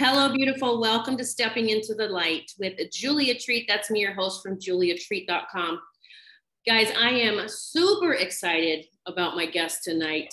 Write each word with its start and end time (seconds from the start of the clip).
Hello, 0.00 0.32
beautiful. 0.32 0.80
Welcome 0.80 1.16
to 1.16 1.24
Stepping 1.24 1.70
into 1.70 1.92
the 1.92 2.06
Light 2.06 2.52
with 2.60 2.78
Julia 2.92 3.36
Treat. 3.36 3.66
That's 3.66 3.90
me, 3.90 3.98
your 3.98 4.14
host 4.14 4.44
from 4.44 4.56
juliatreat.com. 4.56 5.80
Guys, 6.64 6.92
I 6.96 7.08
am 7.08 7.48
super 7.48 8.12
excited 8.12 8.86
about 9.06 9.34
my 9.34 9.44
guest 9.44 9.82
tonight. 9.82 10.32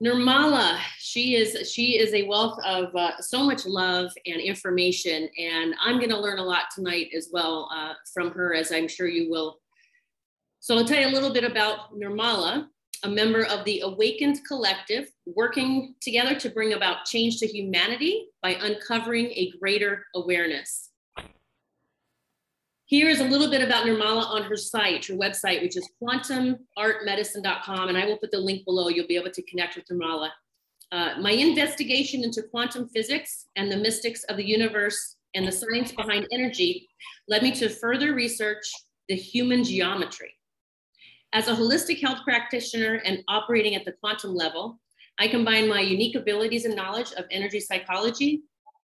Nirmala, 0.00 0.78
she 0.98 1.34
is 1.34 1.68
she 1.68 1.98
is 1.98 2.14
a 2.14 2.28
wealth 2.28 2.60
of 2.64 2.94
uh, 2.94 3.20
so 3.20 3.42
much 3.42 3.66
love 3.66 4.12
and 4.24 4.40
information, 4.40 5.28
and 5.36 5.74
I'm 5.82 5.96
going 5.96 6.10
to 6.10 6.20
learn 6.20 6.38
a 6.38 6.44
lot 6.44 6.66
tonight 6.72 7.08
as 7.12 7.30
well 7.32 7.68
uh, 7.74 7.94
from 8.14 8.30
her, 8.30 8.54
as 8.54 8.70
I'm 8.70 8.86
sure 8.86 9.08
you 9.08 9.32
will. 9.32 9.58
So 10.60 10.78
I'll 10.78 10.84
tell 10.84 11.00
you 11.00 11.08
a 11.08 11.16
little 11.16 11.32
bit 11.32 11.42
about 11.42 11.92
Nirmala 11.98 12.68
a 13.04 13.08
member 13.08 13.44
of 13.44 13.64
the 13.64 13.80
Awakened 13.80 14.40
Collective, 14.46 15.10
working 15.26 15.94
together 16.00 16.34
to 16.34 16.50
bring 16.50 16.74
about 16.74 17.04
change 17.04 17.38
to 17.38 17.46
humanity 17.46 18.26
by 18.42 18.50
uncovering 18.60 19.26
a 19.26 19.52
greater 19.58 20.04
awareness. 20.14 20.90
Here 22.84 23.08
is 23.08 23.20
a 23.20 23.24
little 23.24 23.48
bit 23.48 23.62
about 23.62 23.86
Nirmala 23.86 24.26
on 24.26 24.42
her 24.42 24.56
site, 24.56 25.06
her 25.06 25.14
website, 25.14 25.62
which 25.62 25.76
is 25.76 25.88
quantumartmedicine.com, 26.02 27.88
and 27.88 27.96
I 27.96 28.04
will 28.04 28.18
put 28.18 28.32
the 28.32 28.38
link 28.38 28.64
below. 28.64 28.88
You'll 28.88 29.06
be 29.06 29.16
able 29.16 29.30
to 29.30 29.42
connect 29.42 29.76
with 29.76 29.86
Nirmala. 29.86 30.30
Uh, 30.90 31.14
my 31.20 31.30
investigation 31.30 32.24
into 32.24 32.42
quantum 32.42 32.88
physics 32.88 33.46
and 33.54 33.70
the 33.70 33.76
mystics 33.76 34.24
of 34.24 34.36
the 34.36 34.44
universe 34.44 35.16
and 35.34 35.46
the 35.46 35.52
science 35.52 35.92
behind 35.92 36.26
energy 36.32 36.88
led 37.28 37.44
me 37.44 37.52
to 37.52 37.68
further 37.68 38.12
research 38.12 38.68
the 39.08 39.14
human 39.14 39.62
geometry. 39.62 40.34
As 41.32 41.46
a 41.46 41.54
holistic 41.54 42.00
health 42.00 42.18
practitioner 42.24 43.00
and 43.04 43.22
operating 43.28 43.76
at 43.76 43.84
the 43.84 43.92
quantum 43.92 44.34
level, 44.34 44.80
I 45.20 45.28
combine 45.28 45.68
my 45.68 45.80
unique 45.80 46.16
abilities 46.16 46.64
and 46.64 46.74
knowledge 46.74 47.12
of 47.12 47.24
energy 47.30 47.60
psychology, 47.60 48.42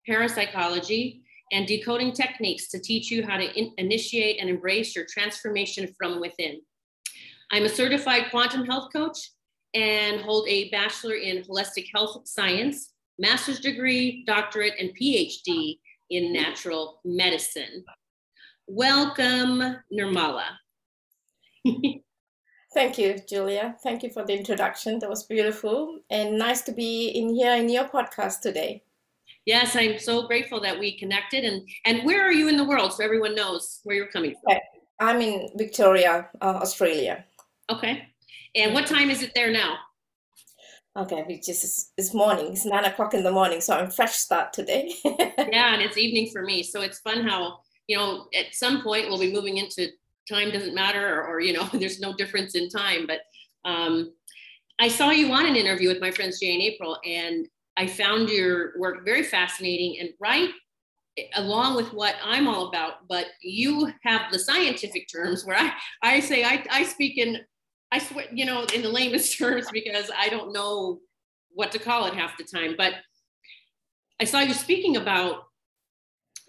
parapsychology, 0.07 1.21
and 1.51 1.67
decoding 1.67 2.13
techniques 2.13 2.69
to 2.69 2.79
teach 2.79 3.11
you 3.11 3.23
how 3.23 3.37
to 3.37 3.45
in- 3.53 3.73
initiate 3.77 4.39
and 4.39 4.49
embrace 4.49 4.95
your 4.95 5.05
transformation 5.05 5.93
from 5.99 6.19
within. 6.19 6.61
I'm 7.51 7.65
a 7.65 7.69
certified 7.69 8.31
quantum 8.31 8.65
health 8.65 8.91
coach 8.91 9.17
and 9.75 10.21
hold 10.21 10.47
a 10.47 10.69
bachelor 10.69 11.15
in 11.15 11.43
holistic 11.43 11.89
health 11.93 12.27
science, 12.27 12.93
master's 13.19 13.59
degree, 13.59 14.23
doctorate, 14.25 14.73
and 14.79 14.97
PhD 14.99 15.77
in 16.09 16.33
natural 16.33 17.01
medicine. 17.05 17.83
Welcome, 18.65 19.77
Nirmala. 19.93 20.45
Thank 22.73 22.97
you, 22.97 23.19
Julia. 23.27 23.75
Thank 23.83 24.01
you 24.01 24.09
for 24.09 24.25
the 24.25 24.33
introduction. 24.33 24.99
That 24.99 25.09
was 25.09 25.23
beautiful 25.23 25.99
and 26.09 26.37
nice 26.37 26.61
to 26.61 26.71
be 26.71 27.09
in 27.09 27.35
here 27.35 27.53
in 27.53 27.67
your 27.67 27.85
podcast 27.85 28.39
today. 28.39 28.83
Yes, 29.45 29.75
I'm 29.75 29.99
so 29.99 30.25
grateful 30.27 30.61
that 30.61 30.79
we 30.79 30.97
connected. 30.97 31.43
And 31.43 31.67
and 31.85 32.05
where 32.05 32.25
are 32.25 32.31
you 32.31 32.47
in 32.47 32.57
the 32.57 32.63
world, 32.63 32.93
so 32.93 33.03
everyone 33.03 33.35
knows 33.35 33.81
where 33.83 33.95
you're 33.95 34.07
coming 34.07 34.35
from? 34.41 34.57
I'm 34.99 35.19
in 35.21 35.49
Victoria, 35.55 36.29
uh, 36.41 36.59
Australia. 36.61 37.25
Okay. 37.69 38.07
And 38.55 38.73
what 38.73 38.85
time 38.85 39.09
is 39.09 39.23
it 39.23 39.33
there 39.33 39.51
now? 39.51 39.77
Okay, 40.95 41.23
we 41.27 41.39
just 41.39 41.91
it's 41.97 42.13
morning. 42.13 42.53
It's 42.53 42.65
nine 42.65 42.85
o'clock 42.85 43.13
in 43.13 43.23
the 43.23 43.31
morning, 43.31 43.61
so 43.61 43.75
I'm 43.75 43.89
fresh 43.89 44.13
start 44.13 44.53
today. 44.53 44.93
yeah, 45.05 45.73
and 45.73 45.81
it's 45.81 45.97
evening 45.97 46.29
for 46.31 46.43
me. 46.43 46.63
So 46.63 46.81
it's 46.81 46.99
fun 46.99 47.27
how 47.27 47.59
you 47.87 47.97
know 47.97 48.27
at 48.37 48.53
some 48.53 48.81
point 48.81 49.07
we'll 49.07 49.19
be 49.19 49.33
moving 49.33 49.57
into 49.57 49.89
time 50.29 50.51
doesn't 50.51 50.75
matter 50.75 51.19
or, 51.19 51.23
or 51.25 51.39
you 51.39 51.53
know 51.53 51.67
there's 51.73 51.99
no 51.99 52.13
difference 52.13 52.55
in 52.55 52.69
time 52.69 53.07
but 53.07 53.21
um, 53.65 54.13
i 54.79 54.87
saw 54.87 55.09
you 55.09 55.31
on 55.31 55.45
an 55.45 55.55
interview 55.55 55.87
with 55.87 56.01
my 56.01 56.11
friends 56.11 56.39
jay 56.39 56.53
and 56.53 56.61
april 56.61 56.97
and 57.05 57.47
i 57.77 57.87
found 57.87 58.29
your 58.29 58.77
work 58.79 59.05
very 59.05 59.23
fascinating 59.23 59.97
and 59.99 60.09
right 60.19 60.49
along 61.35 61.75
with 61.75 61.93
what 61.93 62.15
i'm 62.23 62.47
all 62.47 62.69
about 62.69 63.07
but 63.09 63.27
you 63.41 63.91
have 64.03 64.31
the 64.31 64.39
scientific 64.39 65.07
terms 65.11 65.45
where 65.45 65.57
i, 65.57 65.71
I 66.01 66.19
say 66.19 66.43
I, 66.43 66.63
I 66.71 66.83
speak 66.83 67.17
in 67.17 67.37
i 67.91 67.99
swear 67.99 68.25
you 68.31 68.45
know 68.45 68.63
in 68.73 68.81
the 68.81 68.89
lamest 68.89 69.37
terms 69.37 69.67
because 69.71 70.09
i 70.17 70.29
don't 70.29 70.53
know 70.53 70.99
what 71.53 71.71
to 71.73 71.79
call 71.79 72.05
it 72.05 72.13
half 72.13 72.37
the 72.37 72.45
time 72.45 72.75
but 72.77 72.93
i 74.21 74.23
saw 74.23 74.39
you 74.39 74.53
speaking 74.53 74.95
about 74.95 75.43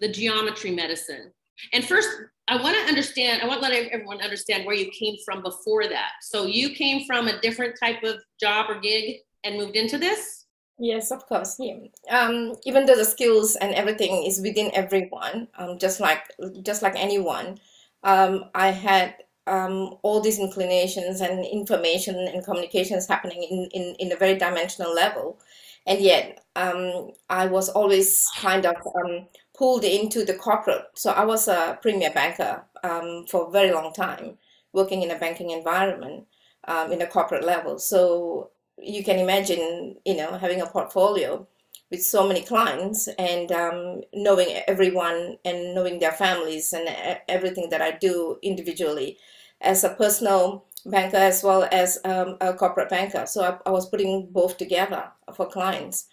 the 0.03 0.11
geometry 0.11 0.71
medicine. 0.71 1.31
And 1.71 1.85
first 1.85 2.09
I 2.47 2.61
want 2.61 2.75
to 2.75 2.83
understand, 2.83 3.41
I 3.41 3.47
want 3.47 3.61
to 3.61 3.69
let 3.69 3.87
everyone 3.91 4.21
understand 4.21 4.65
where 4.65 4.75
you 4.75 4.91
came 4.91 5.15
from 5.25 5.41
before 5.41 5.87
that. 5.87 6.11
So 6.21 6.45
you 6.45 6.71
came 6.71 7.05
from 7.05 7.27
a 7.27 7.39
different 7.39 7.75
type 7.79 8.03
of 8.03 8.17
job 8.39 8.69
or 8.69 8.79
gig 8.79 9.21
and 9.43 9.57
moved 9.57 9.75
into 9.75 9.97
this? 9.97 10.45
Yes, 10.79 11.11
of 11.11 11.25
course. 11.27 11.57
Yeah. 11.59 11.75
Um, 12.09 12.55
even 12.65 12.85
though 12.85 12.95
the 12.95 13.05
skills 13.05 13.55
and 13.55 13.73
everything 13.73 14.23
is 14.23 14.41
within 14.41 14.71
everyone, 14.73 15.47
um, 15.57 15.77
just 15.77 15.99
like 15.99 16.23
just 16.63 16.81
like 16.81 16.95
anyone, 16.97 17.59
um, 18.03 18.45
I 18.55 18.69
had 18.69 19.15
um, 19.45 19.97
all 20.01 20.19
these 20.19 20.39
inclinations 20.39 21.21
and 21.21 21.45
information 21.45 22.15
and 22.15 22.43
communications 22.43 23.07
happening 23.07 23.43
in, 23.43 23.69
in, 23.71 23.95
in 23.99 24.11
a 24.11 24.15
very 24.17 24.37
dimensional 24.37 24.93
level. 24.93 25.39
And 25.85 25.99
yet, 25.99 26.43
um, 26.55 27.11
I 27.29 27.45
was 27.45 27.69
always 27.69 28.25
kind 28.37 28.65
of 28.65 28.75
um, 28.95 29.27
pulled 29.57 29.83
into 29.83 30.25
the 30.25 30.33
corporate. 30.33 30.85
So 30.95 31.11
I 31.11 31.25
was 31.25 31.47
a 31.47 31.77
premier 31.81 32.11
banker 32.11 32.63
um, 32.83 33.25
for 33.29 33.47
a 33.47 33.51
very 33.51 33.71
long 33.71 33.93
time, 33.93 34.37
working 34.73 35.03
in 35.03 35.11
a 35.11 35.19
banking 35.19 35.51
environment 35.51 36.25
um, 36.67 36.91
in 36.91 37.01
a 37.01 37.07
corporate 37.07 37.43
level. 37.43 37.77
So 37.79 38.51
you 38.77 39.03
can 39.03 39.19
imagine, 39.19 39.95
you 40.05 40.15
know, 40.15 40.37
having 40.37 40.61
a 40.61 40.65
portfolio 40.65 41.47
with 41.91 42.03
so 42.03 42.27
many 42.27 42.41
clients 42.41 43.07
and 43.19 43.51
um, 43.51 44.01
knowing 44.13 44.47
everyone 44.67 45.37
and 45.45 45.75
knowing 45.75 45.99
their 45.99 46.11
families 46.11 46.73
and 46.73 46.89
everything 47.27 47.69
that 47.69 47.81
I 47.81 47.91
do 47.91 48.39
individually 48.41 49.17
as 49.61 49.83
a 49.83 49.89
personal 49.89 50.65
banker 50.85 51.17
as 51.17 51.43
well 51.43 51.67
as 51.71 51.99
um, 52.03 52.37
a 52.41 52.53
corporate 52.53 52.89
banker. 52.89 53.25
So 53.27 53.43
I, 53.43 53.69
I 53.69 53.71
was 53.71 53.87
putting 53.87 54.27
both 54.31 54.57
together 54.57 55.11
for 55.35 55.47
clients. 55.47 56.07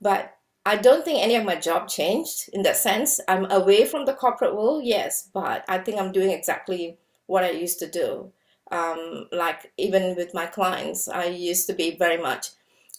But 0.00 0.34
I 0.68 0.76
don't 0.76 1.02
think 1.02 1.22
any 1.22 1.34
of 1.34 1.46
my 1.46 1.56
job 1.56 1.88
changed 1.88 2.50
in 2.52 2.62
that 2.62 2.76
sense. 2.76 3.20
I'm 3.26 3.50
away 3.50 3.86
from 3.86 4.04
the 4.04 4.12
corporate 4.12 4.54
world, 4.54 4.84
yes, 4.84 5.26
but 5.32 5.64
I 5.66 5.78
think 5.78 5.98
I'm 5.98 6.12
doing 6.12 6.30
exactly 6.30 6.98
what 7.24 7.42
I 7.42 7.52
used 7.52 7.78
to 7.78 7.90
do. 7.90 8.32
Um, 8.70 9.28
like 9.32 9.72
even 9.78 10.14
with 10.14 10.34
my 10.34 10.44
clients, 10.44 11.08
I 11.08 11.24
used 11.24 11.66
to 11.68 11.72
be 11.72 11.96
very 11.96 12.18
much 12.18 12.48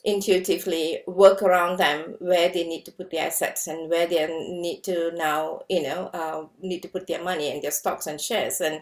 intuitively 0.04 1.04
work 1.06 1.44
around 1.44 1.78
them 1.78 2.16
where 2.18 2.50
they 2.50 2.64
need 2.64 2.86
to 2.86 2.92
put 2.92 3.12
their 3.12 3.28
assets 3.28 3.68
and 3.68 3.88
where 3.88 4.08
they 4.08 4.26
need 4.50 4.84
to 4.86 5.12
now, 5.16 5.62
you 5.70 5.84
know, 5.84 6.10
uh, 6.12 6.46
need 6.64 6.82
to 6.82 6.88
put 6.88 7.06
their 7.06 7.24
money 7.24 7.52
and 7.52 7.62
their 7.62 7.70
stocks 7.70 8.08
and 8.08 8.20
shares 8.20 8.62
and 8.62 8.82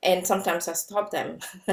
and 0.00 0.24
sometimes 0.24 0.68
I 0.68 0.74
stop 0.74 1.10
them. 1.10 1.40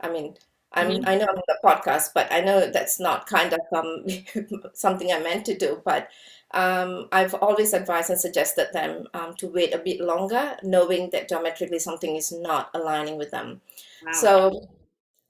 I 0.00 0.08
mean, 0.08 0.36
I'm, 0.72 0.88
mm-hmm. 0.88 1.08
I 1.08 1.16
know 1.16 1.26
I'm 1.28 1.36
on 1.36 1.42
the 1.48 1.58
podcast, 1.64 2.10
but 2.14 2.32
I 2.32 2.40
know 2.40 2.70
that's 2.70 3.00
not 3.00 3.26
kind 3.26 3.52
of 3.52 3.60
um, 3.76 4.04
something 4.72 5.12
I 5.12 5.18
meant 5.18 5.44
to 5.46 5.56
do. 5.56 5.82
But 5.84 6.08
um, 6.52 7.08
I've 7.12 7.34
always 7.34 7.72
advised 7.72 8.10
and 8.10 8.20
suggested 8.20 8.68
them 8.72 9.06
um, 9.14 9.34
to 9.38 9.48
wait 9.48 9.74
a 9.74 9.78
bit 9.78 10.00
longer, 10.00 10.56
knowing 10.62 11.10
that 11.10 11.28
geometrically 11.28 11.80
something 11.80 12.14
is 12.16 12.32
not 12.32 12.70
aligning 12.74 13.18
with 13.18 13.32
them. 13.32 13.60
Wow. 14.04 14.12
So, 14.12 14.68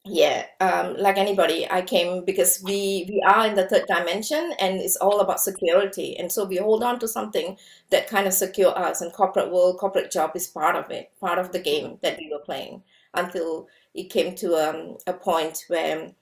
yeah, 0.04 0.46
um, 0.60 0.96
like 0.96 1.16
anybody, 1.16 1.70
I 1.70 1.82
came 1.82 2.24
because 2.24 2.62
we 2.62 3.06
we 3.08 3.22
are 3.26 3.46
in 3.46 3.54
the 3.54 3.68
third 3.68 3.86
dimension, 3.86 4.52
and 4.58 4.78
it's 4.78 4.96
all 4.96 5.20
about 5.20 5.40
security. 5.40 6.18
And 6.18 6.30
so 6.30 6.44
we 6.44 6.56
hold 6.56 6.82
on 6.82 6.98
to 7.00 7.08
something 7.08 7.56
that 7.90 8.08
kind 8.08 8.26
of 8.26 8.34
secure 8.34 8.76
us. 8.78 9.00
And 9.00 9.12
corporate 9.12 9.50
world, 9.50 9.78
corporate 9.78 10.10
job 10.10 10.32
is 10.34 10.48
part 10.48 10.76
of 10.76 10.90
it, 10.90 11.12
part 11.18 11.38
of 11.38 11.52
the 11.52 11.60
game 11.60 11.98
that 12.02 12.18
we 12.18 12.30
were 12.30 12.44
playing 12.44 12.82
until 13.14 13.68
it 13.94 14.10
came 14.10 14.34
to 14.36 14.54
um, 14.54 14.98
a 15.06 15.12
point 15.12 15.64
where 15.68 16.12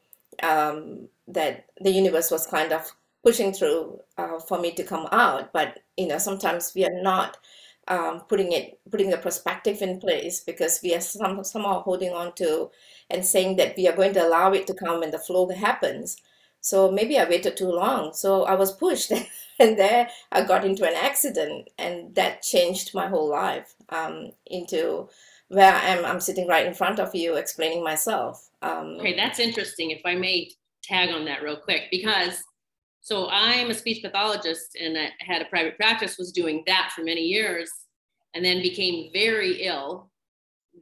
um, 0.42 1.08
that 1.26 1.66
the 1.80 1.90
universe 1.90 2.30
was 2.30 2.46
kind 2.46 2.72
of 2.72 2.90
pushing 3.24 3.52
through 3.52 4.00
uh, 4.16 4.38
for 4.38 4.58
me 4.58 4.72
to 4.72 4.84
come 4.84 5.06
out. 5.12 5.52
But 5.52 5.80
you 5.96 6.06
know, 6.06 6.18
sometimes 6.18 6.72
we 6.74 6.84
are 6.84 7.02
not 7.02 7.36
um, 7.88 8.20
putting 8.28 8.52
it, 8.52 8.78
putting 8.90 9.10
the 9.10 9.18
perspective 9.18 9.82
in 9.82 10.00
place 10.00 10.40
because 10.40 10.80
we 10.82 10.94
are 10.94 11.00
some, 11.00 11.42
somehow 11.44 11.82
holding 11.82 12.12
on 12.12 12.34
to 12.34 12.70
and 13.10 13.24
saying 13.24 13.56
that 13.56 13.76
we 13.76 13.88
are 13.88 13.96
going 13.96 14.12
to 14.14 14.26
allow 14.26 14.52
it 14.52 14.66
to 14.66 14.74
come 14.74 15.00
when 15.00 15.10
the 15.10 15.18
flow 15.18 15.48
happens. 15.48 16.16
So 16.60 16.90
maybe 16.90 17.18
I 17.18 17.28
waited 17.28 17.56
too 17.56 17.70
long. 17.70 18.12
So 18.12 18.44
I 18.44 18.54
was 18.54 18.72
pushed, 18.72 19.12
and 19.58 19.78
there 19.78 20.08
I 20.32 20.42
got 20.44 20.64
into 20.64 20.84
an 20.86 20.94
accident, 20.94 21.68
and 21.78 22.14
that 22.14 22.42
changed 22.42 22.94
my 22.94 23.08
whole 23.08 23.28
life 23.28 23.74
um, 23.90 24.32
into 24.46 25.08
where 25.48 25.74
I 25.74 25.86
am. 25.86 26.04
I'm 26.04 26.20
sitting 26.20 26.46
right 26.46 26.66
in 26.66 26.74
front 26.74 27.00
of 27.00 27.14
you 27.14 27.36
explaining 27.36 27.82
myself. 27.82 28.48
Um, 28.62 28.96
okay, 29.00 29.16
that's 29.16 29.38
interesting. 29.38 29.90
If 29.90 30.02
I 30.04 30.14
may 30.14 30.50
tag 30.82 31.10
on 31.10 31.24
that 31.24 31.42
real 31.42 31.56
quick, 31.56 31.84
because 31.90 32.42
so 33.00 33.28
I'm 33.30 33.70
a 33.70 33.74
speech 33.74 34.02
pathologist 34.02 34.76
and 34.78 34.98
I 34.98 35.10
had 35.20 35.40
a 35.40 35.46
private 35.46 35.76
practice, 35.76 36.18
was 36.18 36.32
doing 36.32 36.62
that 36.66 36.92
for 36.94 37.02
many 37.02 37.22
years, 37.22 37.70
and 38.34 38.44
then 38.44 38.60
became 38.60 39.10
very 39.12 39.62
ill, 39.62 40.10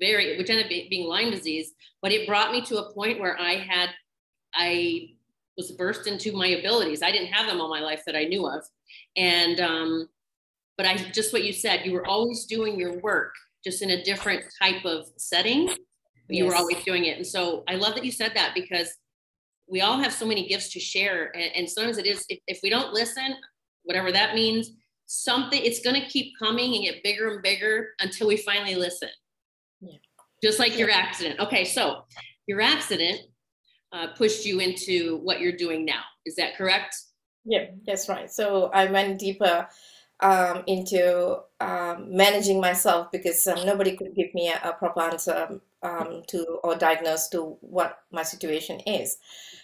very, 0.00 0.36
which 0.36 0.50
ended 0.50 0.66
up 0.66 0.70
being 0.70 1.08
Lyme 1.08 1.30
disease. 1.30 1.72
But 2.02 2.12
it 2.12 2.26
brought 2.26 2.50
me 2.50 2.62
to 2.62 2.78
a 2.78 2.92
point 2.92 3.20
where 3.20 3.38
I 3.40 3.54
had, 3.54 3.90
I 4.54 5.10
was 5.56 5.70
burst 5.72 6.08
into 6.08 6.32
my 6.32 6.48
abilities. 6.48 7.02
I 7.02 7.12
didn't 7.12 7.32
have 7.32 7.46
them 7.46 7.60
all 7.60 7.68
my 7.68 7.80
life 7.80 8.02
that 8.06 8.16
I 8.16 8.24
knew 8.24 8.46
of. 8.46 8.64
And, 9.16 9.60
um, 9.60 10.08
but 10.76 10.86
I 10.86 10.96
just 10.96 11.32
what 11.32 11.44
you 11.44 11.52
said, 11.52 11.86
you 11.86 11.92
were 11.92 12.06
always 12.06 12.44
doing 12.46 12.78
your 12.78 12.98
work 12.98 13.32
just 13.66 13.82
in 13.82 13.90
a 13.90 14.02
different 14.04 14.44
type 14.62 14.84
of 14.84 15.08
setting. 15.16 15.68
You 16.28 16.44
yes. 16.44 16.48
were 16.48 16.54
always 16.54 16.82
doing 16.84 17.06
it. 17.06 17.16
And 17.16 17.26
so 17.26 17.64
I 17.68 17.74
love 17.74 17.96
that 17.96 18.04
you 18.04 18.12
said 18.12 18.32
that 18.36 18.52
because 18.54 18.88
we 19.68 19.80
all 19.80 19.98
have 19.98 20.12
so 20.12 20.24
many 20.24 20.46
gifts 20.46 20.72
to 20.74 20.80
share. 20.80 21.32
And, 21.34 21.50
and 21.56 21.68
sometimes 21.68 21.98
it 21.98 22.06
is, 22.06 22.24
if, 22.28 22.38
if 22.46 22.60
we 22.62 22.70
don't 22.70 22.92
listen, 22.92 23.34
whatever 23.82 24.12
that 24.12 24.36
means, 24.36 24.70
something, 25.06 25.60
it's 25.60 25.80
going 25.80 26.00
to 26.00 26.06
keep 26.06 26.38
coming 26.38 26.74
and 26.74 26.84
get 26.84 27.02
bigger 27.02 27.28
and 27.32 27.42
bigger 27.42 27.88
until 27.98 28.28
we 28.28 28.36
finally 28.36 28.76
listen. 28.76 29.08
Yeah. 29.80 29.98
Just 30.42 30.60
like 30.60 30.72
yeah. 30.72 30.78
your 30.78 30.90
accident. 30.90 31.40
Okay. 31.40 31.64
So 31.64 32.04
your 32.46 32.60
accident 32.60 33.20
uh, 33.92 34.08
pushed 34.16 34.46
you 34.46 34.60
into 34.60 35.18
what 35.24 35.40
you're 35.40 35.56
doing 35.56 35.84
now. 35.84 36.02
Is 36.24 36.36
that 36.36 36.56
correct? 36.56 36.94
Yeah, 37.44 37.66
that's 37.84 38.08
right. 38.08 38.30
So 38.30 38.70
I 38.74 38.90
went 38.90 39.18
deeper 39.18 39.68
um, 40.20 40.62
into 40.66 41.38
um, 41.60 42.16
managing 42.16 42.60
myself 42.60 43.10
because 43.12 43.46
um, 43.46 43.66
nobody 43.66 43.96
could 43.96 44.14
give 44.14 44.34
me 44.34 44.48
a, 44.50 44.70
a 44.70 44.72
proper 44.72 45.00
answer 45.02 45.60
um, 45.82 46.22
to 46.28 46.58
or 46.64 46.74
diagnose 46.74 47.28
to 47.28 47.56
what 47.60 47.98
my 48.10 48.22
situation 48.22 48.80
is. 48.80 49.18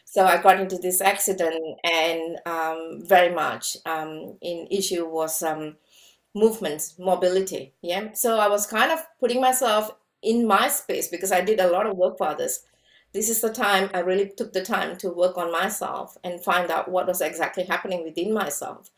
So 0.05 0.27
I 0.27 0.41
got 0.43 0.61
into 0.61 0.77
this 0.77 1.01
accident, 1.01 1.79
and 1.85 2.39
um, 2.45 3.03
very 3.07 3.35
much 3.35 3.77
um, 3.87 4.37
in 4.43 4.69
issue 4.71 5.07
was 5.09 5.43
movements, 6.35 6.99
mobility. 6.99 7.75
Yeah. 7.83 8.13
So 8.13 8.39
I 8.39 8.49
was 8.49 8.67
kind 8.67 8.91
of 8.91 8.99
putting 9.21 9.41
myself 9.41 9.91
in 10.23 10.47
my 10.47 10.69
space 10.69 11.09
because 11.09 11.33
I 11.33 11.41
did 11.41 11.61
a 11.61 11.69
lot 11.71 11.87
of 11.87 11.97
work 11.97 12.19
for 12.19 12.29
others 12.29 12.65
this 13.13 13.29
is 13.29 13.43
the 13.43 13.53
time 13.53 13.91
I 13.93 13.99
really 14.01 14.31
took 14.35 14.53
the 14.55 14.65
time 14.65 14.97
to 14.99 15.11
work 15.11 15.37
on 15.37 15.53
myself 15.53 16.17
and 16.25 16.43
find 16.43 16.71
out 16.71 16.91
what 16.91 17.07
was 17.07 17.21
exactly 17.21 17.65
happening 17.65 18.05
within 18.05 18.33
myself. 18.33 18.91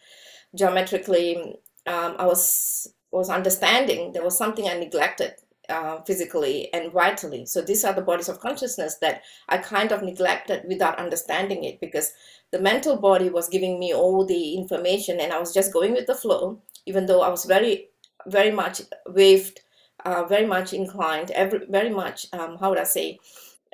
Geometrically, 0.55 1.57
um, 1.87 2.17
I 2.19 2.27
was 2.27 2.93
was 3.11 3.31
understanding 3.31 4.13
there 4.13 4.25
was 4.25 4.37
something 4.37 4.69
I 4.69 4.75
neglected 4.75 5.35
uh, 5.69 6.01
physically 6.03 6.73
and 6.75 6.93
vitally. 6.93 7.47
So 7.47 7.63
these 7.63 7.85
are 7.85 7.93
the 7.93 8.03
bodies 8.03 8.29
of 8.29 8.41
consciousness 8.41 8.97
that 9.01 9.23
I 9.49 9.59
kind 9.59 9.93
of 9.93 10.03
neglected 10.03 10.65
without 10.67 10.99
understanding 10.99 11.65
it 11.65 11.81
because 11.81 12.13
the 12.51 12.59
mental 12.59 12.97
body 12.97 13.31
was 13.31 13.49
giving 13.49 13.79
me 13.79 13.95
all 13.95 14.27
the 14.27 14.55
information 14.55 15.21
and 15.21 15.33
I 15.33 15.39
was 15.39 15.55
just 15.55 15.73
going 15.73 15.93
with 15.93 16.07
the 16.07 16.15
flow, 16.15 16.61
even 16.87 17.07
though 17.07 17.23
I 17.23 17.29
was 17.29 17.45
very, 17.45 17.89
very 18.27 18.51
much 18.51 18.83
waved, 19.07 19.61
uh, 20.05 20.25
very 20.25 20.47
much 20.47 20.73
inclined, 20.73 21.31
every, 21.31 21.61
very 21.69 21.91
much, 21.91 22.27
um, 22.33 22.59
how 22.59 22.71
would 22.71 22.79
I 22.79 22.85
say, 22.85 23.19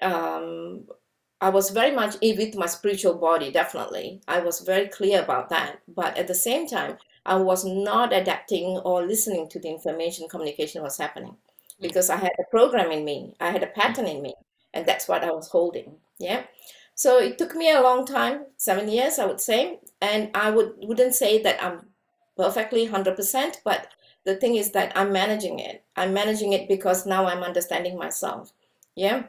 um, 0.00 0.86
I 1.40 1.48
was 1.48 1.70
very 1.70 1.94
much 1.94 2.16
in 2.20 2.36
with 2.36 2.54
my 2.54 2.66
spiritual 2.66 3.14
body, 3.14 3.50
definitely. 3.50 4.20
I 4.28 4.40
was 4.40 4.60
very 4.60 4.88
clear 4.88 5.22
about 5.22 5.48
that. 5.50 5.80
But 5.88 6.16
at 6.18 6.26
the 6.26 6.34
same 6.34 6.66
time, 6.66 6.98
I 7.24 7.36
was 7.36 7.64
not 7.64 8.12
adapting 8.12 8.78
or 8.78 9.06
listening 9.06 9.48
to 9.50 9.58
the 9.58 9.68
information 9.68 10.28
communication 10.28 10.82
was 10.82 10.98
happening 10.98 11.36
because 11.80 12.10
I 12.10 12.16
had 12.16 12.32
a 12.38 12.50
program 12.50 12.90
in 12.90 13.04
me, 13.04 13.34
I 13.40 13.50
had 13.50 13.62
a 13.62 13.66
pattern 13.68 14.06
in 14.06 14.22
me, 14.22 14.34
and 14.74 14.84
that's 14.86 15.08
what 15.08 15.24
I 15.24 15.30
was 15.30 15.48
holding. 15.48 15.96
Yeah. 16.18 16.44
So 16.94 17.18
it 17.18 17.38
took 17.38 17.54
me 17.54 17.70
a 17.70 17.80
long 17.80 18.04
time, 18.04 18.44
seven 18.56 18.88
years, 18.88 19.18
I 19.18 19.24
would 19.24 19.40
say. 19.40 19.80
And 20.02 20.30
I 20.34 20.50
would, 20.50 20.74
wouldn't 20.82 21.14
say 21.14 21.42
that 21.42 21.62
I'm 21.62 21.86
perfectly 22.36 22.86
100%, 22.86 23.56
but 23.64 23.88
the 24.24 24.36
thing 24.36 24.56
is 24.56 24.72
that 24.72 24.92
I'm 24.94 25.12
managing 25.12 25.58
it. 25.58 25.82
I'm 25.96 26.12
managing 26.12 26.52
it 26.52 26.68
because 26.68 27.06
now 27.06 27.26
I'm 27.26 27.42
understanding 27.42 27.96
myself. 27.96 28.52
Yeah. 28.94 29.24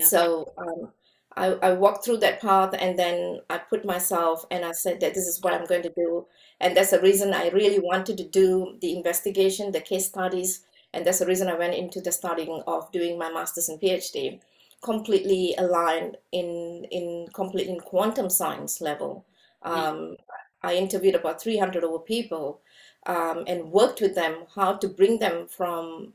So 0.00 0.52
um, 0.56 0.92
I, 1.38 1.52
I 1.62 1.72
walked 1.72 2.04
through 2.04 2.18
that 2.18 2.40
path 2.40 2.74
and 2.78 2.98
then 2.98 3.40
I 3.48 3.58
put 3.58 3.84
myself 3.84 4.44
and 4.50 4.64
I 4.64 4.72
said 4.72 5.00
that 5.00 5.14
this 5.14 5.26
is 5.26 5.40
what 5.40 5.54
I'm 5.54 5.66
going 5.66 5.82
to 5.82 5.92
do. 5.94 6.26
And 6.60 6.76
that's 6.76 6.90
the 6.90 7.00
reason 7.00 7.32
I 7.32 7.50
really 7.50 7.78
wanted 7.78 8.18
to 8.18 8.24
do 8.24 8.76
the 8.80 8.96
investigation, 8.96 9.70
the 9.70 9.80
case 9.80 10.06
studies. 10.06 10.64
And 10.92 11.06
that's 11.06 11.20
the 11.20 11.26
reason 11.26 11.48
I 11.48 11.54
went 11.54 11.74
into 11.74 12.00
the 12.00 12.10
studying 12.10 12.62
of 12.66 12.90
doing 12.90 13.18
my 13.18 13.30
master's 13.30 13.68
and 13.68 13.80
PhD, 13.80 14.40
completely 14.82 15.54
aligned 15.58 16.16
in, 16.32 16.86
in 16.90 17.28
complete 17.32 17.68
in 17.68 17.78
quantum 17.78 18.28
science 18.30 18.80
level. 18.80 19.24
Um, 19.62 20.16
I 20.62 20.74
interviewed 20.74 21.14
about 21.14 21.40
300 21.40 21.84
over 21.84 22.00
people 22.00 22.62
um, 23.06 23.44
and 23.46 23.70
worked 23.70 24.00
with 24.00 24.16
them 24.16 24.44
how 24.56 24.74
to 24.74 24.88
bring 24.88 25.20
them 25.20 25.46
from 25.46 26.14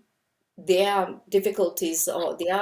their 0.58 1.16
difficulties 1.30 2.10
or 2.10 2.38
their 2.38 2.62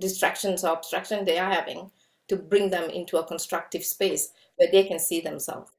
distractions 0.00 0.64
or 0.64 0.72
obstruction 0.72 1.24
they 1.24 1.38
are 1.38 1.50
having 1.50 1.90
to 2.28 2.36
bring 2.36 2.70
them 2.70 2.88
into 2.90 3.18
a 3.18 3.26
constructive 3.26 3.84
space 3.84 4.32
where 4.56 4.70
they 4.70 4.84
can 4.84 4.98
see 4.98 5.20
themselves. 5.20 5.70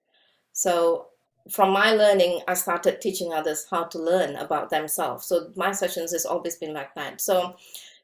So 0.54 1.08
from 1.50 1.72
my 1.72 1.92
learning, 1.92 2.42
I 2.48 2.54
started 2.54 3.02
teaching 3.02 3.34
others 3.34 3.66
how 3.70 3.86
to 3.86 4.00
learn 4.00 4.36
about 4.36 4.70
themselves. 4.70 5.26
So 5.26 5.52
my 5.56 5.72
sessions 5.72 6.12
has 6.12 6.26
always 6.26 6.58
been 6.58 6.74
like 6.74 6.94
that. 6.96 7.22
So 7.22 7.56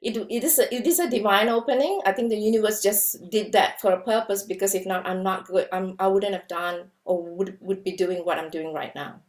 it, 0.02 0.18
it 0.30 0.44
is 0.44 0.60
a, 0.60 0.74
it 0.74 0.88
is 0.88 1.00
a 1.00 1.10
divine 1.10 1.50
opening. 1.50 2.02
I 2.06 2.14
think 2.14 2.30
the 2.30 2.38
universe 2.38 2.82
just 2.82 3.30
did 3.30 3.52
that 3.54 3.82
for 3.82 3.92
a 3.92 4.02
purpose 4.02 4.44
because 4.44 4.76
if 4.76 4.86
not, 4.86 5.08
I'm 5.08 5.24
not 5.24 5.48
good. 5.48 5.68
I'm, 5.72 5.96
I 6.00 6.08
wouldn't 6.08 6.34
have 6.34 6.48
done 6.48 6.92
or 7.06 7.24
would, 7.24 7.58
would 7.62 7.84
be 7.84 7.94
doing 7.94 8.26
what 8.26 8.38
I'm 8.40 8.50
doing 8.50 8.74
right 8.74 8.94
now. 8.96 9.22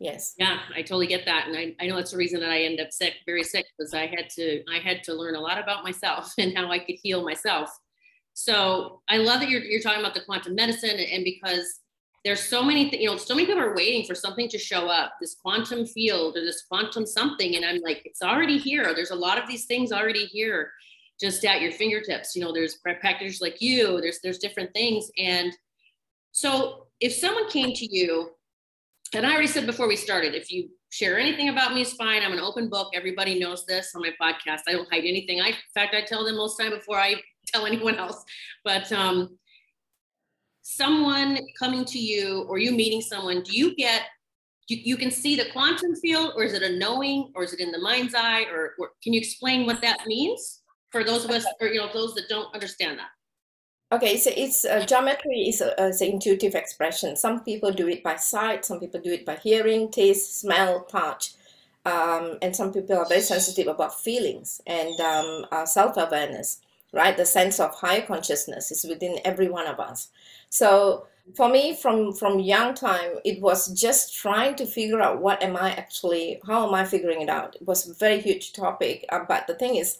Yes. 0.00 0.34
Yeah, 0.38 0.58
I 0.74 0.82
totally 0.82 1.06
get 1.06 1.24
that. 1.26 1.46
And 1.46 1.56
I, 1.56 1.74
I 1.80 1.86
know 1.86 1.96
that's 1.96 2.10
the 2.10 2.16
reason 2.16 2.40
that 2.40 2.50
I 2.50 2.62
end 2.62 2.80
up 2.80 2.92
sick, 2.92 3.14
very 3.26 3.44
sick, 3.44 3.64
because 3.78 3.94
I 3.94 4.06
had 4.06 4.28
to 4.30 4.62
I 4.72 4.78
had 4.78 5.02
to 5.04 5.14
learn 5.14 5.36
a 5.36 5.40
lot 5.40 5.58
about 5.58 5.84
myself 5.84 6.32
and 6.38 6.56
how 6.56 6.70
I 6.70 6.78
could 6.78 6.96
heal 7.02 7.24
myself. 7.24 7.70
So 8.34 9.02
I 9.08 9.18
love 9.18 9.40
that 9.40 9.48
you're 9.48 9.62
you're 9.62 9.80
talking 9.80 10.00
about 10.00 10.14
the 10.14 10.24
quantum 10.24 10.54
medicine 10.54 10.98
and 10.98 11.24
because 11.24 11.80
there's 12.24 12.40
so 12.40 12.62
many 12.62 12.90
th- 12.90 13.00
you 13.00 13.08
know 13.08 13.16
so 13.16 13.34
many 13.34 13.46
people 13.46 13.62
are 13.62 13.76
waiting 13.76 14.04
for 14.04 14.14
something 14.14 14.48
to 14.48 14.58
show 14.58 14.88
up 14.88 15.12
this 15.20 15.36
quantum 15.40 15.86
field 15.86 16.36
or 16.36 16.40
this 16.40 16.62
quantum 16.62 17.06
something 17.06 17.54
and 17.54 17.64
i'm 17.64 17.80
like 17.82 18.02
it's 18.04 18.22
already 18.22 18.58
here 18.58 18.94
there's 18.94 19.10
a 19.10 19.14
lot 19.14 19.38
of 19.38 19.46
these 19.46 19.66
things 19.66 19.92
already 19.92 20.24
here 20.26 20.72
just 21.20 21.44
at 21.44 21.60
your 21.60 21.70
fingertips 21.70 22.34
you 22.34 22.42
know 22.42 22.52
there's 22.52 22.76
practitioners 22.76 23.40
like 23.40 23.60
you 23.60 24.00
there's 24.00 24.20
there's 24.22 24.38
different 24.38 24.72
things 24.72 25.10
and 25.18 25.52
so 26.32 26.86
if 27.00 27.12
someone 27.12 27.48
came 27.48 27.72
to 27.74 27.86
you 27.94 28.30
and 29.14 29.26
I 29.26 29.32
already 29.32 29.46
said 29.46 29.66
before 29.66 29.88
we 29.88 29.96
started, 29.96 30.34
if 30.34 30.50
you 30.50 30.68
share 30.90 31.18
anything 31.18 31.48
about 31.48 31.74
me, 31.74 31.82
it's 31.82 31.94
fine. 31.94 32.22
I'm 32.22 32.32
an 32.32 32.40
open 32.40 32.68
book. 32.68 32.90
Everybody 32.94 33.38
knows 33.38 33.66
this 33.66 33.92
on 33.94 34.02
my 34.02 34.12
podcast. 34.20 34.60
I 34.68 34.72
don't 34.72 34.90
hide 34.92 35.04
anything. 35.04 35.40
I, 35.40 35.48
in 35.48 35.54
fact, 35.74 35.94
I 35.94 36.02
tell 36.02 36.24
them 36.24 36.36
most 36.36 36.58
time 36.58 36.70
before 36.70 36.98
I 36.98 37.16
tell 37.46 37.66
anyone 37.66 37.96
else. 37.96 38.24
But 38.64 38.90
um, 38.92 39.38
someone 40.62 41.38
coming 41.58 41.84
to 41.86 41.98
you 41.98 42.44
or 42.48 42.58
you 42.58 42.72
meeting 42.72 43.00
someone, 43.00 43.42
do 43.42 43.56
you 43.56 43.74
get 43.76 44.02
you, 44.68 44.78
you 44.82 44.96
can 44.96 45.10
see 45.10 45.36
the 45.36 45.50
quantum 45.52 45.94
field, 45.94 46.32
or 46.36 46.44
is 46.44 46.54
it 46.54 46.62
a 46.62 46.78
knowing, 46.78 47.30
or 47.34 47.44
is 47.44 47.52
it 47.52 47.60
in 47.60 47.70
the 47.70 47.78
mind's 47.78 48.14
eye, 48.14 48.44
or, 48.50 48.72
or 48.78 48.92
can 49.02 49.12
you 49.12 49.20
explain 49.20 49.66
what 49.66 49.82
that 49.82 50.06
means 50.06 50.62
for 50.90 51.04
those 51.04 51.24
of 51.24 51.30
us, 51.30 51.44
or 51.60 51.68
you 51.68 51.80
know, 51.80 51.90
those 51.92 52.14
that 52.14 52.30
don't 52.30 52.52
understand 52.54 52.98
that? 52.98 53.08
Okay, 53.94 54.16
so 54.16 54.28
it's 54.36 54.64
uh, 54.64 54.84
geometry 54.84 55.48
is 55.48 55.60
a, 55.60 56.04
intuitive 56.04 56.56
expression. 56.56 57.14
Some 57.14 57.44
people 57.44 57.70
do 57.70 57.86
it 57.86 58.02
by 58.02 58.16
sight, 58.16 58.64
some 58.64 58.80
people 58.80 59.00
do 59.00 59.12
it 59.12 59.24
by 59.24 59.36
hearing, 59.36 59.88
taste, 59.88 60.40
smell, 60.40 60.82
touch, 60.82 61.34
um, 61.84 62.38
and 62.42 62.56
some 62.56 62.72
people 62.72 62.98
are 62.98 63.06
very 63.08 63.20
sensitive 63.20 63.68
about 63.68 64.00
feelings 64.00 64.60
and 64.66 64.98
um, 65.00 65.46
uh, 65.52 65.64
self-awareness. 65.64 66.60
Right, 66.92 67.16
the 67.16 67.24
sense 67.24 67.60
of 67.60 67.72
higher 67.74 68.02
consciousness 68.02 68.72
is 68.72 68.84
within 68.84 69.18
every 69.24 69.48
one 69.48 69.68
of 69.68 69.78
us. 69.78 70.08
So 70.50 71.06
for 71.36 71.48
me, 71.48 71.76
from 71.76 72.12
from 72.14 72.40
young 72.40 72.74
time, 72.74 73.12
it 73.24 73.40
was 73.40 73.68
just 73.80 74.12
trying 74.16 74.56
to 74.56 74.66
figure 74.66 75.00
out 75.00 75.20
what 75.20 75.40
am 75.40 75.56
I 75.56 75.70
actually, 75.70 76.40
how 76.44 76.66
am 76.66 76.74
I 76.74 76.84
figuring 76.84 77.22
it 77.22 77.28
out. 77.28 77.54
It 77.60 77.66
was 77.66 77.88
a 77.88 77.94
very 77.94 78.20
huge 78.20 78.54
topic, 78.54 79.04
uh, 79.10 79.20
but 79.28 79.46
the 79.46 79.54
thing 79.54 79.76
is 79.76 79.98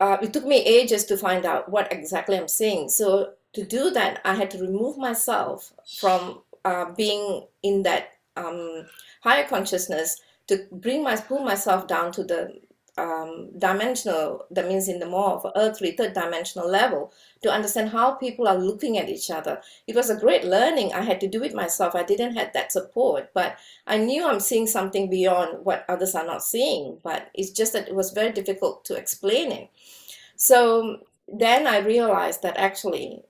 uh, 0.00 0.16
it 0.22 0.32
took 0.32 0.44
me 0.44 0.64
ages 0.64 1.04
to 1.06 1.16
find 1.16 1.44
out 1.44 1.68
what 1.68 1.92
exactly 1.92 2.36
I'm 2.36 2.48
seeing. 2.48 2.88
So 2.88 3.32
to 3.54 3.64
do 3.64 3.90
that, 3.90 4.20
I 4.24 4.34
had 4.34 4.50
to 4.52 4.58
remove 4.58 4.98
myself 4.98 5.72
from 5.98 6.42
uh, 6.64 6.92
being 6.92 7.46
in 7.62 7.82
that 7.82 8.12
um, 8.36 8.86
higher 9.22 9.46
consciousness 9.46 10.20
to 10.46 10.66
bring 10.70 11.02
my 11.02 11.16
pull 11.16 11.40
myself 11.40 11.86
down 11.86 12.12
to 12.12 12.24
the 12.24 12.60
um, 12.98 13.50
dimensional, 13.58 14.46
that 14.50 14.68
means 14.68 14.88
in 14.88 14.98
the 14.98 15.06
more 15.06 15.30
of 15.30 15.52
earthly 15.56 15.92
third 15.92 16.12
dimensional 16.12 16.68
level, 16.68 17.12
to 17.42 17.50
understand 17.50 17.90
how 17.90 18.12
people 18.12 18.48
are 18.48 18.58
looking 18.58 18.98
at 18.98 19.08
each 19.08 19.30
other. 19.30 19.60
It 19.86 19.94
was 19.94 20.10
a 20.10 20.16
great 20.16 20.44
learning. 20.44 20.92
I 20.92 21.02
had 21.02 21.20
to 21.20 21.28
do 21.28 21.42
it 21.44 21.54
myself. 21.54 21.94
I 21.94 22.02
didn't 22.02 22.36
have 22.36 22.52
that 22.52 22.72
support, 22.72 23.30
but 23.32 23.56
I 23.86 23.98
knew 23.98 24.26
I'm 24.26 24.40
seeing 24.40 24.66
something 24.66 25.08
beyond 25.08 25.64
what 25.64 25.84
others 25.88 26.14
are 26.14 26.26
not 26.26 26.42
seeing. 26.42 26.98
But 27.02 27.30
it's 27.34 27.50
just 27.50 27.72
that 27.72 27.88
it 27.88 27.94
was 27.94 28.10
very 28.10 28.32
difficult 28.32 28.84
to 28.86 28.94
explain 28.94 29.52
it. 29.52 29.70
So 30.36 31.00
then 31.28 31.66
I 31.66 31.78
realized 31.78 32.42
that 32.42 32.56
actually 32.56 33.22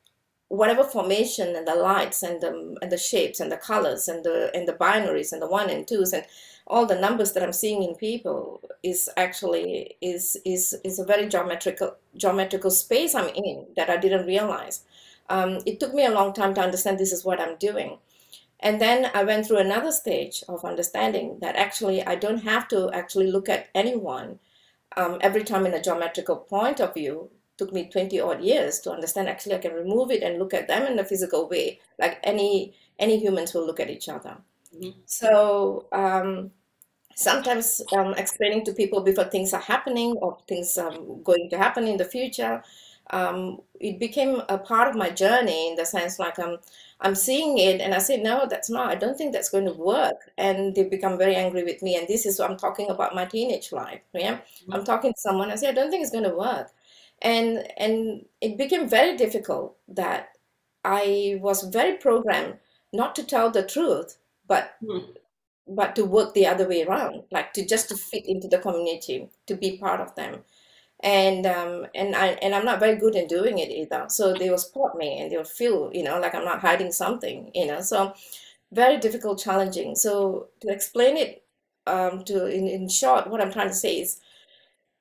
whatever 0.48 0.82
formation 0.84 1.54
and 1.56 1.66
the 1.66 1.74
lights 1.74 2.22
and 2.22 2.40
the 2.40 2.76
and 2.82 2.90
the 2.92 2.98
shapes 2.98 3.40
and 3.40 3.52
the 3.52 3.56
colors 3.56 4.08
and 4.08 4.24
the 4.24 4.50
and 4.54 4.66
the 4.66 4.72
binaries 4.72 5.32
and 5.32 5.42
the 5.42 5.46
one 5.48 5.68
and 5.70 5.86
twos 5.86 6.12
and 6.12 6.24
all 6.66 6.86
the 6.86 6.98
numbers 6.98 7.32
that 7.32 7.42
I'm 7.42 7.52
seeing 7.52 7.82
in 7.82 7.94
people 7.94 8.62
is 8.82 9.08
actually 9.16 9.96
is 10.00 10.36
is 10.44 10.76
is 10.84 10.98
a 10.98 11.04
very 11.04 11.28
geometrical 11.28 11.96
geometrical 12.16 12.70
space 12.70 13.14
I'm 13.14 13.28
in 13.34 13.66
that 13.76 13.90
I 13.90 13.96
didn't 13.96 14.26
realize. 14.26 14.84
um, 15.30 15.58
it 15.66 15.78
took 15.80 15.92
me 15.94 16.04
a 16.06 16.10
long 16.10 16.32
time 16.32 16.54
to 16.54 16.60
understand 16.62 16.98
this 16.98 17.12
is 17.12 17.24
what 17.24 17.40
I'm 17.40 17.56
doing. 17.56 17.98
And 18.60 18.80
then 18.80 19.10
I 19.14 19.24
went 19.24 19.46
through 19.46 19.58
another 19.58 19.92
stage 19.92 20.42
of 20.48 20.64
understanding 20.64 21.38
that 21.40 21.56
actually 21.56 22.04
I 22.06 22.14
don't 22.16 22.42
have 22.44 22.68
to 22.68 22.90
actually 22.92 23.30
look 23.30 23.48
at 23.48 23.68
anyone 23.74 24.40
um, 24.96 25.18
every 25.20 25.44
time 25.44 25.66
in 25.66 25.74
a 25.74 25.82
geometrical 25.82 26.36
point 26.36 26.80
of 26.80 26.94
view. 26.94 27.30
Took 27.58 27.72
me 27.72 27.88
20 27.90 28.20
odd 28.20 28.40
years 28.40 28.80
to 28.80 28.92
understand 28.92 29.28
actually 29.28 29.56
I 29.56 29.58
can 29.58 29.74
remove 29.74 30.10
it 30.10 30.22
and 30.22 30.38
look 30.38 30.54
at 30.54 30.68
them 30.68 30.86
in 30.86 30.98
a 30.98 31.04
physical 31.04 31.48
way, 31.48 31.80
like 31.98 32.20
any 32.22 32.74
any 32.98 33.18
humans 33.18 33.52
will 33.52 33.66
look 33.66 33.80
at 33.80 33.90
each 33.90 34.08
other. 34.08 34.38
Mm-hmm. 34.74 35.00
So 35.06 35.86
um, 35.92 36.50
sometimes 37.18 37.82
um, 37.96 38.14
explaining 38.14 38.64
to 38.64 38.72
people 38.72 39.00
before 39.00 39.24
things 39.24 39.52
are 39.52 39.60
happening 39.60 40.12
or 40.22 40.38
things 40.46 40.78
are 40.78 40.96
going 41.24 41.48
to 41.50 41.58
happen 41.58 41.86
in 41.88 41.96
the 41.96 42.04
future, 42.04 42.62
um, 43.10 43.60
it 43.80 43.98
became 43.98 44.42
a 44.48 44.58
part 44.58 44.88
of 44.88 44.94
my 44.94 45.10
journey 45.10 45.70
in 45.70 45.76
the 45.76 45.84
sense 45.84 46.18
like 46.18 46.38
I'm, 46.38 46.58
I'm 47.00 47.14
seeing 47.14 47.58
it 47.58 47.80
and 47.80 47.94
I 47.94 47.98
say, 47.98 48.18
no, 48.18 48.46
that's 48.48 48.70
not, 48.70 48.90
I 48.90 48.94
don't 48.94 49.16
think 49.16 49.32
that's 49.32 49.48
going 49.48 49.64
to 49.64 49.72
work. 49.72 50.30
And 50.36 50.74
they 50.74 50.84
become 50.84 51.16
very 51.16 51.34
angry 51.34 51.64
with 51.64 51.82
me. 51.82 51.96
And 51.96 52.06
this 52.06 52.26
is 52.26 52.38
what 52.38 52.50
I'm 52.50 52.56
talking 52.56 52.90
about 52.90 53.14
my 53.14 53.24
teenage 53.24 53.72
life. 53.72 54.00
Yeah. 54.12 54.36
Mm-hmm. 54.36 54.74
I'm 54.74 54.84
talking 54.84 55.12
to 55.12 55.20
someone, 55.20 55.50
I 55.50 55.56
say, 55.56 55.68
I 55.68 55.72
don't 55.72 55.90
think 55.90 56.02
it's 56.02 56.12
going 56.12 56.24
to 56.24 56.36
work. 56.36 56.70
And, 57.20 57.66
and 57.76 58.24
it 58.40 58.56
became 58.56 58.88
very 58.88 59.16
difficult 59.16 59.76
that 59.88 60.30
I 60.84 61.38
was 61.40 61.64
very 61.64 61.96
programmed 61.96 62.58
not 62.92 63.16
to 63.16 63.24
tell 63.24 63.50
the 63.50 63.62
truth, 63.62 64.18
but 64.46 64.76
mm-hmm. 64.82 65.12
but 65.66 65.94
to 65.96 66.04
work 66.04 66.32
the 66.32 66.46
other 66.46 66.66
way 66.66 66.84
around, 66.84 67.24
like 67.30 67.52
to 67.54 67.66
just 67.66 67.88
to 67.90 67.96
fit 67.96 68.24
into 68.26 68.48
the 68.48 68.58
community, 68.58 69.28
to 69.46 69.54
be 69.54 69.76
part 69.76 70.00
of 70.00 70.14
them 70.14 70.44
and 71.00 71.46
um, 71.46 71.86
and 71.94 72.16
I 72.16 72.28
and 72.42 72.54
I'm 72.54 72.64
not 72.64 72.80
very 72.80 72.96
good 72.96 73.14
in 73.14 73.26
doing 73.28 73.58
it 73.58 73.70
either. 73.70 74.06
So 74.08 74.34
they 74.34 74.50
will 74.50 74.58
spot 74.58 74.96
me 74.96 75.20
and 75.20 75.30
they'll 75.30 75.44
feel 75.44 75.90
you 75.92 76.02
know 76.02 76.18
like 76.18 76.34
I'm 76.34 76.44
not 76.44 76.60
hiding 76.60 76.92
something, 76.92 77.50
you 77.54 77.66
know. 77.66 77.80
So 77.80 78.14
very 78.72 78.98
difficult, 78.98 79.40
challenging. 79.40 79.94
So 79.94 80.48
to 80.60 80.68
explain 80.68 81.16
it 81.16 81.44
um, 81.86 82.24
to 82.24 82.46
in, 82.46 82.66
in 82.66 82.88
short, 82.88 83.28
what 83.28 83.40
I'm 83.40 83.52
trying 83.52 83.68
to 83.68 83.74
say 83.74 84.00
is 84.00 84.20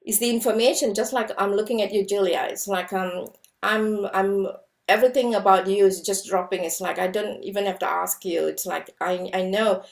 is 0.08 0.20
the 0.20 0.30
information 0.32 0.96
just 0.96 1.14
like 1.14 1.32
I'm 1.38 1.54
looking 1.54 1.82
at 1.84 1.94
you, 1.94 2.06
Julia. 2.06 2.48
It's 2.50 2.68
like 2.68 2.94
um 2.94 3.28
I'm 3.64 4.06
I'm 4.14 4.48
everything 4.88 5.36
about 5.36 5.68
you 5.68 5.86
is 5.86 6.02
just 6.02 6.28
dropping. 6.28 6.64
It's 6.66 6.82
like 6.82 7.00
I 7.00 7.08
don't 7.08 7.44
even 7.44 7.66
have 7.66 7.80
to 7.80 7.90
ask 7.90 8.26
you. 8.26 8.48
It's 8.48 8.66
like 8.66 8.92
I 9.02 9.30
I 9.34 9.44
know 9.44 9.84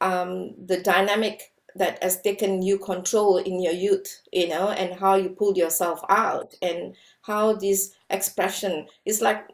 um, 0.00 0.54
the 0.66 0.78
dynamic 0.80 1.52
that 1.74 2.02
has 2.02 2.20
taken 2.22 2.62
you 2.62 2.78
control 2.78 3.38
in 3.38 3.60
your 3.60 3.72
youth, 3.72 4.22
you 4.32 4.48
know, 4.48 4.70
and 4.70 4.98
how 4.98 5.14
you 5.14 5.28
pulled 5.30 5.56
yourself 5.58 6.00
out 6.08 6.54
and 6.62 6.94
how 7.22 7.52
this 7.54 7.92
expression 8.10 8.86
is 9.04 9.20
like 9.20 9.46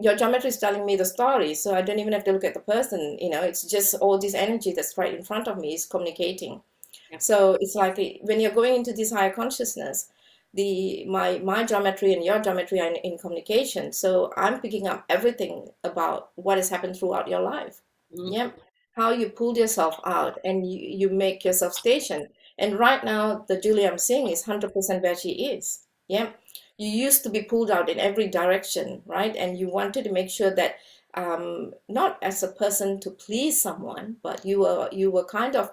your 0.00 0.16
geometry 0.16 0.48
is 0.48 0.58
telling 0.58 0.84
me 0.86 0.96
the 0.96 1.04
story. 1.04 1.54
So 1.54 1.74
I 1.74 1.82
don't 1.82 1.98
even 1.98 2.12
have 2.14 2.24
to 2.24 2.32
look 2.32 2.44
at 2.44 2.54
the 2.54 2.60
person, 2.60 3.18
you 3.20 3.30
know, 3.30 3.42
it's 3.42 3.62
just 3.64 3.94
all 3.96 4.18
this 4.18 4.34
energy 4.34 4.72
that's 4.72 4.96
right 4.98 5.14
in 5.14 5.22
front 5.24 5.48
of 5.48 5.58
me 5.58 5.74
is 5.74 5.86
communicating. 5.86 6.62
Yeah. 7.10 7.18
So 7.18 7.56
it's 7.60 7.74
like 7.74 7.98
when 8.22 8.40
you're 8.40 8.52
going 8.52 8.74
into 8.76 8.92
this 8.92 9.12
higher 9.12 9.32
consciousness, 9.32 10.10
the 10.54 11.04
my 11.06 11.38
my 11.38 11.64
geometry 11.64 12.12
and 12.12 12.24
your 12.24 12.38
geometry 12.40 12.80
are 12.80 12.88
in, 12.88 12.96
in 12.96 13.18
communication. 13.18 13.92
So 13.92 14.32
I'm 14.36 14.60
picking 14.60 14.86
up 14.86 15.04
everything 15.08 15.68
about 15.84 16.30
what 16.36 16.56
has 16.58 16.68
happened 16.68 16.96
throughout 16.96 17.28
your 17.28 17.40
life. 17.40 17.82
Mm-hmm. 18.12 18.32
Yeah 18.32 18.50
how 18.96 19.10
you 19.10 19.28
pulled 19.28 19.58
yourself 19.58 20.00
out 20.04 20.38
and 20.42 20.70
you, 20.70 20.80
you 20.80 21.10
make 21.10 21.44
yourself 21.44 21.74
station. 21.74 22.28
And 22.58 22.78
right 22.78 23.04
now, 23.04 23.44
the 23.46 23.60
Julia 23.60 23.90
I'm 23.90 23.98
seeing 23.98 24.28
is 24.28 24.44
100% 24.44 25.02
where 25.02 25.14
she 25.14 25.46
is. 25.52 25.84
Yeah. 26.08 26.30
You 26.78 26.88
used 26.88 27.22
to 27.24 27.30
be 27.30 27.42
pulled 27.42 27.70
out 27.70 27.90
in 27.90 27.98
every 27.98 28.26
direction, 28.28 29.02
right? 29.06 29.36
And 29.36 29.58
you 29.58 29.68
wanted 29.68 30.04
to 30.04 30.12
make 30.12 30.30
sure 30.30 30.50
that 30.54 30.76
um, 31.14 31.72
not 31.88 32.18
as 32.22 32.42
a 32.42 32.48
person 32.48 33.00
to 33.00 33.10
please 33.10 33.60
someone, 33.60 34.16
but 34.22 34.44
you 34.44 34.60
were 34.60 34.88
you 34.92 35.10
were 35.10 35.24
kind 35.24 35.56
of 35.56 35.70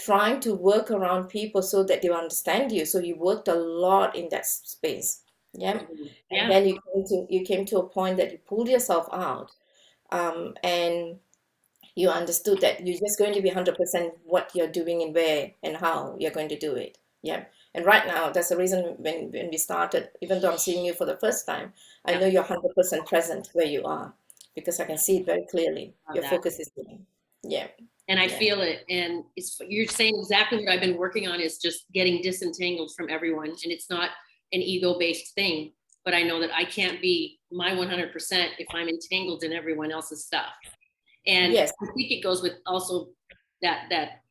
trying 0.00 0.40
to 0.40 0.54
work 0.54 0.90
around 0.90 1.28
people 1.28 1.62
so 1.62 1.84
that 1.84 2.02
they 2.02 2.08
understand 2.08 2.72
you. 2.72 2.84
So 2.84 2.98
you 2.98 3.16
worked 3.16 3.48
a 3.48 3.54
lot 3.54 4.16
in 4.16 4.28
that 4.30 4.46
space. 4.46 5.22
Yeah. 5.52 5.74
Mm-hmm. 5.74 6.04
yeah. 6.30 6.42
And 6.42 6.52
then 6.52 6.68
you 6.68 6.78
came 6.94 7.04
to 7.04 7.26
you 7.28 7.44
came 7.44 7.64
to 7.66 7.78
a 7.78 7.88
point 7.88 8.16
that 8.16 8.32
you 8.32 8.38
pulled 8.38 8.68
yourself 8.68 9.08
out. 9.12 9.50
Um, 10.10 10.54
and 10.64 11.18
you 11.94 12.08
understood 12.08 12.60
that 12.60 12.86
you're 12.86 12.98
just 12.98 13.18
going 13.18 13.34
to 13.34 13.42
be 13.42 13.50
100% 13.50 14.10
what 14.24 14.50
you're 14.54 14.68
doing 14.68 15.02
and 15.02 15.14
where 15.14 15.52
and 15.62 15.76
how 15.76 16.16
you're 16.18 16.30
going 16.30 16.48
to 16.48 16.58
do 16.58 16.74
it. 16.74 16.98
Yeah. 17.22 17.44
And 17.74 17.84
right 17.84 18.06
now, 18.06 18.30
that's 18.30 18.48
the 18.48 18.56
reason 18.56 18.96
when, 18.98 19.30
when 19.30 19.50
we 19.50 19.56
started, 19.56 20.08
even 20.20 20.40
though 20.40 20.50
I'm 20.50 20.58
seeing 20.58 20.84
you 20.84 20.94
for 20.94 21.04
the 21.04 21.16
first 21.18 21.46
time, 21.46 21.72
I 22.04 22.14
know 22.14 22.26
you're 22.26 22.42
100% 22.42 23.06
present 23.06 23.50
where 23.52 23.66
you 23.66 23.84
are 23.84 24.12
because 24.54 24.80
I 24.80 24.84
can 24.84 24.98
see 24.98 25.18
it 25.18 25.26
very 25.26 25.46
clearly. 25.50 25.94
Your 26.14 26.22
that. 26.22 26.30
focus 26.30 26.58
is 26.58 26.70
there. 26.76 26.98
Yeah. 27.42 27.66
And 28.10 28.18
I 28.18 28.24
yeah. 28.24 28.38
feel 28.38 28.60
it. 28.60 28.84
And 28.90 29.22
it's, 29.36 29.56
you're 29.68 29.86
saying 29.86 30.18
exactly 30.18 30.58
what 30.58 30.68
I've 30.68 30.80
been 30.80 30.96
working 30.96 31.28
on 31.28 31.40
is 31.40 31.58
just 31.58 31.84
getting 31.94 32.20
disentangled 32.20 32.92
from 32.96 33.08
everyone. 33.08 33.50
And 33.50 33.72
it's 33.72 33.88
not 33.88 34.10
an 34.52 34.60
ego 34.60 34.98
based 34.98 35.32
thing, 35.36 35.72
but 36.04 36.12
I 36.12 36.24
know 36.24 36.40
that 36.40 36.50
I 36.52 36.64
can't 36.64 37.00
be 37.00 37.38
my 37.52 37.70
100% 37.70 38.12
if 38.58 38.66
I'm 38.74 38.88
entangled 38.88 39.44
in 39.44 39.52
everyone 39.52 39.92
else's 39.92 40.24
stuff. 40.24 40.50
And 41.24 41.52
yes. 41.52 41.70
I 41.80 41.86
think 41.94 42.10
it 42.10 42.20
goes 42.20 42.42
with 42.42 42.54
also 42.66 43.10
that 43.62 43.84
that 43.90 44.22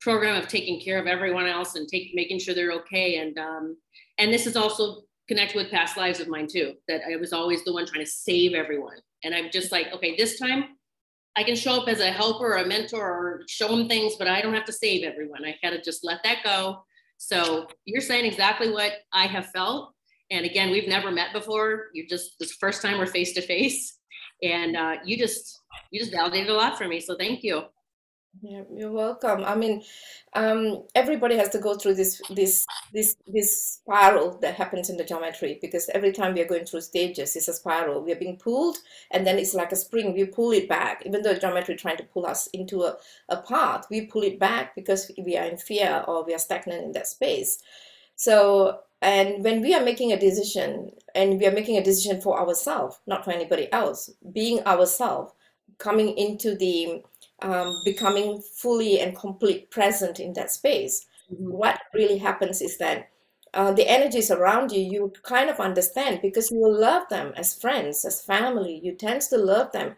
program 0.00 0.40
of 0.40 0.48
taking 0.48 0.80
care 0.80 0.98
of 0.98 1.06
everyone 1.06 1.46
else 1.46 1.74
and 1.74 1.86
take 1.86 2.12
making 2.14 2.38
sure 2.38 2.54
they're 2.54 2.72
okay. 2.72 3.18
And 3.18 3.36
um, 3.38 3.76
and 4.16 4.32
this 4.32 4.46
is 4.46 4.56
also 4.56 5.02
connected 5.26 5.56
with 5.56 5.70
past 5.70 5.98
lives 5.98 6.20
of 6.20 6.28
mine 6.28 6.46
too. 6.46 6.74
That 6.86 7.02
I 7.10 7.16
was 7.16 7.34
always 7.34 7.62
the 7.64 7.74
one 7.74 7.84
trying 7.84 8.04
to 8.04 8.10
save 8.10 8.54
everyone. 8.54 8.96
And 9.22 9.34
I'm 9.34 9.50
just 9.52 9.70
like, 9.70 9.88
okay, 9.92 10.16
this 10.16 10.38
time 10.38 10.77
I 11.36 11.44
can 11.44 11.56
show 11.56 11.80
up 11.80 11.88
as 11.88 12.00
a 12.00 12.10
helper 12.10 12.54
or 12.54 12.56
a 12.56 12.66
mentor 12.66 13.00
or 13.00 13.42
show 13.48 13.68
them 13.68 13.88
things, 13.88 14.16
but 14.16 14.26
I 14.26 14.40
don't 14.40 14.54
have 14.54 14.64
to 14.64 14.72
save 14.72 15.04
everyone. 15.04 15.44
I 15.44 15.56
gotta 15.62 15.80
just 15.80 16.04
let 16.04 16.22
that 16.24 16.42
go. 16.42 16.84
So 17.18 17.66
you're 17.84 18.00
saying 18.00 18.24
exactly 18.24 18.70
what 18.70 18.92
I 19.12 19.26
have 19.26 19.46
felt. 19.46 19.92
And 20.30 20.44
again, 20.44 20.70
we've 20.70 20.88
never 20.88 21.10
met 21.10 21.32
before. 21.32 21.86
You're 21.94 22.06
just 22.06 22.38
this 22.38 22.52
first 22.52 22.82
time 22.82 22.98
we're 22.98 23.06
face 23.06 23.32
to 23.34 23.42
face 23.42 23.98
and 24.42 24.76
uh, 24.76 24.96
you 25.04 25.16
just 25.16 25.62
you 25.90 26.00
just 26.00 26.12
validated 26.12 26.50
a 26.50 26.54
lot 26.54 26.78
for 26.78 26.86
me 26.86 27.00
so 27.00 27.16
thank 27.16 27.42
you 27.42 27.62
yeah, 28.40 28.62
you're 28.72 28.92
welcome. 28.92 29.42
I 29.44 29.56
mean, 29.56 29.82
um, 30.34 30.84
everybody 30.94 31.36
has 31.36 31.48
to 31.50 31.58
go 31.58 31.76
through 31.76 31.94
this 31.94 32.22
this 32.30 32.64
this 32.92 33.16
this 33.26 33.80
spiral 33.80 34.38
that 34.40 34.54
happens 34.54 34.90
in 34.90 34.96
the 34.96 35.04
geometry 35.04 35.58
because 35.60 35.88
every 35.92 36.12
time 36.12 36.34
we 36.34 36.40
are 36.42 36.46
going 36.48 36.64
through 36.64 36.82
stages, 36.82 37.34
it's 37.34 37.48
a 37.48 37.52
spiral. 37.52 38.02
We 38.02 38.12
are 38.12 38.18
being 38.18 38.36
pulled, 38.36 38.78
and 39.10 39.26
then 39.26 39.38
it's 39.38 39.54
like 39.54 39.72
a 39.72 39.76
spring. 39.76 40.14
We 40.14 40.24
pull 40.26 40.52
it 40.52 40.68
back, 40.68 41.02
even 41.04 41.22
though 41.22 41.34
geometry 41.34 41.74
trying 41.74 41.96
to 41.96 42.04
pull 42.04 42.26
us 42.26 42.46
into 42.48 42.82
a, 42.82 42.96
a 43.28 43.42
path. 43.42 43.86
We 43.90 44.02
pull 44.06 44.22
it 44.22 44.38
back 44.38 44.76
because 44.76 45.10
we 45.18 45.36
are 45.36 45.46
in 45.46 45.56
fear 45.56 46.04
or 46.06 46.24
we 46.24 46.34
are 46.34 46.38
stagnant 46.38 46.84
in 46.84 46.92
that 46.92 47.08
space. 47.08 47.58
So 48.14 48.80
and 49.02 49.42
when 49.42 49.62
we 49.62 49.74
are 49.74 49.84
making 49.84 50.12
a 50.12 50.20
decision, 50.20 50.92
and 51.14 51.40
we 51.40 51.46
are 51.46 51.52
making 51.52 51.76
a 51.76 51.84
decision 51.84 52.20
for 52.20 52.38
ourselves, 52.38 53.00
not 53.06 53.24
for 53.24 53.32
anybody 53.32 53.72
else, 53.72 54.10
being 54.32 54.60
ourselves, 54.64 55.32
coming 55.78 56.16
into 56.16 56.54
the 56.56 57.02
um, 57.42 57.80
becoming 57.84 58.40
fully 58.40 59.00
and 59.00 59.16
complete 59.16 59.70
present 59.70 60.20
in 60.20 60.32
that 60.34 60.50
space, 60.50 61.06
mm-hmm. 61.32 61.50
what 61.50 61.80
really 61.94 62.18
happens 62.18 62.60
is 62.60 62.78
that 62.78 63.10
uh, 63.54 63.72
the 63.72 63.88
energies 63.88 64.30
around 64.30 64.72
you, 64.72 64.80
you 64.80 65.12
kind 65.22 65.48
of 65.48 65.58
understand 65.58 66.20
because 66.20 66.50
you 66.50 66.70
love 66.70 67.08
them 67.08 67.32
as 67.36 67.54
friends, 67.54 68.04
as 68.04 68.20
family. 68.20 68.80
You 68.82 68.92
tend 68.94 69.22
to 69.22 69.38
love 69.38 69.72
them, 69.72 69.96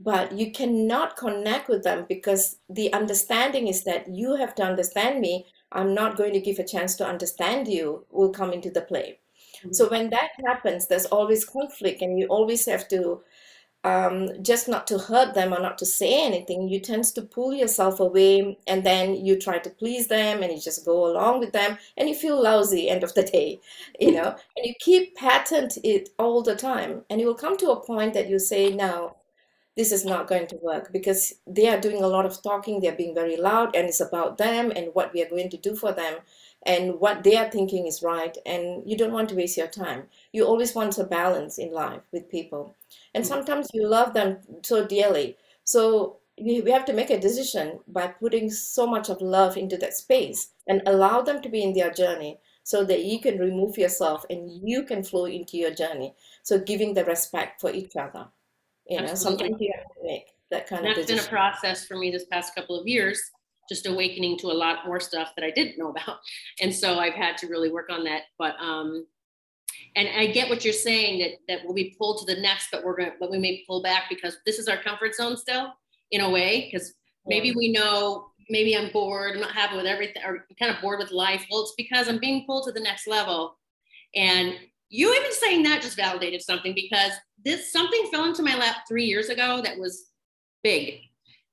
but 0.00 0.32
you 0.32 0.50
cannot 0.50 1.16
connect 1.16 1.68
with 1.68 1.82
them 1.84 2.06
because 2.08 2.56
the 2.70 2.92
understanding 2.94 3.68
is 3.68 3.84
that 3.84 4.08
you 4.08 4.36
have 4.36 4.54
to 4.54 4.62
understand 4.62 5.20
me 5.20 5.46
I'm 5.72 5.94
not 5.94 6.16
going 6.16 6.32
to 6.32 6.40
give 6.40 6.58
a 6.58 6.64
chance 6.64 6.94
to 6.96 7.06
understand 7.06 7.68
you 7.68 8.04
will 8.10 8.30
come 8.30 8.52
into 8.52 8.70
the 8.70 8.82
play. 8.82 9.18
Mm-hmm. 9.58 9.72
So 9.72 9.88
when 9.88 10.10
that 10.10 10.30
happens, 10.46 10.86
there's 10.86 11.06
always 11.06 11.44
conflict, 11.44 12.02
and 12.02 12.18
you 12.18 12.26
always 12.26 12.66
have 12.66 12.88
to 12.88 13.22
um, 13.86 14.42
just 14.42 14.68
not 14.68 14.86
to 14.88 14.98
hurt 14.98 15.34
them 15.34 15.54
or 15.54 15.60
not 15.60 15.78
to 15.78 15.86
say 15.86 16.24
anything. 16.24 16.68
You 16.68 16.80
tend 16.80 17.04
to 17.04 17.22
pull 17.22 17.54
yourself 17.54 18.00
away, 18.00 18.58
and 18.66 18.84
then 18.84 19.14
you 19.24 19.38
try 19.38 19.58
to 19.58 19.70
please 19.70 20.08
them, 20.08 20.42
and 20.42 20.52
you 20.52 20.60
just 20.60 20.84
go 20.84 21.06
along 21.06 21.40
with 21.40 21.52
them, 21.52 21.78
and 21.96 22.08
you 22.08 22.14
feel 22.14 22.42
lousy 22.42 22.88
end 22.88 23.04
of 23.04 23.14
the 23.14 23.22
day, 23.22 23.60
you 24.00 24.12
know. 24.12 24.30
And 24.56 24.66
you 24.66 24.74
keep 24.80 25.16
patent 25.16 25.78
it 25.84 26.10
all 26.18 26.42
the 26.42 26.56
time, 26.56 27.04
and 27.10 27.20
you 27.20 27.26
will 27.26 27.34
come 27.44 27.56
to 27.58 27.70
a 27.70 27.80
point 27.84 28.14
that 28.14 28.28
you 28.28 28.38
say, 28.38 28.70
"Now, 28.74 29.16
this 29.76 29.92
is 29.92 30.04
not 30.04 30.26
going 30.26 30.46
to 30.48 30.56
work 30.62 30.90
because 30.92 31.34
they 31.46 31.68
are 31.68 31.80
doing 31.80 32.02
a 32.02 32.08
lot 32.08 32.26
of 32.26 32.42
talking 32.42 32.80
they're 32.80 32.96
being 32.96 33.14
very 33.14 33.36
loud 33.36 33.76
and 33.76 33.86
it's 33.88 34.00
about 34.00 34.38
them 34.38 34.72
and 34.74 34.90
what 34.94 35.12
we 35.12 35.22
are 35.22 35.28
going 35.28 35.50
to 35.50 35.56
do 35.58 35.76
for 35.76 35.92
them 35.92 36.16
and 36.66 37.00
what 37.00 37.22
they 37.22 37.36
are 37.36 37.50
thinking 37.50 37.86
is 37.86 38.02
right 38.02 38.36
and 38.44 38.82
you 38.88 38.96
don't 38.96 39.12
want 39.12 39.28
to 39.28 39.34
waste 39.34 39.56
your 39.56 39.66
time 39.66 40.04
you 40.32 40.44
always 40.44 40.74
want 40.74 40.98
a 40.98 41.04
balance 41.04 41.58
in 41.58 41.72
life 41.72 42.02
with 42.12 42.30
people 42.30 42.74
and 43.14 43.24
mm. 43.24 43.28
sometimes 43.28 43.68
you 43.72 43.86
love 43.86 44.12
them 44.14 44.38
so 44.62 44.86
dearly 44.86 45.36
so 45.64 46.18
we 46.38 46.70
have 46.70 46.84
to 46.84 46.92
make 46.92 47.10
a 47.10 47.18
decision 47.18 47.80
by 47.88 48.06
putting 48.06 48.50
so 48.50 48.86
much 48.86 49.08
of 49.08 49.20
love 49.22 49.56
into 49.56 49.76
that 49.78 49.94
space 49.94 50.50
and 50.66 50.82
allow 50.86 51.22
them 51.22 51.40
to 51.40 51.48
be 51.48 51.62
in 51.62 51.72
their 51.72 51.90
journey 51.90 52.38
so 52.62 52.84
that 52.84 53.04
you 53.04 53.20
can 53.20 53.38
remove 53.38 53.78
yourself 53.78 54.26
and 54.28 54.50
you 54.68 54.82
can 54.82 55.02
flow 55.02 55.24
into 55.26 55.56
your 55.56 55.72
journey. 55.72 56.14
So 56.42 56.58
giving 56.58 56.94
the 56.94 57.04
respect 57.04 57.60
for 57.60 57.70
each 57.70 57.96
other. 57.96 58.26
You 58.88 59.00
know, 59.00 59.08
Absolutely. 59.08 59.38
sometimes 59.38 59.60
you 59.60 59.72
have 59.76 59.86
to 59.94 60.02
make 60.02 60.26
that 60.50 60.66
kind 60.66 60.84
And 60.84 60.90
of 60.90 60.96
that's 60.96 61.10
been 61.10 61.24
a 61.24 61.28
process 61.28 61.86
for 61.86 61.96
me 61.96 62.10
this 62.10 62.24
past 62.24 62.54
couple 62.54 62.78
of 62.78 62.86
years, 62.86 63.20
just 63.68 63.86
awakening 63.86 64.38
to 64.38 64.48
a 64.48 64.52
lot 64.52 64.86
more 64.86 65.00
stuff 65.00 65.32
that 65.36 65.44
I 65.44 65.50
didn't 65.50 65.78
know 65.78 65.90
about. 65.90 66.18
And 66.60 66.74
so 66.74 66.98
I've 66.98 67.14
had 67.14 67.36
to 67.38 67.48
really 67.48 67.70
work 67.70 67.90
on 67.90 68.04
that. 68.04 68.22
But 68.38 68.56
um, 68.60 69.06
and 69.94 70.08
I 70.08 70.26
get 70.26 70.48
what 70.48 70.64
you're 70.64 70.74
saying 70.74 71.18
that 71.20 71.32
that 71.48 71.64
we'll 71.64 71.74
be 71.74 71.94
pulled 71.98 72.18
to 72.26 72.34
the 72.34 72.40
next, 72.40 72.68
but 72.70 72.84
we're 72.84 72.96
gonna 72.96 73.12
but 73.20 73.30
we 73.30 73.38
may 73.38 73.64
pull 73.66 73.82
back 73.82 74.04
because 74.08 74.38
this 74.46 74.58
is 74.58 74.68
our 74.68 74.82
comfort 74.82 75.14
zone 75.14 75.36
still, 75.36 75.72
in 76.10 76.20
a 76.20 76.30
way, 76.30 76.68
because 76.70 76.94
maybe 77.26 77.52
we 77.54 77.72
know 77.72 78.30
maybe 78.48 78.76
I'm 78.76 78.90
bored, 78.92 79.34
I'm 79.34 79.40
not 79.40 79.52
happy 79.52 79.76
with 79.76 79.86
everything, 79.86 80.22
or 80.24 80.46
kind 80.58 80.74
of 80.74 80.80
bored 80.80 80.98
with 80.98 81.10
life. 81.10 81.44
Well, 81.50 81.62
it's 81.62 81.74
because 81.76 82.08
I'm 82.08 82.18
being 82.18 82.46
pulled 82.46 82.66
to 82.66 82.72
the 82.72 82.80
next 82.80 83.06
level. 83.06 83.58
And 84.14 84.54
you 84.88 85.12
even 85.14 85.32
saying 85.32 85.64
that 85.64 85.82
just 85.82 85.96
validated 85.96 86.42
something 86.42 86.74
because 86.74 87.12
this 87.44 87.72
something 87.72 88.08
fell 88.12 88.24
into 88.24 88.42
my 88.42 88.56
lap 88.56 88.76
three 88.88 89.04
years 89.04 89.28
ago 89.28 89.60
that 89.62 89.78
was 89.78 90.10
big. 90.62 91.00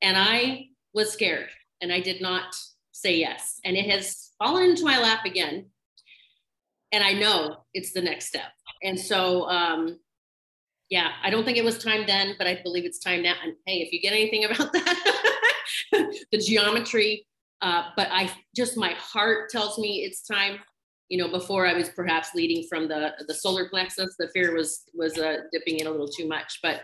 And 0.02 0.18
I 0.18 0.68
was 0.94 1.12
scared 1.12 1.50
and 1.84 1.94
I 1.94 2.00
did 2.00 2.22
not 2.22 2.56
say 2.94 3.18
yes. 3.18 3.60
And 3.66 3.76
it 3.76 3.90
has 3.90 4.32
fallen 4.40 4.72
into 4.72 4.86
my 4.86 5.00
lap 5.00 5.26
again. 5.26 5.68
And 6.92 7.04
I 7.04 7.14
know 7.14 7.58
it's 7.74 7.92
the 7.92 8.02
next 8.02 8.28
step. 8.28 8.52
And 8.82 9.00
so 9.00 9.48
um 9.50 10.00
yeah, 10.90 11.12
I 11.24 11.30
don't 11.30 11.44
think 11.44 11.58
it 11.58 11.66
was 11.66 11.78
time 11.78 12.04
then, 12.06 12.36
but 12.38 12.46
I 12.46 12.62
believe 12.62 12.86
it's 12.86 13.00
time 13.00 13.24
now. 13.24 13.34
And 13.44 13.54
hey, 13.66 13.78
if 13.78 13.92
you 13.92 14.00
get 14.00 14.14
anything 14.14 14.46
about 14.46 14.72
that, 14.74 15.34
the 16.32 16.38
geometry, 16.38 17.26
uh, 17.62 17.86
but 17.96 18.10
I 18.12 18.32
just 18.56 18.78
my 18.78 18.94
heart 18.98 19.50
tells 19.50 19.78
me 19.78 20.04
it's 20.04 20.26
time. 20.26 20.60
You 21.10 21.18
know, 21.18 21.30
before 21.30 21.68
I 21.68 21.74
was 21.74 21.90
perhaps 21.90 22.30
leading 22.34 22.68
from 22.68 22.88
the 22.88 23.12
the 23.28 23.34
solar 23.34 23.70
plexus, 23.70 24.16
the 24.18 24.30
fear 24.34 24.56
was 24.56 24.84
was 24.94 25.18
uh, 25.18 25.38
dipping 25.52 25.80
in 25.80 25.88
a 25.88 25.92
little 25.92 26.08
too 26.08 26.28
much. 26.28 26.60
But 26.62 26.84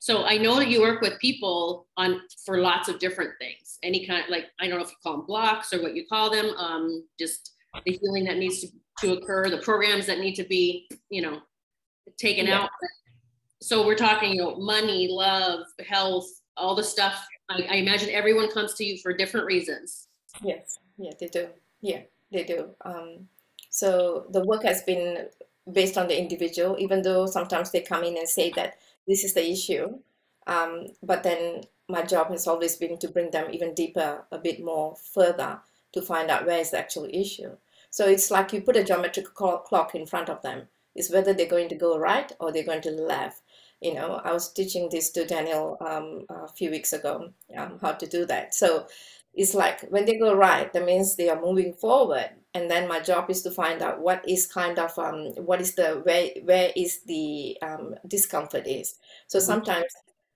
so 0.00 0.24
I 0.24 0.38
know 0.38 0.56
that 0.56 0.68
you 0.68 0.80
work 0.80 1.02
with 1.02 1.18
people 1.18 1.86
on 1.98 2.22
for 2.46 2.58
lots 2.58 2.88
of 2.88 2.98
different 2.98 3.32
things. 3.38 3.78
Any 3.82 4.06
kind, 4.06 4.24
like 4.30 4.46
I 4.58 4.66
don't 4.66 4.78
know 4.78 4.84
if 4.84 4.90
you 4.90 4.96
call 5.02 5.18
them 5.18 5.26
blocks 5.26 5.74
or 5.74 5.82
what 5.82 5.94
you 5.94 6.06
call 6.06 6.30
them. 6.30 6.46
Um, 6.56 7.04
just 7.18 7.52
the 7.84 7.98
healing 8.02 8.24
that 8.24 8.38
needs 8.38 8.62
to, 8.62 8.68
to 9.00 9.12
occur, 9.18 9.50
the 9.50 9.58
programs 9.58 10.06
that 10.06 10.18
need 10.18 10.34
to 10.36 10.44
be, 10.44 10.88
you 11.10 11.20
know, 11.20 11.40
taken 12.16 12.46
Yeah. 12.46 12.62
out. 12.62 12.70
So 13.60 13.86
we're 13.86 13.94
talking, 13.94 14.32
you 14.32 14.40
know, 14.40 14.56
money, 14.56 15.06
love, 15.10 15.66
health, 15.86 16.28
all 16.56 16.74
the 16.74 16.82
stuff. 16.82 17.22
I, 17.50 17.66
I 17.68 17.74
imagine 17.74 18.08
everyone 18.08 18.50
comes 18.50 18.72
to 18.74 18.84
you 18.84 18.96
for 19.02 19.12
different 19.12 19.44
reasons. 19.44 20.08
Yes, 20.42 20.78
yeah, 20.96 21.10
they 21.20 21.26
do. 21.26 21.48
Yeah, 21.82 22.00
they 22.32 22.44
do. 22.44 22.70
Um, 22.86 23.28
so 23.68 24.24
the 24.30 24.44
work 24.46 24.62
has 24.62 24.82
been 24.82 25.28
based 25.70 25.98
on 25.98 26.08
the 26.08 26.18
individual, 26.18 26.76
even 26.78 27.02
though 27.02 27.26
sometimes 27.26 27.70
they 27.70 27.82
come 27.82 28.02
in 28.02 28.16
and 28.16 28.26
say 28.26 28.50
that 28.56 28.78
this 29.06 29.24
is 29.24 29.34
the 29.34 29.50
issue. 29.50 29.98
Um, 30.46 30.88
but 31.02 31.22
then 31.22 31.62
my 31.88 32.02
job 32.02 32.30
has 32.30 32.46
always 32.46 32.76
been 32.76 32.98
to 32.98 33.08
bring 33.08 33.30
them 33.30 33.48
even 33.52 33.74
deeper, 33.74 34.24
a 34.30 34.38
bit 34.38 34.62
more 34.64 34.96
further 34.96 35.60
to 35.92 36.02
find 36.02 36.30
out 36.30 36.46
where 36.46 36.60
is 36.60 36.70
the 36.70 36.78
actual 36.78 37.08
issue. 37.12 37.56
So 37.90 38.06
it's 38.06 38.30
like 38.30 38.52
you 38.52 38.60
put 38.62 38.76
a 38.76 38.84
geometric 38.84 39.34
clock 39.34 39.94
in 39.94 40.06
front 40.06 40.28
of 40.28 40.42
them. 40.42 40.68
It's 40.94 41.10
whether 41.10 41.32
they're 41.32 41.46
going 41.46 41.68
to 41.68 41.74
go 41.74 41.98
right 41.98 42.30
or 42.40 42.52
they're 42.52 42.64
going 42.64 42.82
to 42.82 42.90
left. 42.90 43.42
You 43.80 43.94
know, 43.94 44.20
I 44.24 44.32
was 44.32 44.52
teaching 44.52 44.88
this 44.90 45.10
to 45.10 45.24
Daniel 45.24 45.76
um, 45.80 46.26
a 46.28 46.48
few 46.48 46.70
weeks 46.70 46.92
ago, 46.92 47.32
um, 47.56 47.78
how 47.80 47.92
to 47.92 48.06
do 48.06 48.26
that. 48.26 48.54
So 48.54 48.86
it's 49.34 49.54
like 49.54 49.82
when 49.90 50.04
they 50.04 50.18
go 50.18 50.34
right, 50.34 50.72
that 50.72 50.84
means 50.84 51.16
they 51.16 51.28
are 51.28 51.40
moving 51.40 51.72
forward. 51.74 52.30
And 52.54 52.68
then 52.70 52.88
my 52.88 53.00
job 53.00 53.30
is 53.30 53.42
to 53.42 53.50
find 53.50 53.80
out 53.80 54.00
what 54.00 54.28
is 54.28 54.46
kind 54.46 54.78
of 54.78 54.98
um, 54.98 55.26
what 55.36 55.60
is 55.60 55.74
the 55.76 56.00
where 56.04 56.30
where 56.44 56.72
is 56.76 57.02
the 57.04 57.56
um, 57.62 57.94
discomfort 58.08 58.66
is. 58.66 58.96
So 59.28 59.38
Mhm. 59.38 59.46
sometimes 59.46 59.86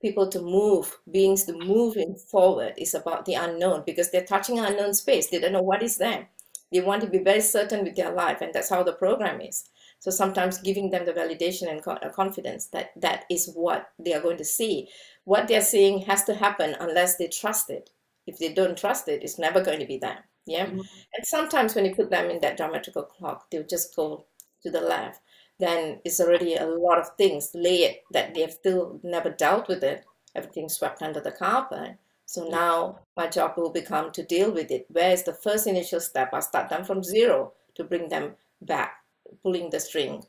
people 0.01 0.29
to 0.29 0.41
move, 0.41 0.99
beings 1.11 1.45
to 1.45 1.53
moving 1.53 2.15
forward 2.15 2.75
is 2.77 2.95
about 2.95 3.25
the 3.25 3.35
unknown 3.35 3.83
because 3.87 4.11
they're 4.11 4.25
touching 4.25 4.59
unknown 4.59 4.95
space. 4.95 5.29
They 5.31 5.41
don't 5.41 5.53
know 5.53 5.63
what 5.63 5.83
is 5.83 5.97
there. 5.97 6.29
They 6.73 6.81
want 6.81 7.03
to 7.03 7.09
be 7.09 7.19
very 7.19 7.41
certain 7.41 7.85
with 7.85 7.97
their 7.97 8.13
life, 8.13 8.41
and 8.41 8.53
that's 8.53 8.69
how 8.69 8.83
the 8.83 8.93
program 8.93 9.41
is. 9.41 9.65
So 10.01 10.11
sometimes 10.11 10.59
giving 10.59 10.91
them 10.91 11.07
the 11.07 11.13
validation 11.13 11.71
and 11.71 11.81
uh, 11.87 12.11
confidence 12.11 12.67
that 12.69 12.91
that 12.97 13.25
is 13.31 13.51
what 13.55 13.91
they 13.99 14.13
are 14.13 14.21
going 14.21 14.37
to 14.39 14.45
see. 14.45 14.89
What 15.25 15.49
they're 15.49 15.63
seeing 15.63 16.01
has 16.01 16.25
to 16.25 16.35
happen 16.35 16.77
unless 16.79 17.17
they 17.17 17.29
trust 17.29 17.71
it. 17.71 17.91
If 18.27 18.39
they 18.39 18.53
don't 18.53 18.77
trust 18.79 19.09
it, 19.09 19.23
it's 19.23 19.39
never 19.39 19.63
going 19.63 19.81
to 19.81 19.87
be 19.87 19.99
there. 19.99 20.25
Yeah. 20.47 20.67
Mhm. 20.67 20.87
And 21.17 21.27
sometimes 21.27 21.75
when 21.75 21.85
you 21.85 21.95
put 21.95 22.11
them 22.11 22.31
in 22.31 22.41
that 22.41 22.57
geometrical 22.59 23.05
clock, 23.05 23.51
they'll 23.51 23.67
just 23.67 23.95
go 23.97 24.27
to 24.63 24.71
the 24.71 24.81
left. 24.81 25.21
Then 25.59 26.01
it's 26.05 26.21
already 26.21 26.55
a 26.57 26.67
lot 26.67 26.99
of 26.99 27.11
things 27.17 27.51
layered 27.55 27.97
that 28.11 28.35
they've 28.35 28.53
still 28.53 29.01
never 29.03 29.31
dealt 29.31 29.69
with 29.69 29.85
it. 29.85 30.05
Everything 30.35 30.69
swept 30.69 31.01
under 31.03 31.21
the 31.21 31.31
carpet. 31.33 31.97
So 32.27 32.49
now 32.49 33.01
my 33.17 33.27
job 33.29 33.57
will 33.57 33.71
become 33.71 34.11
to 34.13 34.23
deal 34.23 34.51
with 34.51 34.71
it. 34.71 34.87
Where 34.91 35.13
is 35.13 35.23
the 35.23 35.35
first 35.35 35.67
initial 35.67 36.01
step? 36.01 36.31
I 36.33 36.41
start 36.41 36.69
them 36.71 36.85
from 36.85 37.03
zero 37.05 37.53
to 37.77 37.85
bring 37.85 38.09
them 38.09 38.35
back, 38.63 39.05
pulling 39.43 39.71
the 39.71 39.79
string 39.81 40.25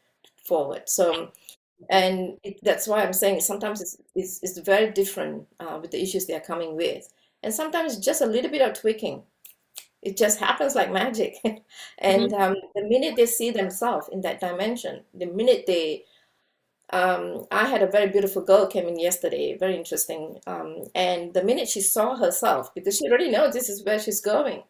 forward. 0.46 0.88
So, 0.88 1.32
and 1.90 2.38
it, 2.44 2.60
that's 2.64 2.88
why 2.88 3.04
I'm 3.04 3.14
saying 3.14 3.42
sometimes 3.42 3.82
it's, 3.82 3.98
it's, 4.16 4.40
it's 4.44 4.58
very 4.60 4.92
different 4.92 5.48
uh, 5.60 5.80
with 5.82 5.92
the 5.92 6.02
issues 6.02 6.26
they're 6.26 6.40
coming 6.40 6.76
with. 6.76 7.08
And 7.46 7.54
sometimes 7.54 8.00
just 8.00 8.22
a 8.22 8.26
little 8.26 8.52
bit 8.52 8.62
of 8.62 8.74
tweaking. 8.74 9.24
It 10.02 10.18
just 10.18 10.40
happens 10.40 10.76
like 10.76 10.92
magic. 10.92 11.36
and 12.00 12.34
um, 12.34 12.56
the 12.76 12.84
minute 12.84 13.16
they 13.16 13.28
see 13.28 13.52
themselves 13.52 14.10
in 14.12 14.22
that 14.22 14.42
dimension, 14.42 15.04
the 15.14 15.28
minute 15.28 15.66
they 15.68 16.06
um, 16.92 17.46
I 17.52 17.66
had 17.66 17.82
a 17.82 17.88
very 17.88 18.10
beautiful 18.10 18.44
girl 18.44 18.68
came 18.68 18.88
in 18.88 19.00
yesterday, 19.00 19.58
very 19.58 19.76
interesting. 19.76 20.40
Um, 20.48 20.84
and 20.94 21.34
the 21.34 21.44
minute 21.44 21.68
she 21.68 21.82
saw 21.82 22.16
herself, 22.16 22.74
because 22.76 22.98
she 22.98 23.08
already 23.08 23.30
knows 23.30 23.54
this 23.54 23.70
is 23.70 23.84
where 23.84 24.00
she's 24.00 24.22
going, 24.22 24.64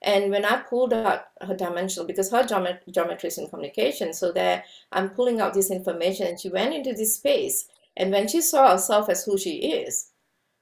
and 0.00 0.30
when 0.30 0.44
I 0.44 0.58
pulled 0.58 0.92
out 0.92 1.26
her 1.40 1.54
dimensional, 1.54 2.06
because 2.06 2.30
her 2.30 2.44
geomet- 2.44 2.90
geometry 2.90 3.28
is 3.28 3.38
in 3.38 3.48
communication, 3.48 4.12
so 4.12 4.32
there 4.32 4.64
I'm 4.92 5.10
pulling 5.10 5.40
out 5.40 5.54
this 5.54 5.70
information, 5.70 6.26
and 6.26 6.40
she 6.40 6.48
went 6.48 6.74
into 6.74 6.92
this 6.92 7.14
space. 7.16 7.68
And 7.96 8.12
when 8.12 8.28
she 8.28 8.40
saw 8.40 8.72
herself 8.72 9.08
as 9.08 9.24
who 9.24 9.36
she 9.36 9.56
is, 9.56 10.10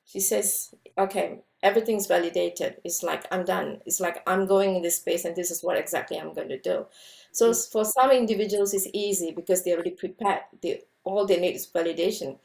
she 0.05 0.20
says, 0.20 0.74
"Okay, 0.98 1.40
everything's 1.66 2.07
validated. 2.07 2.76
It's 2.85 3.02
like 3.02 3.26
I'm 3.33 3.44
done. 3.44 3.81
It's 3.87 4.00
like 4.00 4.22
I'm 4.26 4.46
going 4.46 4.76
in 4.76 4.83
this 4.83 4.98
space, 4.98 5.24
and 5.24 5.35
this 5.35 5.50
is 5.50 5.62
what 5.62 5.76
exactly 5.76 6.18
I'm 6.18 6.33
going 6.33 6.48
to 6.48 6.61
do." 6.61 6.87
So 7.33 7.50
mm. 7.50 7.72
for 7.72 7.85
some 7.85 8.11
individuals, 8.12 8.72
it's 8.72 8.88
easy 8.92 9.33
because 9.33 9.62
they're 9.62 9.74
already 9.74 9.96
prepared. 10.05 10.42
They 10.62 10.83
all 11.05 11.26
they 11.26 11.40
need 11.40 11.57
is 11.57 11.66
validation. 11.66 12.38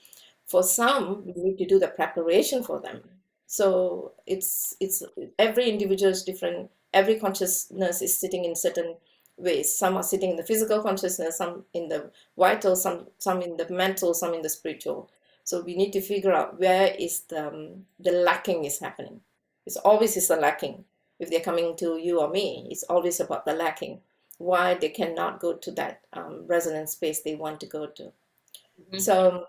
For 0.47 0.63
some, 0.63 1.23
we 1.25 1.33
need 1.43 1.57
to 1.59 1.65
do 1.65 1.79
the 1.79 1.87
preparation 1.87 2.63
for 2.63 2.79
them. 2.81 3.01
So 3.45 4.13
it's 4.25 4.75
it's 4.79 5.03
every 5.37 5.69
individual 5.69 6.11
is 6.11 6.23
different. 6.23 6.71
Every 6.93 7.19
consciousness 7.19 8.01
is 8.01 8.17
sitting 8.17 8.43
in 8.45 8.55
certain 8.55 8.95
ways. 9.37 9.77
Some 9.77 9.97
are 9.97 10.03
sitting 10.03 10.31
in 10.31 10.37
the 10.37 10.49
physical 10.51 10.81
consciousness, 10.81 11.37
some 11.37 11.65
in 11.73 11.87
the 11.89 12.11
vital, 12.37 12.75
some 12.75 13.07
some 13.19 13.41
in 13.41 13.57
the 13.57 13.69
mental, 13.69 14.13
some 14.13 14.33
in 14.33 14.41
the 14.41 14.49
spiritual. 14.49 15.09
So 15.43 15.61
we 15.61 15.75
need 15.75 15.91
to 15.93 16.01
figure 16.01 16.33
out 16.33 16.59
where 16.59 16.93
is 16.97 17.21
the 17.21 17.47
um, 17.47 17.85
the 17.99 18.11
lacking 18.11 18.65
is 18.65 18.79
happening. 18.79 19.21
It's 19.65 19.77
always 19.77 20.17
is 20.17 20.29
a 20.29 20.35
lacking. 20.35 20.85
If 21.19 21.29
they're 21.29 21.39
coming 21.41 21.75
to 21.77 21.97
you 21.97 22.19
or 22.21 22.29
me, 22.29 22.67
it's 22.71 22.83
always 22.83 23.19
about 23.19 23.45
the 23.45 23.53
lacking. 23.53 24.01
Why 24.37 24.73
they 24.75 24.89
cannot 24.89 25.39
go 25.39 25.53
to 25.53 25.71
that 25.73 26.01
um, 26.13 26.47
resonance 26.47 26.93
space 26.93 27.21
they 27.21 27.35
want 27.35 27.59
to 27.61 27.67
go 27.67 27.87
to. 27.87 28.11
Mhm. 28.91 28.99
So 29.01 29.47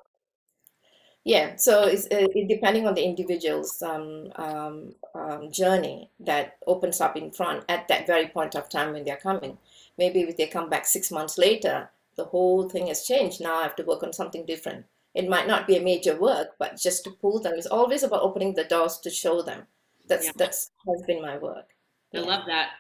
yeah, 1.25 1.55
so 1.57 1.85
it's 1.85 2.07
uh, 2.07 2.27
it, 2.35 2.49
depending 2.49 2.87
on 2.87 2.95
the 2.95 3.05
individual's 3.05 3.81
um, 3.83 4.33
um, 4.37 4.95
um, 5.15 5.53
journey 5.53 6.11
that 6.19 6.57
opens 6.67 7.01
up 7.01 7.17
in 7.17 7.31
front 7.31 7.65
at 7.69 7.87
that 7.89 8.07
very 8.09 8.27
point 8.27 8.57
of 8.57 8.69
time 8.69 8.93
when 8.93 9.05
they're 9.05 9.17
coming. 9.17 9.59
Maybe 9.97 10.23
if 10.23 10.37
they 10.37 10.49
come 10.49 10.69
back 10.69 10.85
six 10.87 11.13
months 11.13 11.39
later, 11.39 11.91
the 12.17 12.25
whole 12.25 12.69
thing 12.69 12.89
has 12.89 13.07
changed. 13.07 13.41
Now 13.41 13.57
I 13.61 13.63
have 13.63 13.77
to 13.77 13.85
work 13.85 14.03
on 14.03 14.13
something 14.13 14.45
different. 14.45 14.87
It 15.15 15.29
might 15.29 15.47
not 15.47 15.67
be 15.67 15.77
a 15.77 15.81
major 15.83 16.19
work, 16.19 16.49
but 16.59 16.77
just 16.77 17.05
to 17.05 17.11
pull 17.11 17.41
them. 17.41 17.55
It's 17.57 17.67
always 17.67 18.03
about 18.03 18.23
opening 18.23 18.55
the 18.55 18.65
doors 18.65 18.99
to 19.01 19.11
show 19.11 19.43
them. 19.43 19.67
That's 20.09 20.27
Yeah. 20.27 20.33
that's 20.37 20.71
has 20.89 21.03
been 21.07 21.23
my 21.23 21.37
work. 21.39 21.69
I 22.15 22.19
Yeah. 22.19 22.25
love 22.25 22.47
that. 22.47 22.71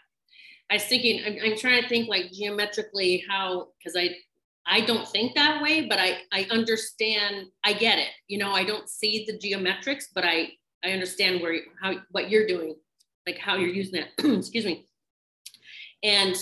I 0.70 0.74
was 0.74 0.84
thinking, 0.84 1.22
I'm, 1.24 1.36
I'm 1.44 1.58
trying 1.58 1.82
to 1.82 1.88
think 1.88 2.08
like 2.08 2.32
geometrically 2.32 3.24
how, 3.28 3.68
because 3.78 3.94
I, 3.96 4.16
I 4.66 4.80
don't 4.80 5.06
think 5.06 5.34
that 5.34 5.62
way, 5.62 5.86
but 5.86 5.98
I, 5.98 6.22
I 6.32 6.46
understand, 6.50 7.48
I 7.62 7.74
get 7.74 7.98
it. 7.98 8.08
You 8.28 8.38
know, 8.38 8.52
I 8.52 8.64
don't 8.64 8.88
see 8.88 9.26
the 9.26 9.36
geometrics, 9.36 10.04
but 10.14 10.24
I, 10.24 10.52
I 10.82 10.92
understand 10.92 11.42
where, 11.42 11.60
how, 11.82 11.96
what 12.12 12.30
you're 12.30 12.46
doing, 12.46 12.76
like 13.26 13.36
how 13.38 13.56
you're 13.56 13.68
using 13.68 14.00
that. 14.00 14.24
Excuse 14.38 14.64
me. 14.64 14.86
And 16.02 16.34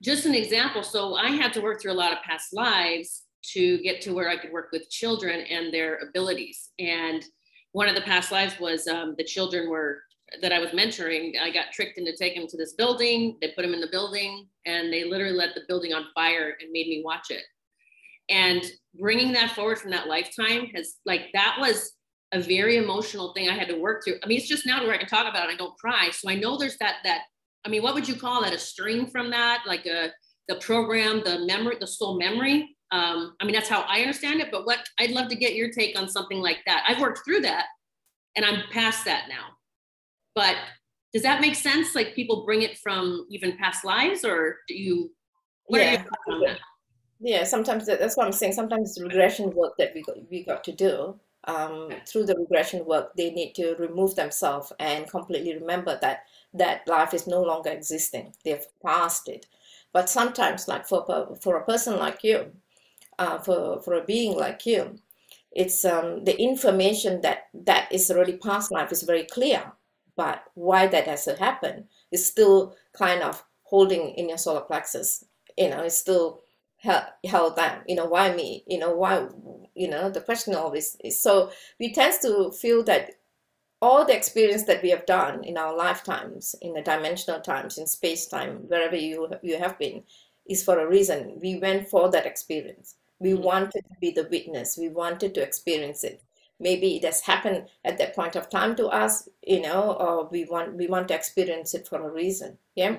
just 0.00 0.24
an 0.26 0.34
example. 0.34 0.84
So 0.84 1.14
I 1.14 1.30
had 1.30 1.52
to 1.54 1.60
work 1.60 1.80
through 1.80 1.92
a 1.92 1.94
lot 1.94 2.12
of 2.12 2.22
past 2.22 2.52
lives 2.52 3.24
to 3.54 3.78
get 3.78 4.00
to 4.02 4.12
where 4.12 4.28
I 4.28 4.36
could 4.36 4.52
work 4.52 4.68
with 4.72 4.90
children 4.90 5.40
and 5.40 5.72
their 5.72 5.98
abilities. 5.98 6.70
And 6.78 7.24
one 7.72 7.88
of 7.88 7.94
the 7.94 8.00
past 8.02 8.32
lives 8.32 8.58
was 8.58 8.86
um, 8.86 9.14
the 9.16 9.24
children 9.24 9.68
were 9.70 10.02
that 10.42 10.52
I 10.52 10.58
was 10.58 10.70
mentoring, 10.70 11.40
I 11.40 11.50
got 11.50 11.72
tricked 11.72 11.98
into 11.98 12.14
taking 12.16 12.42
him 12.42 12.48
to 12.48 12.56
this 12.56 12.74
building. 12.74 13.38
They 13.40 13.52
put 13.52 13.62
them 13.62 13.74
in 13.74 13.80
the 13.80 13.88
building 13.90 14.46
and 14.66 14.92
they 14.92 15.04
literally 15.04 15.34
let 15.34 15.54
the 15.54 15.62
building 15.68 15.94
on 15.94 16.06
fire 16.14 16.54
and 16.60 16.70
made 16.70 16.88
me 16.88 17.02
watch 17.04 17.30
it. 17.30 17.44
And 18.28 18.62
bringing 18.98 19.32
that 19.32 19.52
forward 19.52 19.78
from 19.78 19.90
that 19.92 20.06
lifetime 20.06 20.66
has 20.74 20.96
like, 21.06 21.28
that 21.32 21.56
was 21.58 21.92
a 22.32 22.40
very 22.40 22.76
emotional 22.76 23.32
thing 23.32 23.48
I 23.48 23.54
had 23.54 23.68
to 23.68 23.78
work 23.78 24.04
through. 24.04 24.16
I 24.22 24.26
mean, 24.26 24.38
it's 24.38 24.48
just 24.48 24.66
now 24.66 24.82
where 24.82 24.94
I 24.94 24.98
can 24.98 25.08
talk 25.08 25.26
about 25.26 25.48
it. 25.48 25.54
I 25.54 25.56
don't 25.56 25.78
cry. 25.78 26.10
So 26.12 26.28
I 26.28 26.34
know 26.34 26.58
there's 26.58 26.76
that, 26.76 26.96
that, 27.04 27.22
I 27.64 27.70
mean, 27.70 27.82
what 27.82 27.94
would 27.94 28.06
you 28.06 28.14
call 28.14 28.42
that? 28.42 28.52
A 28.52 28.58
string 28.58 29.06
from 29.06 29.30
that, 29.30 29.62
like 29.66 29.86
a, 29.86 30.10
the 30.46 30.56
program, 30.56 31.22
the 31.24 31.46
memory, 31.46 31.76
the 31.80 31.86
soul 31.86 32.18
memory. 32.18 32.76
Um, 32.90 33.34
I 33.40 33.44
mean, 33.44 33.54
that's 33.54 33.68
how 33.68 33.82
I 33.82 34.00
understand 34.00 34.40
it, 34.40 34.50
but 34.50 34.66
what 34.66 34.88
I'd 34.98 35.10
love 35.10 35.28
to 35.28 35.36
get 35.36 35.54
your 35.54 35.70
take 35.70 35.98
on 35.98 36.08
something 36.08 36.38
like 36.38 36.58
that. 36.66 36.84
I've 36.88 37.00
worked 37.00 37.20
through 37.24 37.40
that 37.40 37.66
and 38.36 38.44
I'm 38.44 38.62
past 38.70 39.04
that 39.04 39.24
now. 39.28 39.56
But 40.34 40.56
does 41.12 41.22
that 41.22 41.40
make 41.40 41.54
sense? 41.54 41.94
Like 41.94 42.14
people 42.14 42.44
bring 42.44 42.62
it 42.62 42.78
from 42.78 43.26
even 43.30 43.56
past 43.56 43.84
lives, 43.84 44.24
or 44.24 44.58
do 44.68 44.74
you? 44.74 45.10
Yeah. 45.70 46.04
Yeah, 47.20 47.44
sometimes 47.44 47.86
that's 47.86 48.16
what 48.16 48.26
I'm 48.26 48.32
saying. 48.32 48.52
Sometimes 48.52 48.90
it's 48.90 49.02
regression 49.02 49.50
work 49.50 49.72
that 49.78 49.92
we 49.94 50.02
got, 50.02 50.16
we 50.30 50.44
got 50.44 50.62
to 50.64 50.72
do. 50.72 51.18
Um, 51.44 51.90
through 52.06 52.26
the 52.26 52.36
regression 52.36 52.84
work, 52.84 53.12
they 53.16 53.30
need 53.30 53.54
to 53.54 53.74
remove 53.76 54.14
themselves 54.14 54.72
and 54.78 55.10
completely 55.10 55.54
remember 55.54 55.98
that 56.00 56.24
that 56.54 56.86
life 56.86 57.14
is 57.14 57.26
no 57.26 57.42
longer 57.42 57.70
existing. 57.70 58.34
They've 58.44 58.64
passed 58.84 59.28
it. 59.28 59.46
But 59.92 60.08
sometimes, 60.08 60.68
like 60.68 60.86
for 60.86 61.36
for 61.42 61.56
a 61.56 61.64
person 61.64 61.98
like 61.98 62.22
you, 62.22 62.52
uh, 63.18 63.38
for 63.38 63.80
for 63.82 63.94
a 63.94 64.04
being 64.04 64.36
like 64.36 64.66
you, 64.66 64.98
it's 65.52 65.84
um, 65.84 66.24
the 66.24 66.40
information 66.40 67.20
that 67.22 67.48
that 67.54 67.90
is 67.92 68.10
already 68.10 68.36
past 68.36 68.70
life 68.70 68.92
is 68.92 69.02
very 69.02 69.24
clear 69.24 69.72
but 70.16 70.42
why 70.54 70.84
that 70.86 71.06
has 71.06 71.24
to 71.24 71.36
happen 71.36 71.84
is 72.10 72.26
still 72.26 72.74
kind 72.92 73.22
of 73.22 73.44
holding 73.62 74.10
in 74.10 74.28
your 74.28 74.36
solar 74.36 74.60
plexus 74.60 75.24
you 75.56 75.70
know 75.70 75.82
it's 75.82 75.96
still 75.96 76.40
held, 76.78 77.04
held 77.24 77.56
down. 77.56 77.82
You 77.86 77.96
know 77.96 78.06
why 78.06 78.34
me? 78.34 78.64
You 78.66 78.78
know 78.78 78.94
why 78.94 79.26
you 79.74 79.88
know 79.88 80.10
the 80.10 80.20
question 80.20 80.54
always 80.54 80.96
is 81.04 81.20
so 81.22 81.50
we 81.78 81.92
tend 81.92 82.14
to 82.22 82.50
feel 82.52 82.82
that 82.84 83.10
all 83.80 84.04
the 84.04 84.16
experience 84.16 84.64
that 84.64 84.82
we 84.82 84.90
have 84.90 85.06
done 85.06 85.44
in 85.44 85.56
our 85.56 85.76
lifetimes 85.76 86.54
in 86.60 86.74
the 86.74 86.82
dimensional 86.82 87.40
times 87.40 87.78
in 87.78 87.86
space 87.86 88.26
time 88.26 88.56
wherever 88.68 88.96
you 88.96 89.28
you 89.42 89.58
have 89.58 89.78
been 89.78 90.02
is 90.48 90.64
for 90.64 90.78
a 90.78 90.88
reason. 90.88 91.38
We 91.40 91.58
went 91.58 91.88
for 91.88 92.10
that 92.10 92.26
experience 92.26 92.94
we 93.18 93.30
mm-hmm. 93.30 93.42
wanted 93.42 93.84
to 93.88 93.96
be 94.00 94.10
the 94.10 94.28
witness. 94.30 94.76
We 94.76 94.88
wanted 94.88 95.34
to 95.34 95.42
experience 95.42 96.04
it. 96.04 96.22
Maybe 96.60 96.96
it 96.96 97.04
has 97.04 97.20
happened 97.20 97.68
at 97.84 97.98
that 97.98 98.16
point 98.16 98.34
of 98.34 98.50
time 98.50 98.74
to 98.76 98.88
us 98.88 99.28
you 99.46 99.62
know 99.62 99.92
or 99.92 100.28
we 100.28 100.44
want 100.44 100.74
we 100.74 100.88
want 100.88 101.08
to 101.08 101.14
experience 101.14 101.72
it 101.74 101.86
for 101.86 102.00
a 102.02 102.12
reason 102.12 102.58
yeah? 102.74 102.96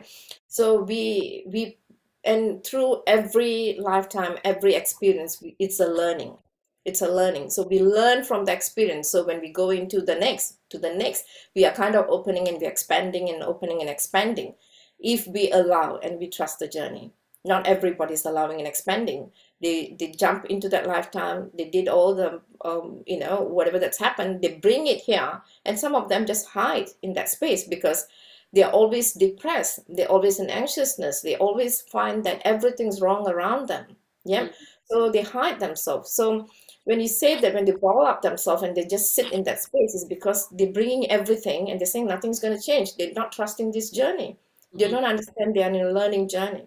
So 0.47 0.81
we 0.81 1.43
we 1.47 1.77
and 2.23 2.63
through 2.63 3.03
every 3.05 3.77
lifetime 3.79 4.37
every 4.45 4.75
experience 4.75 5.43
it's 5.59 5.79
a 5.79 5.87
learning. 5.87 6.37
It's 6.85 7.01
a 7.01 7.11
learning. 7.11 7.49
So 7.49 7.67
we 7.67 7.81
learn 7.81 8.23
from 8.23 8.45
the 8.45 8.53
experience. 8.53 9.09
So 9.09 9.25
when 9.25 9.41
we 9.41 9.51
go 9.51 9.69
into 9.69 10.01
the 10.01 10.15
next 10.15 10.57
to 10.69 10.79
the 10.79 10.93
next 10.93 11.25
we 11.55 11.65
are 11.65 11.73
kind 11.73 11.95
of 11.95 12.05
opening 12.09 12.47
and 12.47 12.59
we're 12.61 12.69
expanding 12.69 13.29
and 13.29 13.43
opening 13.43 13.81
and 13.81 13.89
expanding 13.89 14.55
if 14.99 15.27
we 15.27 15.51
allow 15.51 15.97
and 15.97 16.19
we 16.19 16.27
trust 16.27 16.59
the 16.59 16.67
journey 16.67 17.11
not 17.45 17.67
everybody's 17.67 18.25
allowing 18.25 18.59
and 18.59 18.67
expanding. 18.67 19.31
They 19.61 19.95
they 19.99 20.11
jump 20.11 20.45
into 20.45 20.69
that 20.69 20.87
lifetime 20.87 21.51
they 21.57 21.69
did 21.69 21.87
all 21.87 22.15
the 22.15 22.41
um, 22.63 23.03
you 23.05 23.19
know 23.19 23.41
whatever 23.41 23.79
that's 23.79 23.99
happened 23.99 24.41
they 24.41 24.55
bring 24.55 24.87
it 24.87 25.01
here 25.01 25.41
and 25.65 25.77
some 25.77 25.95
of 25.95 26.07
them 26.07 26.25
just 26.25 26.47
hide 26.47 26.89
in 27.01 27.13
that 27.13 27.29
space 27.29 27.65
because 27.65 28.07
they're 28.53 28.71
always 28.71 29.11
depressed 29.13 29.81
they're 29.89 30.11
always 30.11 30.39
in 30.39 30.49
anxiousness 30.49 31.21
they 31.21 31.35
always 31.35 31.81
find 31.81 32.23
that 32.23 32.41
everything's 32.45 33.01
wrong 33.01 33.27
around 33.27 33.67
them 33.67 33.97
yeah? 34.25 34.43
Mm-hmm. 34.43 34.53
so 34.91 35.11
they 35.11 35.21
hide 35.21 35.59
themselves. 35.59 36.11
So 36.11 36.47
when 36.85 36.99
you 36.99 37.07
say 37.07 37.39
that 37.39 37.53
when 37.53 37.65
they 37.65 37.71
ball 37.71 38.05
up 38.05 38.21
themselves 38.21 38.63
and 38.63 38.75
they 38.75 38.85
just 38.85 39.15
sit 39.15 39.31
in 39.31 39.43
that 39.43 39.61
space 39.61 39.93
is 39.93 40.05
because 40.05 40.47
they're 40.49 40.71
bringing 40.71 41.09
everything 41.09 41.69
and 41.69 41.79
they're 41.79 41.85
saying 41.85 42.07
nothing's 42.07 42.39
going 42.39 42.57
to 42.57 42.63
change. 42.63 42.95
They're 42.95 43.13
not 43.13 43.31
trusting 43.31 43.71
this 43.71 43.89
journey. 43.89 44.37
Mm-hmm. 44.37 44.77
they 44.77 44.89
don't 44.89 45.05
understand 45.05 45.55
they're 45.55 45.67
in 45.67 45.75
a 45.75 45.91
learning 45.91 46.29
journey 46.29 46.65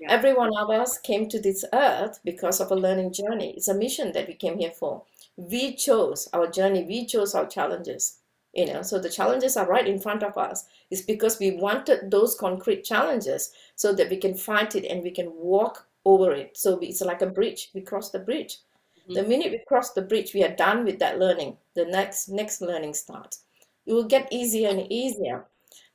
yeah. 0.00 0.10
Every 0.10 0.34
one 0.34 0.50
of 0.56 0.70
us 0.70 0.98
came 0.98 1.28
to 1.28 1.40
this 1.40 1.64
earth 1.72 2.20
because 2.24 2.60
of 2.60 2.70
a 2.70 2.76
learning 2.76 3.12
journey. 3.12 3.54
It's 3.56 3.68
a 3.68 3.74
mission 3.74 4.12
that 4.12 4.28
we 4.28 4.34
came 4.34 4.58
here 4.58 4.70
for. 4.70 5.02
We 5.36 5.74
chose 5.74 6.28
our 6.32 6.46
journey, 6.46 6.84
we 6.84 7.06
chose 7.06 7.34
our 7.34 7.46
challenges. 7.46 8.18
You 8.52 8.66
know, 8.66 8.82
so 8.82 9.00
the 9.00 9.10
challenges 9.10 9.56
are 9.56 9.66
right 9.66 9.86
in 9.86 9.98
front 9.98 10.22
of 10.22 10.38
us. 10.38 10.66
It's 10.88 11.02
because 11.02 11.40
we 11.40 11.56
wanted 11.56 12.10
those 12.10 12.36
concrete 12.36 12.84
challenges 12.84 13.52
so 13.74 13.92
that 13.94 14.10
we 14.10 14.16
can 14.16 14.34
fight 14.34 14.76
it 14.76 14.84
and 14.84 15.02
we 15.02 15.10
can 15.10 15.32
walk 15.34 15.88
over 16.04 16.32
it. 16.32 16.56
So 16.56 16.78
it's 16.80 17.00
like 17.00 17.20
a 17.20 17.26
bridge. 17.26 17.70
We 17.74 17.80
cross 17.80 18.10
the 18.10 18.20
bridge. 18.20 18.58
Mm-hmm. 19.02 19.14
The 19.14 19.22
minute 19.24 19.50
we 19.50 19.64
cross 19.66 19.92
the 19.92 20.02
bridge, 20.02 20.34
we 20.34 20.44
are 20.44 20.54
done 20.54 20.84
with 20.84 21.00
that 21.00 21.18
learning. 21.18 21.56
The 21.74 21.84
next 21.86 22.28
next 22.28 22.60
learning 22.60 22.94
starts. 22.94 23.42
It 23.86 23.92
will 23.92 24.04
get 24.04 24.32
easier 24.32 24.68
and 24.70 24.90
easier 24.90 25.46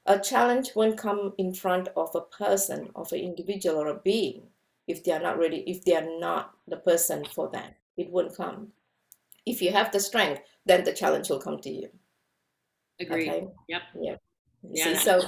a 0.09 0.19
challenge 0.19 0.71
won't 0.75 0.97
come 0.97 1.33
in 1.37 1.53
front 1.53 1.87
of 1.95 2.09
a 2.15 2.21
person, 2.21 2.89
of 2.95 3.11
an 3.13 3.19
individual 3.19 3.77
or 3.77 3.87
a 3.87 3.99
being, 3.99 4.41
if 4.87 5.03
they 5.03 5.11
are 5.11 5.19
not 5.19 5.37
ready, 5.37 5.63
if 5.67 5.85
they 5.85 5.95
are 5.95 6.19
not 6.19 6.55
the 6.67 6.77
person 6.77 7.23
for 7.23 7.47
that. 7.53 7.77
It 7.95 8.09
won't 8.09 8.35
come. 8.35 8.69
If 9.45 9.61
you 9.61 9.71
have 9.71 9.91
the 9.91 9.99
strength, 9.99 10.41
then 10.65 10.83
the 10.83 10.93
challenge 10.93 11.29
will 11.29 11.39
come 11.39 11.59
to 11.59 11.69
you. 11.69 11.89
Agree. 12.99 13.29
Okay? 13.29 13.47
Yep. 13.67 13.81
Yeah. 14.01 14.15
yeah 14.71 14.83
See, 14.83 14.95
so, 14.95 15.21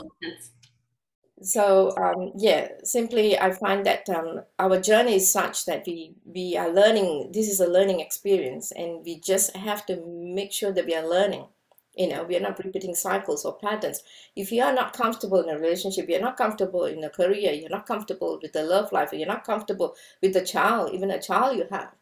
so 1.44 1.96
um, 1.98 2.32
yeah, 2.36 2.70
simply 2.84 3.38
I 3.38 3.52
find 3.52 3.86
that 3.86 4.10
um, 4.10 4.42
our 4.58 4.80
journey 4.80 5.16
is 5.16 5.32
such 5.32 5.66
that 5.66 5.84
we 5.86 6.16
we 6.26 6.58
are 6.58 6.70
learning. 6.70 7.32
This 7.34 7.50
is 7.50 7.60
a 7.60 7.68
learning 7.68 8.00
experience, 8.00 8.72
and 8.72 9.06
we 9.06 9.20
just 9.20 9.56
have 9.56 9.86
to 9.86 10.04
make 10.08 10.52
sure 10.52 10.72
that 10.72 10.86
we 10.88 10.96
are 10.96 11.08
learning 11.08 11.46
you 11.96 12.08
know 12.08 12.24
we 12.24 12.36
are 12.38 12.42
not 12.42 12.64
repeating 12.64 12.96
cycles 12.96 13.46
or 13.46 13.58
patterns. 13.58 14.04
If 14.36 14.52
you 14.52 14.64
are 14.64 14.74
not 14.74 14.94
comfortable 14.94 15.42
in 15.42 15.50
a 15.50 15.60
relationship 15.60 16.10
you're 16.10 16.22
not 16.22 16.38
comfortable 16.38 16.86
in 16.86 17.04
a 17.04 17.10
career 17.10 17.52
you're 17.52 17.70
not 17.70 17.86
comfortable 17.86 18.40
with 18.42 18.54
the 18.54 18.64
love 18.64 18.92
life 18.92 19.14
you're 19.14 19.28
not 19.28 19.46
comfortable 19.46 19.96
with 20.22 20.34
the 20.34 20.46
child 20.46 20.94
even 20.94 21.12
a 21.12 21.22
child 21.22 21.58
you 21.58 21.68
have 21.72 21.94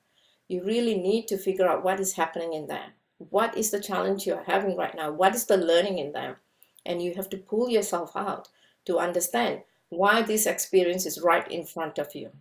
you 0.48 0.64
really 0.64 0.98
need 0.98 1.28
to 1.28 1.38
figure 1.38 1.68
out 1.68 1.84
what 1.84 2.00
is 2.00 2.14
happening 2.14 2.54
in 2.54 2.68
there 2.68 2.94
what 3.20 3.58
is 3.58 3.70
the 3.70 3.82
challenge 3.82 4.26
you're 4.26 4.44
having 4.44 4.78
right 4.78 4.96
now? 4.96 5.12
What 5.12 5.36
is 5.36 5.46
the 5.46 5.58
learning 5.58 6.00
in 6.00 6.14
them? 6.14 6.38
And 6.86 7.02
you 7.02 7.14
have 7.16 7.30
to 7.30 7.38
pull 7.38 7.70
yourself 7.70 8.16
out 8.16 8.48
to 8.86 8.98
understand 8.98 9.62
why 9.90 10.22
this 10.22 10.46
experience 10.46 11.06
is 11.06 11.22
right 11.22 11.50
in 11.52 11.66
front 11.66 12.00
of 12.00 12.16
you. 12.16 12.32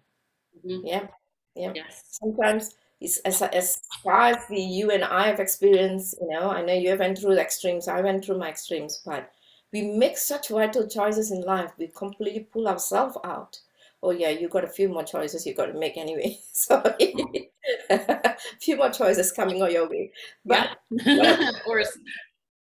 Mm-hmm. 0.64 0.86
yeah 0.86 1.06
yeah. 1.54 1.72
Yes. 1.74 2.02
sometimes 2.10 2.74
it's 3.00 3.18
as, 3.18 3.42
as 3.42 3.80
far 4.02 4.22
as 4.22 4.46
the 4.48 4.60
you 4.60 4.90
and 4.90 5.04
I 5.04 5.28
have 5.28 5.40
experienced, 5.40 6.16
you 6.20 6.28
know, 6.28 6.50
I 6.50 6.62
know 6.62 6.72
you 6.74 6.96
went 6.96 7.18
through 7.18 7.34
the 7.36 7.40
extremes, 7.40 7.88
I 7.88 8.00
went 8.00 8.24
through 8.24 8.38
my 8.38 8.48
extremes, 8.48 9.00
but 9.04 9.30
we 9.72 9.82
make 9.82 10.18
such 10.18 10.48
vital 10.48 10.88
choices 10.88 11.30
in 11.30 11.42
life, 11.42 11.72
we 11.78 11.88
completely 11.88 12.40
pull 12.52 12.66
ourselves 12.68 13.16
out. 13.24 13.58
Oh 14.02 14.10
yeah, 14.12 14.30
you 14.30 14.48
got 14.48 14.64
a 14.64 14.68
few 14.68 14.88
more 14.88 15.02
choices 15.04 15.46
you 15.46 15.54
got 15.54 15.66
to 15.66 15.74
make 15.78 15.96
anyway. 15.96 16.38
So 16.52 16.82
a 16.84 18.36
few 18.60 18.76
more 18.76 18.90
choices 18.90 19.32
coming 19.32 19.62
on 19.62 19.70
your 19.72 19.88
way. 19.88 20.12
But, 20.44 20.70
yeah. 20.90 21.48
of 21.48 21.62
course. 21.64 21.96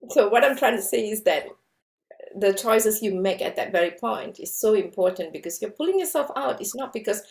So 0.09 0.29
what 0.29 0.43
I'm 0.43 0.57
trying 0.57 0.77
to 0.77 0.81
say 0.81 1.09
is 1.09 1.23
that 1.23 1.47
the 2.35 2.53
choices 2.53 3.01
you 3.01 3.13
make 3.15 3.41
at 3.41 3.55
that 3.55 3.71
very 3.71 3.91
point 3.91 4.39
is 4.39 4.55
so 4.55 4.73
important 4.73 5.33
because 5.33 5.61
you're 5.61 5.71
pulling 5.71 5.99
yourself 5.99 6.31
out. 6.35 6.61
It's 6.61 6.75
not 6.75 6.93
because 6.93 7.23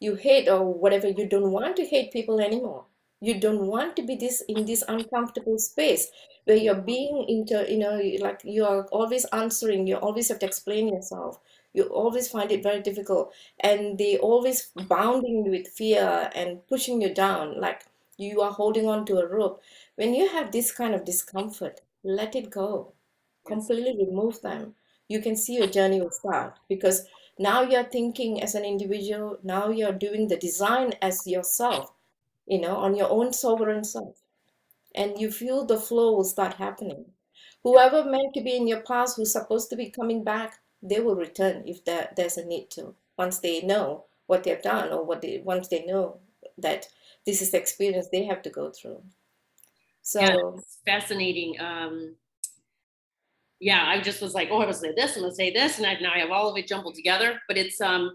you 0.00 0.14
hate 0.14 0.48
or 0.48 0.62
whatever. 0.64 1.08
You 1.08 1.26
don't 1.28 1.52
want 1.52 1.76
to 1.76 1.84
hate 1.86 2.12
people 2.12 2.40
anymore. 2.40 2.84
You 3.20 3.40
don't 3.40 3.66
want 3.66 3.96
to 3.96 4.02
be 4.02 4.14
this 4.16 4.42
in 4.48 4.66
this 4.66 4.84
uncomfortable 4.88 5.58
space 5.58 6.10
where 6.44 6.56
you're 6.56 6.74
being 6.94 7.24
into 7.28 7.64
you 7.70 7.78
know 7.78 8.00
like 8.20 8.40
you're 8.44 8.84
always 8.86 9.24
answering. 9.26 9.86
You 9.86 9.96
always 9.96 10.28
have 10.28 10.38
to 10.40 10.46
explain 10.46 10.88
yourself. 10.88 11.40
You 11.72 11.84
always 11.84 12.28
find 12.28 12.50
it 12.52 12.62
very 12.62 12.80
difficult. 12.82 13.32
And 13.60 13.98
they 13.98 14.16
always 14.18 14.70
bounding 14.74 15.50
with 15.50 15.68
fear 15.68 16.30
and 16.34 16.66
pushing 16.68 17.00
you 17.02 17.12
down 17.14 17.60
like 17.60 17.84
you 18.18 18.40
are 18.40 18.52
holding 18.52 18.86
on 18.86 19.04
to 19.06 19.18
a 19.18 19.26
rope. 19.26 19.62
When 19.96 20.14
you 20.14 20.28
have 20.28 20.52
this 20.52 20.72
kind 20.72 20.94
of 20.94 21.04
discomfort 21.04 21.80
let 22.04 22.36
it 22.36 22.50
go 22.50 22.92
completely 23.46 23.96
remove 24.06 24.40
them 24.42 24.74
you 25.08 25.20
can 25.22 25.36
see 25.36 25.54
your 25.54 25.68
journey 25.68 26.00
will 26.00 26.10
start. 26.10 26.58
Because 26.68 27.06
now 27.38 27.62
you're 27.62 27.84
thinking 27.84 28.42
as 28.42 28.54
an 28.56 28.64
individual 28.64 29.38
now 29.42 29.68
you're 29.68 29.92
doing 29.92 30.26
the 30.28 30.36
design 30.36 30.94
as 31.00 31.26
yourself 31.26 31.92
you 32.46 32.60
know 32.60 32.76
on 32.76 32.96
your 32.96 33.10
own 33.10 33.32
sovereign 33.32 33.84
self. 33.84 34.22
And 34.96 35.20
you 35.20 35.30
feel 35.30 35.64
the 35.64 35.78
flow 35.78 36.12
will 36.16 36.24
start 36.24 36.54
happening. 36.54 37.12
Whoever 37.62 38.04
meant 38.04 38.34
to 38.34 38.40
be 38.42 38.56
in 38.56 38.66
your 38.66 38.80
past 38.82 39.16
who's 39.16 39.32
supposed 39.32 39.70
to 39.70 39.76
be 39.76 39.90
coming 39.90 40.24
back 40.24 40.60
they 40.82 41.00
will 41.00 41.16
return 41.16 41.62
if 41.68 41.84
there, 41.84 42.12
there's 42.16 42.36
a 42.36 42.44
need 42.44 42.70
to. 42.72 42.94
Once 43.16 43.38
they 43.40 43.60
know 43.62 44.06
what 44.26 44.42
they've 44.44 44.62
done 44.62 44.92
or 44.92 45.04
what 45.04 45.20
they 45.22 45.38
once 45.40 45.68
they 45.68 45.84
know 45.84 46.20
that 46.58 46.88
this 47.26 47.40
is 47.42 47.50
the 47.52 47.58
experience 47.58 48.08
they 48.08 48.24
have 48.24 48.42
to 48.42 48.50
go 48.50 48.70
through. 48.70 49.02
So 50.02 50.20
yeah, 50.20 50.36
fascinating. 50.84 51.60
Um 51.60 52.16
yeah, 53.60 53.84
I 53.86 54.00
just 54.00 54.20
was 54.20 54.34
like, 54.34 54.48
oh, 54.50 54.60
I 54.60 54.66
was 54.66 54.80
say 54.80 54.92
this, 54.94 55.16
I'm 55.16 55.22
gonna 55.22 55.34
say 55.34 55.52
this, 55.52 55.78
and 55.78 55.86
I 55.86 55.94
now 56.00 56.12
I 56.12 56.18
have 56.18 56.30
all 56.30 56.50
of 56.50 56.56
it 56.56 56.66
jumbled 56.66 56.94
together. 56.94 57.40
But 57.48 57.56
it's 57.56 57.80
um, 57.80 58.12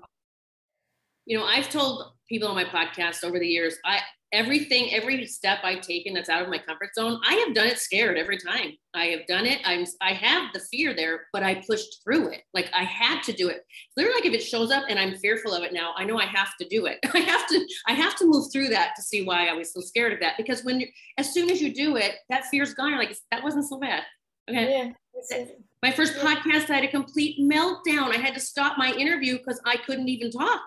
you 1.25 1.37
know, 1.37 1.45
I've 1.45 1.69
told 1.69 2.11
people 2.27 2.47
on 2.47 2.55
my 2.55 2.65
podcast 2.65 3.23
over 3.23 3.39
the 3.39 3.47
years, 3.47 3.75
I 3.85 3.99
everything, 4.31 4.93
every 4.93 5.25
step 5.25 5.59
I've 5.63 5.81
taken 5.81 6.13
that's 6.13 6.29
out 6.29 6.41
of 6.41 6.49
my 6.49 6.57
comfort 6.57 6.95
zone, 6.95 7.19
I 7.27 7.33
have 7.33 7.53
done 7.53 7.67
it 7.67 7.79
scared 7.79 8.17
every 8.17 8.37
time. 8.37 8.71
I 8.93 9.05
have 9.07 9.27
done 9.27 9.45
it. 9.45 9.59
I'm 9.65 9.85
I 10.01 10.13
have 10.13 10.53
the 10.53 10.59
fear 10.71 10.95
there, 10.95 11.27
but 11.33 11.43
I 11.43 11.63
pushed 11.67 12.01
through 12.03 12.29
it. 12.29 12.41
Like 12.53 12.69
I 12.73 12.83
had 12.83 13.23
to 13.23 13.33
do 13.33 13.49
it. 13.49 13.63
Literally, 13.97 14.19
like 14.19 14.25
if 14.25 14.33
it 14.33 14.43
shows 14.43 14.71
up 14.71 14.83
and 14.89 14.97
I'm 14.97 15.15
fearful 15.17 15.53
of 15.53 15.63
it 15.63 15.73
now, 15.73 15.93
I 15.97 16.05
know 16.05 16.17
I 16.17 16.25
have 16.25 16.55
to 16.61 16.67
do 16.67 16.85
it. 16.85 16.99
I 17.13 17.19
have 17.19 17.47
to, 17.47 17.67
I 17.87 17.93
have 17.93 18.15
to 18.17 18.25
move 18.25 18.51
through 18.51 18.69
that 18.69 18.93
to 18.95 19.01
see 19.01 19.23
why 19.23 19.47
I 19.47 19.53
was 19.53 19.73
so 19.73 19.81
scared 19.81 20.13
of 20.13 20.19
that. 20.21 20.37
Because 20.37 20.63
when 20.63 20.83
as 21.17 21.33
soon 21.33 21.49
as 21.49 21.61
you 21.61 21.73
do 21.73 21.97
it, 21.97 22.15
that 22.29 22.45
fear's 22.45 22.73
gone. 22.73 22.89
You're 22.89 22.99
like, 22.99 23.15
that 23.31 23.43
wasn't 23.43 23.67
so 23.67 23.79
bad. 23.79 24.03
Okay. 24.49 24.93
Yeah. 25.29 25.45
My 25.83 25.91
first 25.91 26.15
podcast, 26.15 26.69
I 26.69 26.75
had 26.75 26.83
a 26.83 26.87
complete 26.87 27.39
meltdown. 27.39 28.13
I 28.13 28.17
had 28.17 28.33
to 28.33 28.39
stop 28.39 28.77
my 28.77 28.91
interview 28.93 29.37
because 29.37 29.59
I 29.65 29.77
couldn't 29.77 30.09
even 30.09 30.31
talk. 30.31 30.61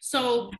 So 0.00 0.50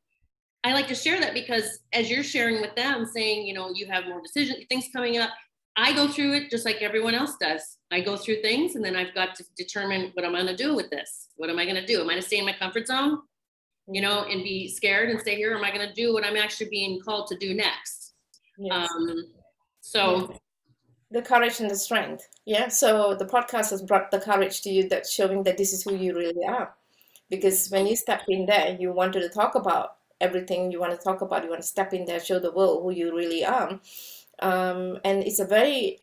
I 0.62 0.72
like 0.72 0.88
to 0.88 0.94
share 0.94 1.20
that 1.20 1.34
because 1.34 1.80
as 1.92 2.10
you're 2.10 2.22
sharing 2.22 2.60
with 2.60 2.74
them, 2.76 3.06
saying, 3.06 3.46
you 3.46 3.54
know, 3.54 3.70
you 3.74 3.86
have 3.86 4.06
more 4.06 4.20
decision 4.20 4.56
things 4.68 4.88
coming 4.92 5.18
up, 5.18 5.30
I 5.76 5.92
go 5.92 6.08
through 6.08 6.34
it 6.34 6.50
just 6.50 6.64
like 6.64 6.82
everyone 6.82 7.14
else 7.14 7.36
does. 7.40 7.78
I 7.90 8.00
go 8.00 8.16
through 8.16 8.42
things 8.42 8.74
and 8.74 8.84
then 8.84 8.96
I've 8.96 9.14
got 9.14 9.34
to 9.36 9.44
determine 9.56 10.10
what 10.14 10.24
I'm 10.24 10.32
going 10.32 10.46
to 10.46 10.56
do 10.56 10.74
with 10.74 10.90
this. 10.90 11.28
What 11.36 11.50
am 11.50 11.58
I 11.58 11.64
going 11.64 11.76
to 11.76 11.86
do? 11.86 12.00
Am 12.00 12.06
I 12.06 12.12
going 12.12 12.22
to 12.22 12.26
stay 12.26 12.38
in 12.38 12.44
my 12.44 12.52
comfort 12.52 12.86
zone, 12.86 13.20
you 13.88 14.00
know, 14.00 14.24
and 14.24 14.42
be 14.42 14.68
scared 14.68 15.08
and 15.10 15.20
stay 15.20 15.36
here? 15.36 15.54
Or 15.54 15.58
am 15.58 15.64
I 15.64 15.74
going 15.74 15.86
to 15.86 15.94
do 15.94 16.12
what 16.12 16.24
I'm 16.24 16.36
actually 16.36 16.68
being 16.68 17.00
called 17.00 17.28
to 17.28 17.36
do 17.36 17.54
next? 17.54 18.14
Yes. 18.58 18.88
Um, 18.94 19.24
so 19.80 20.36
the 21.10 21.22
courage 21.22 21.60
and 21.60 21.70
the 21.70 21.76
strength. 21.76 22.28
Yeah. 22.44 22.68
So 22.68 23.14
the 23.14 23.24
podcast 23.24 23.70
has 23.70 23.82
brought 23.82 24.10
the 24.10 24.20
courage 24.20 24.62
to 24.62 24.70
you 24.70 24.88
that's 24.88 25.12
showing 25.12 25.42
that 25.44 25.56
this 25.56 25.72
is 25.72 25.82
who 25.82 25.94
you 25.94 26.14
really 26.14 26.44
are. 26.46 26.74
Because 27.28 27.68
when 27.68 27.86
you 27.86 27.96
step 27.96 28.22
in 28.28 28.46
there, 28.46 28.76
you 28.78 28.92
wanted 28.92 29.22
to 29.22 29.28
talk 29.28 29.54
about 29.54 29.96
everything 30.20 30.70
you 30.70 30.80
want 30.80 30.92
to 30.92 31.02
talk 31.02 31.20
about. 31.20 31.42
You 31.42 31.50
want 31.50 31.62
to 31.62 31.68
step 31.68 31.92
in 31.92 32.04
there, 32.04 32.20
show 32.20 32.38
the 32.38 32.52
world 32.52 32.82
who 32.82 32.90
you 32.90 33.14
really 33.14 33.44
are. 33.44 33.80
Um, 34.40 34.98
and 35.04 35.22
it's 35.22 35.40
a 35.40 35.44
very, 35.44 36.00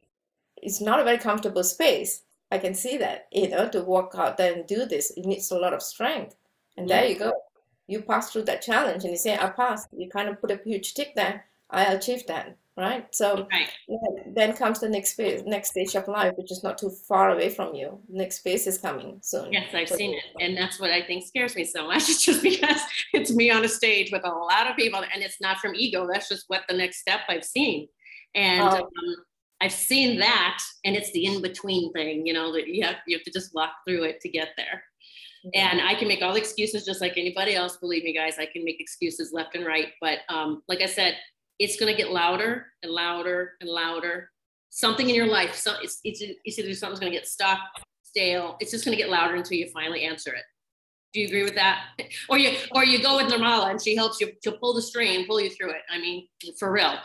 it's 0.58 0.82
not 0.82 1.00
a 1.00 1.04
very 1.04 1.18
comfortable 1.18 1.64
space. 1.64 2.24
I 2.52 2.58
can 2.60 2.74
see 2.74 2.98
that, 2.98 3.28
you 3.32 3.50
know, 3.50 3.68
to 3.70 3.84
walk 3.84 4.16
out 4.18 4.38
there 4.38 4.54
and 4.54 4.66
do 4.66 4.86
this, 4.86 5.12
it 5.12 5.26
needs 5.26 5.52
a 5.52 5.60
lot 5.60 5.74
of 5.74 5.82
strength. 5.82 6.36
And 6.78 6.88
yeah. 6.88 7.02
there 7.02 7.10
you 7.10 7.20
go. 7.20 7.34
You 7.88 8.02
pass 8.02 8.32
through 8.32 8.44
that 8.44 8.62
challenge 8.62 9.04
and 9.04 9.12
you 9.12 9.18
say, 9.18 9.38
I 9.38 9.50
passed. 9.50 9.88
You 9.96 10.10
kind 10.10 10.30
of 10.30 10.40
put 10.40 10.52
a 10.52 10.60
huge 10.64 10.94
tick 10.94 11.16
there. 11.16 11.46
I 11.70 11.86
achieved 11.86 12.28
that 12.28 12.58
right? 12.78 13.08
So 13.14 13.48
right. 13.52 13.70
then 14.36 14.54
comes 14.54 14.80
the 14.80 14.88
next 14.88 15.14
phase, 15.16 15.44
next 15.46 15.72
stage 15.72 15.96
of 15.96 16.08
life, 16.08 16.34
which 16.38 16.52
is 16.52 16.64
not 16.64 16.78
too 16.78 16.92
far 17.08 17.32
away 17.32 17.50
from 17.50 17.74
you. 17.74 18.00
Next 18.08 18.40
phase 18.40 18.68
is 18.68 18.78
coming 18.78 19.20
soon. 19.24 19.52
Yes, 19.52 19.74
I've 19.74 19.90
seen 19.90 20.14
it, 20.14 20.24
and 20.40 20.56
that's 20.56 20.80
what 20.80 20.92
I 20.92 21.02
think 21.02 21.26
scares 21.26 21.56
me 21.56 21.66
so 21.66 21.88
much. 21.88 22.04
It's 22.10 22.24
just 22.24 22.44
because 22.44 22.82
it's 23.14 23.34
me 23.34 23.52
on 23.52 23.66
a 23.66 23.70
stage 23.70 24.12
with 24.12 24.24
a 24.24 24.30
lot 24.30 24.70
of 24.70 24.78
people, 24.78 25.04
and 25.14 25.24
it's 25.24 25.42
not 25.42 25.58
from 25.58 25.76
ego. 25.76 26.08
That's 26.12 26.30
just 26.30 26.46
what 26.48 26.62
the 26.70 26.78
next 26.78 27.00
step 27.00 27.22
I've 27.28 27.46
seen, 27.46 27.88
and. 28.36 28.62
Oh. 28.62 28.78
Um, 28.78 29.16
I've 29.60 29.72
seen 29.72 30.20
that, 30.20 30.60
and 30.86 30.96
it's 30.96 31.12
the 31.14 31.26
in 31.26 31.42
between 31.42 31.92
thing, 31.92 32.28
you 32.28 32.32
know, 32.32 32.54
that 32.54 32.68
you 32.68 32.86
have 32.86 32.98
you 33.08 33.18
have 33.18 33.24
to 33.24 33.32
just 33.32 33.56
walk 33.56 33.72
through 33.88 34.04
it 34.04 34.22
to 34.22 34.30
get 34.30 34.50
there. 34.56 34.84
And 35.54 35.82
I 35.82 35.96
can 35.96 36.08
make 36.08 36.22
all 36.22 36.34
the 36.34 36.40
excuses 36.40 36.86
just 36.86 37.02
like 37.02 37.18
anybody 37.18 37.56
else. 37.56 37.78
Believe 37.78 38.04
me, 38.04 38.14
guys, 38.14 38.38
I 38.38 38.46
can 38.46 38.64
make 38.64 38.80
excuses 38.80 39.32
left 39.34 39.56
and 39.56 39.66
right. 39.66 39.90
But 40.02 40.20
um, 40.30 40.62
like 40.68 40.82
I 40.82 40.86
said, 40.86 41.16
it's 41.60 41.80
going 41.80 41.94
to 41.94 41.98
get 41.98 42.12
louder 42.12 42.68
and 42.84 42.92
louder 42.92 43.54
and 43.62 43.70
louder. 43.70 44.30
Something 44.70 45.10
in 45.10 45.16
your 45.16 45.28
life, 45.28 45.56
so 45.56 45.74
it's, 45.82 46.00
it's, 46.04 46.22
it's 46.22 46.60
either 46.60 46.74
something's 46.74 47.00
going 47.00 47.12
to 47.12 47.18
get 47.18 47.28
stuck, 47.28 47.60
stale. 48.04 48.58
It's 48.60 48.72
just 48.72 48.86
going 48.86 48.96
to 48.96 49.02
get 49.02 49.10
louder 49.10 49.36
until 49.36 49.58
you 49.58 49.70
finally 49.74 50.04
answer 50.04 50.34
it. 50.34 50.44
Do 51.14 51.22
you 51.22 51.28
agree 51.28 51.44
with 51.44 51.56
that? 51.56 51.86
Or 52.30 52.38
you, 52.38 52.58
or 52.76 52.84
you 52.84 53.02
go 53.02 53.16
with 53.16 53.32
Nirmala 53.32 53.72
and 53.72 53.82
she 53.82 53.96
helps 53.96 54.20
you 54.20 54.32
to 54.44 54.52
pull 54.52 54.74
the 54.74 54.82
string, 54.82 55.26
pull 55.26 55.40
you 55.40 55.50
through 55.50 55.72
it. 55.72 55.82
I 55.90 56.00
mean, 56.00 56.28
for 56.60 56.72
real. 56.72 56.96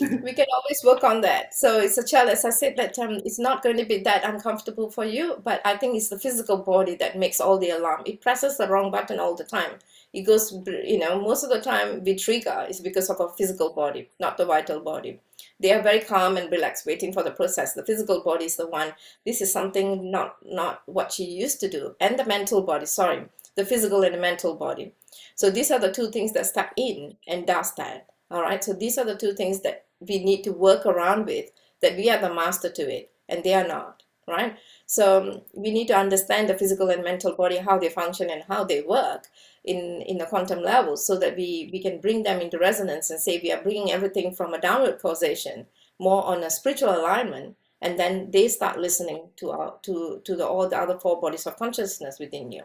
We 0.00 0.32
can 0.32 0.46
always 0.54 0.82
work 0.84 1.04
on 1.04 1.20
that. 1.22 1.54
So 1.54 1.80
it's 1.80 1.98
a 1.98 2.06
challenge. 2.06 2.40
I 2.44 2.50
said 2.50 2.76
that 2.76 2.98
um, 2.98 3.20
it's 3.24 3.38
not 3.38 3.62
going 3.62 3.76
to 3.76 3.84
be 3.84 3.98
that 3.98 4.24
uncomfortable 4.24 4.90
for 4.90 5.04
you, 5.04 5.40
but 5.44 5.60
I 5.64 5.76
think 5.76 5.96
it's 5.96 6.08
the 6.08 6.18
physical 6.18 6.58
body 6.58 6.94
that 6.96 7.18
makes 7.18 7.40
all 7.40 7.58
the 7.58 7.70
alarm. 7.70 8.02
It 8.06 8.20
presses 8.20 8.56
the 8.56 8.68
wrong 8.68 8.90
button 8.90 9.18
all 9.20 9.34
the 9.34 9.44
time 9.44 9.78
it 10.12 10.22
goes 10.22 10.52
you 10.84 10.98
know 10.98 11.20
most 11.20 11.44
of 11.44 11.50
the 11.50 11.60
time 11.60 12.02
we 12.02 12.14
trigger 12.14 12.66
is 12.68 12.80
because 12.80 13.10
of 13.10 13.20
our 13.20 13.28
physical 13.36 13.72
body 13.72 14.08
not 14.18 14.36
the 14.36 14.44
vital 14.44 14.80
body 14.80 15.20
they 15.60 15.72
are 15.72 15.82
very 15.82 16.00
calm 16.00 16.36
and 16.36 16.50
relaxed 16.50 16.86
waiting 16.86 17.12
for 17.12 17.22
the 17.22 17.30
process 17.30 17.74
the 17.74 17.84
physical 17.84 18.22
body 18.22 18.46
is 18.46 18.56
the 18.56 18.66
one 18.66 18.92
this 19.26 19.40
is 19.40 19.52
something 19.52 20.10
not 20.10 20.36
not 20.44 20.82
what 20.86 21.12
she 21.12 21.24
used 21.24 21.60
to 21.60 21.68
do 21.68 21.94
and 22.00 22.18
the 22.18 22.24
mental 22.24 22.62
body 22.62 22.86
sorry 22.86 23.26
the 23.56 23.64
physical 23.64 24.02
and 24.02 24.14
the 24.14 24.18
mental 24.18 24.54
body 24.54 24.92
so 25.34 25.50
these 25.50 25.70
are 25.70 25.78
the 25.78 25.92
two 25.92 26.10
things 26.10 26.32
that 26.32 26.46
step 26.46 26.72
in 26.76 27.16
and 27.26 27.46
does 27.46 27.74
that 27.74 28.06
all 28.30 28.42
right 28.42 28.62
so 28.62 28.72
these 28.72 28.98
are 28.98 29.04
the 29.04 29.16
two 29.16 29.32
things 29.32 29.62
that 29.62 29.86
we 30.00 30.22
need 30.22 30.42
to 30.42 30.52
work 30.52 30.86
around 30.86 31.26
with 31.26 31.50
that 31.82 31.96
we 31.96 32.10
are 32.10 32.20
the 32.20 32.32
master 32.32 32.70
to 32.70 32.82
it 32.82 33.10
and 33.28 33.44
they 33.44 33.54
are 33.54 33.66
not 33.66 34.02
right? 34.28 34.56
So 34.86 35.18
um, 35.18 35.42
we 35.54 35.70
need 35.70 35.88
to 35.88 35.96
understand 35.96 36.48
the 36.48 36.54
physical 36.54 36.90
and 36.90 37.02
mental 37.02 37.34
body 37.34 37.56
how 37.56 37.78
they 37.78 37.88
function 37.88 38.30
and 38.30 38.44
how 38.48 38.64
they 38.64 38.82
work 38.82 39.26
in, 39.64 40.02
in 40.06 40.18
the 40.18 40.26
quantum 40.26 40.62
level 40.62 40.96
so 40.96 41.18
that 41.18 41.36
we, 41.36 41.70
we 41.72 41.80
can 41.82 42.00
bring 42.00 42.22
them 42.22 42.40
into 42.40 42.58
resonance 42.58 43.10
and 43.10 43.20
say 43.20 43.40
we 43.42 43.52
are 43.52 43.62
bringing 43.62 43.90
everything 43.90 44.32
from 44.32 44.54
a 44.54 44.60
downward 44.60 45.00
causation 45.00 45.66
more 45.98 46.24
on 46.24 46.42
a 46.42 46.50
spiritual 46.50 46.90
alignment 46.90 47.56
and 47.80 47.98
then 47.98 48.30
they 48.30 48.48
start 48.48 48.78
listening 48.78 49.28
to 49.36 49.50
our, 49.50 49.74
to 49.82 50.20
to 50.24 50.34
the 50.36 50.46
all 50.46 50.68
the 50.68 50.76
other 50.76 50.98
four 50.98 51.20
bodies 51.20 51.46
of 51.46 51.56
consciousness 51.56 52.18
within 52.18 52.50
you 52.50 52.62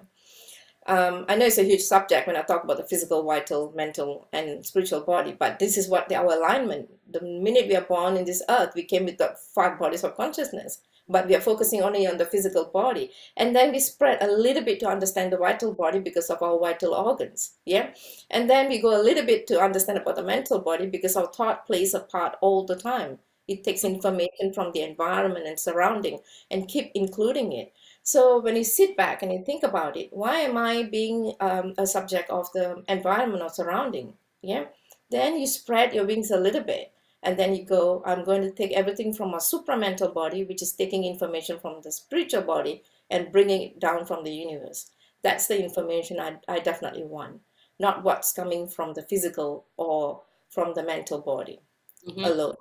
um, 0.86 1.26
I 1.30 1.36
know 1.36 1.46
it's 1.46 1.58
a 1.58 1.64
huge 1.64 1.82
subject 1.82 2.28
when 2.28 2.36
I 2.36 2.42
talk 2.42 2.64
about 2.64 2.78
the 2.78 2.84
physical, 2.84 3.24
vital, 3.24 3.72
mental, 3.76 4.28
and 4.34 4.66
spiritual 4.66 5.02
body, 5.02 5.36
but 5.38 5.60
this 5.60 5.78
is 5.78 5.88
what 5.88 6.10
the, 6.10 6.16
our 6.16 6.34
alignment. 6.34 6.90
The 7.12 7.22
minute 7.22 7.68
we 7.68 7.76
are 7.76 7.82
born 7.82 8.18
in 8.18 8.26
this 8.26 8.44
earth, 8.50 8.74
we 8.76 8.84
came 8.84 9.06
with 9.06 9.18
the 9.18 9.36
five 9.54 9.80
bodies 9.80 10.04
of 10.04 10.16
consciousness 10.16 10.80
but 11.08 11.28
we 11.28 11.36
are 11.36 11.42
focusing 11.42 11.82
only 11.82 12.08
on 12.08 12.18
the 12.18 12.26
physical 12.26 12.66
body. 12.66 13.12
And 13.36 13.56
then 13.56 13.72
we 13.72 13.80
spread 13.80 14.22
a 14.22 14.32
little 14.32 14.64
bit 14.64 14.80
to 14.80 14.88
understand 14.88 15.34
the 15.34 15.38
vital 15.38 15.74
body 15.74 16.00
because 16.00 16.30
of 16.30 16.42
our 16.42 16.60
vital 16.60 16.94
organs 16.94 17.56
yeah? 17.66 17.94
And 18.30 18.50
then 18.50 18.70
we 18.70 18.82
go 18.82 19.00
a 19.00 19.04
little 19.04 19.26
bit 19.26 19.48
to 19.48 19.62
understand 19.62 19.98
about 19.98 20.16
the 20.16 20.24
mental 20.24 20.60
body 20.60 20.88
because 20.88 21.16
our 21.16 21.28
thought 21.28 21.66
plays 21.66 21.94
a 21.94 22.00
part 22.00 22.36
all 22.42 22.66
the 22.66 22.76
time. 22.76 23.20
It 23.48 23.64
takes 23.66 23.84
information 23.84 24.54
from 24.54 24.72
the 24.72 24.82
environment 24.82 25.46
and 25.48 25.60
surrounding 25.60 26.20
and 26.50 26.68
keep 26.68 26.92
including 26.96 27.52
it 27.52 27.74
so 28.04 28.40
when 28.40 28.56
you 28.56 28.64
sit 28.64 28.96
back 28.98 29.24
and 29.24 29.32
you 29.32 29.44
think 29.46 29.64
about 29.64 29.96
it 29.96 30.10
why 30.12 30.40
am 30.40 30.58
i 30.58 30.84
being 30.84 31.34
um, 31.40 31.74
a 31.78 31.88
subject 31.88 32.30
of 32.30 32.52
the 32.54 32.84
environment 32.88 33.42
or 33.42 33.50
surrounding? 33.50 34.14
Yeah. 34.42 34.66
Then 35.10 35.40
you 35.40 35.48
spread 35.48 35.94
your 35.94 36.06
wings 36.06 36.32
a 36.32 36.40
little 36.40 36.64
bit 36.64 36.92
and 37.22 37.40
then 37.40 37.56
you 37.56 37.64
go 37.64 38.04
i'm 38.06 38.26
going 38.26 38.42
to 38.42 38.52
take 38.52 38.74
everything 38.74 39.14
from 39.14 39.34
a 39.34 39.38
supramental 39.38 40.14
body 40.14 40.44
which 40.44 40.62
is 40.62 40.74
taking 40.74 41.06
information 41.06 41.58
from 41.60 41.80
the 41.82 41.92
spiritual 41.92 42.42
body 42.42 42.84
and 43.10 43.32
bringing 43.32 43.62
it 43.62 43.80
down 43.80 44.06
from 44.06 44.24
the 44.24 44.32
universe. 44.32 44.92
That's 45.24 45.48
the 45.48 45.64
information 45.64 46.20
i, 46.20 46.36
I 46.48 46.60
definitely 46.60 47.06
want 47.06 47.40
not 47.80 48.04
what's 48.04 48.34
coming 48.34 48.68
from 48.68 48.94
the 48.94 49.04
physical 49.04 49.66
or 49.78 50.22
from 50.50 50.74
the 50.74 50.84
mental 50.84 51.20
body 51.20 51.60
mm-hmm. 52.08 52.24
alone. 52.24 52.56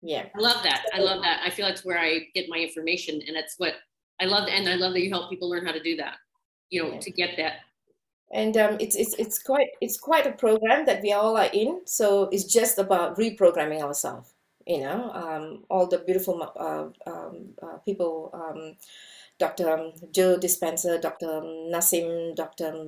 Yeah. 0.00 0.26
I 0.34 0.40
love 0.40 0.62
that. 0.62 0.84
I 0.94 1.00
love 1.00 1.22
that. 1.22 1.40
I 1.44 1.50
feel 1.50 1.66
that's 1.66 1.84
where 1.84 1.98
i 1.98 2.20
get 2.34 2.48
my 2.48 2.58
information 2.58 3.20
and 3.26 3.36
that's 3.36 3.54
what 3.58 3.74
i 4.22 4.24
love 4.24 4.48
and 4.48 4.68
i 4.68 4.74
love 4.74 4.92
that 4.92 5.02
you 5.02 5.10
help 5.10 5.28
people 5.28 5.50
learn 5.50 5.66
how 5.66 5.72
to 5.72 5.82
do 5.82 5.96
that 5.96 6.16
you 6.70 6.82
know 6.82 6.92
yeah. 6.92 7.00
to 7.00 7.10
get 7.10 7.36
that 7.36 7.54
and 8.32 8.56
um, 8.56 8.76
it's, 8.80 8.96
it's 8.96 9.14
it's 9.14 9.38
quite 9.38 9.68
it's 9.80 9.98
quite 9.98 10.26
a 10.26 10.32
program 10.32 10.86
that 10.86 11.02
we 11.02 11.12
all 11.12 11.36
are 11.36 11.50
in 11.52 11.82
so 11.84 12.28
it's 12.32 12.44
just 12.44 12.78
about 12.78 13.16
reprogramming 13.18 13.82
ourselves 13.82 14.32
you 14.66 14.80
know 14.80 15.10
um, 15.12 15.64
all 15.68 15.86
the 15.86 15.98
beautiful 15.98 16.42
uh, 16.56 17.10
um, 17.10 17.50
uh, 17.62 17.76
people 17.84 18.30
um, 18.32 18.76
dr 19.38 19.68
um, 19.70 19.92
joe 20.12 20.38
dispenza 20.38 21.00
dr 21.00 21.42
nassim 21.72 22.34
dr 22.34 22.86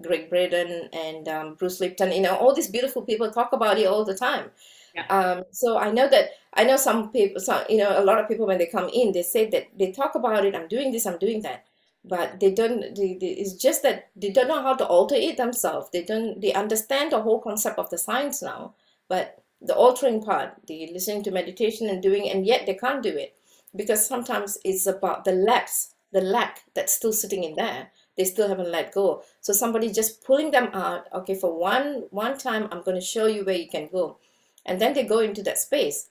gregg 0.00 0.30
braden 0.30 0.88
and 0.92 1.28
um, 1.28 1.54
bruce 1.54 1.80
lipton 1.80 2.10
you 2.12 2.22
know 2.22 2.36
all 2.36 2.54
these 2.54 2.68
beautiful 2.68 3.02
people 3.02 3.30
talk 3.30 3.52
about 3.52 3.78
it 3.78 3.86
all 3.86 4.04
the 4.04 4.14
time 4.14 4.50
yeah. 4.94 5.06
Um, 5.08 5.44
so 5.50 5.78
i 5.78 5.90
know 5.90 6.08
that 6.08 6.30
i 6.54 6.64
know 6.64 6.76
some 6.76 7.10
people 7.12 7.40
some, 7.40 7.64
you 7.68 7.78
know 7.78 7.98
a 8.00 8.04
lot 8.04 8.18
of 8.18 8.28
people 8.28 8.46
when 8.46 8.58
they 8.58 8.66
come 8.66 8.88
in 8.92 9.12
they 9.12 9.22
say 9.22 9.48
that 9.50 9.68
they 9.78 9.92
talk 9.92 10.14
about 10.14 10.44
it 10.44 10.54
i'm 10.54 10.68
doing 10.68 10.92
this 10.92 11.06
i'm 11.06 11.18
doing 11.18 11.42
that. 11.42 11.64
But 12.04 12.40
they 12.40 12.50
don't 12.50 12.96
they, 12.96 13.16
they, 13.20 13.28
it's 13.28 13.52
just 13.54 13.84
that 13.84 14.08
they 14.16 14.30
don't 14.30 14.48
know 14.48 14.60
how 14.60 14.74
to 14.74 14.84
alter 14.84 15.14
it 15.14 15.36
themselves. 15.36 15.88
They 15.92 16.02
don't 16.02 16.40
they 16.40 16.52
understand 16.52 17.12
the 17.12 17.22
whole 17.22 17.40
concept 17.40 17.78
of 17.78 17.90
the 17.90 17.98
science 17.98 18.42
now 18.42 18.74
but 19.08 19.38
the 19.60 19.74
altering 19.76 20.20
part 20.20 20.54
the 20.66 20.90
listening 20.92 21.22
to 21.22 21.30
meditation 21.30 21.88
and 21.88 22.02
doing 22.02 22.28
and 22.28 22.44
yet 22.44 22.66
they 22.66 22.74
can't 22.74 23.04
do 23.04 23.16
it. 23.16 23.36
Because 23.76 24.04
sometimes 24.04 24.58
it's 24.64 24.86
about 24.86 25.24
the 25.24 25.30
lacks 25.32 25.94
the 26.10 26.20
lack 26.20 26.62
that's 26.74 26.92
still 26.92 27.12
sitting 27.12 27.44
in 27.44 27.54
there 27.54 27.92
they 28.16 28.24
still 28.24 28.48
haven't 28.48 28.70
let 28.70 28.92
go. 28.92 29.22
So 29.40 29.52
somebody 29.52 29.90
just 29.92 30.24
pulling 30.24 30.50
them 30.50 30.70
out 30.74 31.06
okay 31.14 31.36
for 31.36 31.56
one 31.56 32.04
one 32.10 32.36
time 32.36 32.68
i'm 32.72 32.82
going 32.82 32.96
to 33.00 33.06
show 33.14 33.26
you 33.26 33.44
where 33.44 33.54
you 33.56 33.68
can 33.68 33.88
go 33.92 34.18
and 34.66 34.80
then 34.80 34.94
they 34.94 35.04
go 35.04 35.20
into 35.20 35.42
that 35.42 35.58
space 35.58 36.10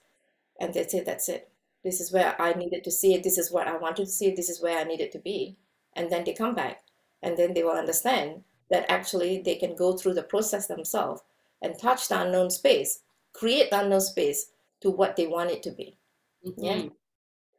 and 0.60 0.74
they 0.74 0.86
say 0.86 1.00
that's 1.00 1.28
it 1.28 1.50
This 1.84 2.00
is 2.00 2.12
where 2.12 2.40
I 2.40 2.52
needed 2.54 2.84
to 2.84 2.90
see 2.90 3.14
it. 3.14 3.22
This 3.24 3.38
is 3.38 3.50
what 3.52 3.68
I 3.68 3.76
wanted 3.76 4.06
to 4.06 4.12
see. 4.12 4.30
This 4.34 4.48
is 4.50 4.62
where 4.62 4.78
I 4.78 4.84
needed 4.84 5.12
to 5.12 5.18
be. 5.18 5.58
And 5.94 6.10
then 6.10 6.24
they 6.24 6.34
come 6.34 6.54
back 6.54 6.84
and 7.22 7.36
then 7.36 7.54
they 7.54 7.62
will 7.64 7.72
understand 7.78 8.44
that 8.70 8.90
actually 8.90 9.42
they 9.42 9.56
can 9.56 9.76
go 9.76 9.96
through 9.96 10.14
the 10.14 10.22
process 10.22 10.66
themselves 10.68 11.22
and 11.62 11.78
touch 11.78 12.08
the 12.08 12.20
unknown 12.22 12.50
space, 12.50 13.00
create 13.32 13.70
the 13.70 13.80
unknown 13.80 14.00
space 14.00 14.52
to 14.80 14.90
what 14.90 15.16
they 15.16 15.26
want 15.26 15.50
it 15.50 15.62
to 15.64 15.70
be. 15.72 15.98
Mm-hmm. 16.46 16.64
Yeah. 16.64 16.82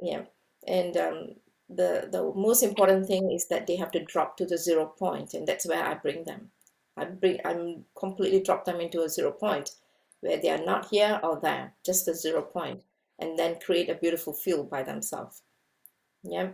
Yeah. 0.02 0.24
And 0.68 0.96
um, 0.98 1.36
the 1.70 2.08
the 2.12 2.32
most 2.36 2.64
important 2.64 3.08
thing 3.08 3.32
is 3.32 3.48
that 3.48 3.68
they 3.68 3.76
have 3.78 3.92
to 3.92 4.04
drop 4.04 4.38
to 4.38 4.46
the 4.46 4.58
zero 4.58 4.86
point, 4.86 5.34
and 5.34 5.48
that's 5.48 5.66
where 5.68 5.84
I 5.84 5.94
bring 5.96 6.24
them. 6.26 6.52
I 6.98 7.06
bring 7.06 7.40
I'm 7.46 7.86
completely 7.98 8.42
drop 8.42 8.66
them 8.66 8.80
into 8.82 9.02
a 9.04 9.10
zero 9.10 9.32
point 9.32 9.72
where 10.24 10.38
they 10.38 10.50
are 10.50 10.66
not 10.66 10.88
here 10.90 11.20
or 11.22 11.40
there, 11.42 11.74
just 11.86 12.08
a 12.08 12.16
zero 12.16 12.42
point, 12.42 12.82
and 13.20 13.38
then 13.38 13.60
create 13.60 13.90
a 13.90 13.96
beautiful 13.96 14.34
field 14.34 14.70
by 14.70 14.82
themselves. 14.82 15.42
Yeah. 16.24 16.50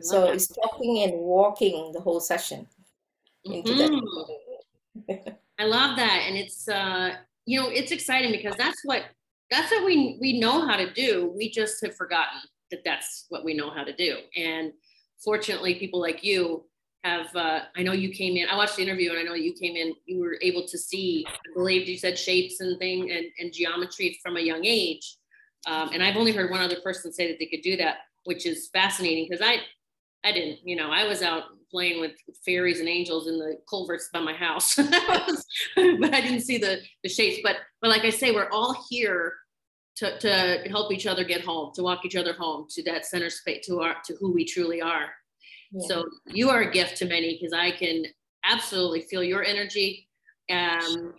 So 0.00 0.22
that. 0.22 0.34
it's 0.34 0.48
talking 0.48 1.02
and 1.02 1.12
walking 1.20 1.92
the 1.92 2.00
whole 2.00 2.20
session 2.20 2.66
into 3.44 3.72
mm-hmm. 3.72 5.00
that. 5.08 5.38
I 5.58 5.64
love 5.64 5.96
that, 5.96 6.24
and 6.26 6.36
it's 6.36 6.66
uh, 6.68 7.16
you 7.44 7.60
know 7.60 7.68
it's 7.68 7.92
exciting 7.92 8.32
because 8.32 8.56
that's 8.56 8.80
what 8.84 9.02
that's 9.50 9.70
what 9.70 9.84
we 9.84 10.16
we 10.18 10.40
know 10.40 10.66
how 10.66 10.76
to 10.76 10.90
do. 10.94 11.32
We 11.36 11.50
just 11.50 11.84
have 11.84 11.94
forgotten 11.96 12.40
that 12.70 12.80
that's 12.84 13.26
what 13.28 13.44
we 13.44 13.52
know 13.52 13.70
how 13.70 13.84
to 13.84 13.94
do. 13.94 14.16
And 14.34 14.72
fortunately, 15.22 15.74
people 15.74 16.00
like 16.00 16.24
you 16.24 16.64
have. 17.04 17.34
Uh, 17.34 17.60
I 17.76 17.82
know 17.82 17.92
you 17.92 18.10
came 18.10 18.36
in. 18.36 18.48
I 18.48 18.56
watched 18.56 18.76
the 18.76 18.82
interview, 18.82 19.10
and 19.10 19.18
I 19.18 19.22
know 19.22 19.34
you 19.34 19.52
came 19.52 19.76
in. 19.76 19.94
You 20.06 20.20
were 20.20 20.38
able 20.42 20.66
to 20.66 20.78
see. 20.78 21.24
I 21.28 21.54
believe 21.54 21.88
you 21.88 21.98
said 21.98 22.18
shapes 22.18 22.60
and 22.60 22.78
thing 22.78 23.10
and, 23.10 23.26
and 23.38 23.52
geometry 23.52 24.18
from 24.22 24.36
a 24.36 24.40
young 24.40 24.64
age. 24.64 25.16
Um, 25.66 25.90
and 25.92 26.02
I've 26.02 26.16
only 26.16 26.32
heard 26.32 26.50
one 26.50 26.60
other 26.60 26.80
person 26.82 27.12
say 27.12 27.28
that 27.28 27.38
they 27.38 27.46
could 27.46 27.62
do 27.62 27.76
that, 27.76 27.98
which 28.24 28.46
is 28.46 28.68
fascinating 28.72 29.26
because 29.28 29.44
I, 29.44 29.58
I 30.24 30.32
didn't. 30.32 30.58
You 30.64 30.76
know, 30.76 30.90
I 30.90 31.06
was 31.06 31.22
out 31.22 31.44
playing 31.70 32.00
with 32.00 32.12
fairies 32.44 32.80
and 32.80 32.88
angels 32.88 33.28
in 33.28 33.38
the 33.38 33.58
culverts 33.68 34.08
by 34.12 34.20
my 34.20 34.32
house, 34.32 34.74
but 34.76 36.14
I 36.14 36.20
didn't 36.20 36.40
see 36.40 36.58
the 36.58 36.80
the 37.02 37.08
shapes. 37.08 37.40
But 37.42 37.56
but 37.80 37.90
like 37.90 38.04
I 38.04 38.10
say, 38.10 38.32
we're 38.32 38.50
all 38.50 38.86
here 38.90 39.34
to, 39.96 40.18
to 40.18 40.68
help 40.68 40.92
each 40.92 41.06
other 41.06 41.24
get 41.24 41.42
home, 41.42 41.72
to 41.74 41.82
walk 41.82 42.04
each 42.04 42.16
other 42.16 42.32
home 42.32 42.66
to 42.70 42.82
that 42.84 43.04
center 43.04 43.28
space, 43.28 43.66
to 43.66 43.80
our 43.80 43.96
to 44.06 44.16
who 44.18 44.32
we 44.32 44.44
truly 44.44 44.80
are. 44.80 45.10
So 45.78 46.08
you 46.26 46.50
are 46.50 46.62
a 46.62 46.70
gift 46.70 46.96
to 46.98 47.04
many 47.04 47.34
because 47.34 47.52
I 47.52 47.70
can 47.70 48.06
absolutely 48.44 49.02
feel 49.02 49.22
your 49.22 49.44
energy. 49.44 50.08
Um, 50.50 51.14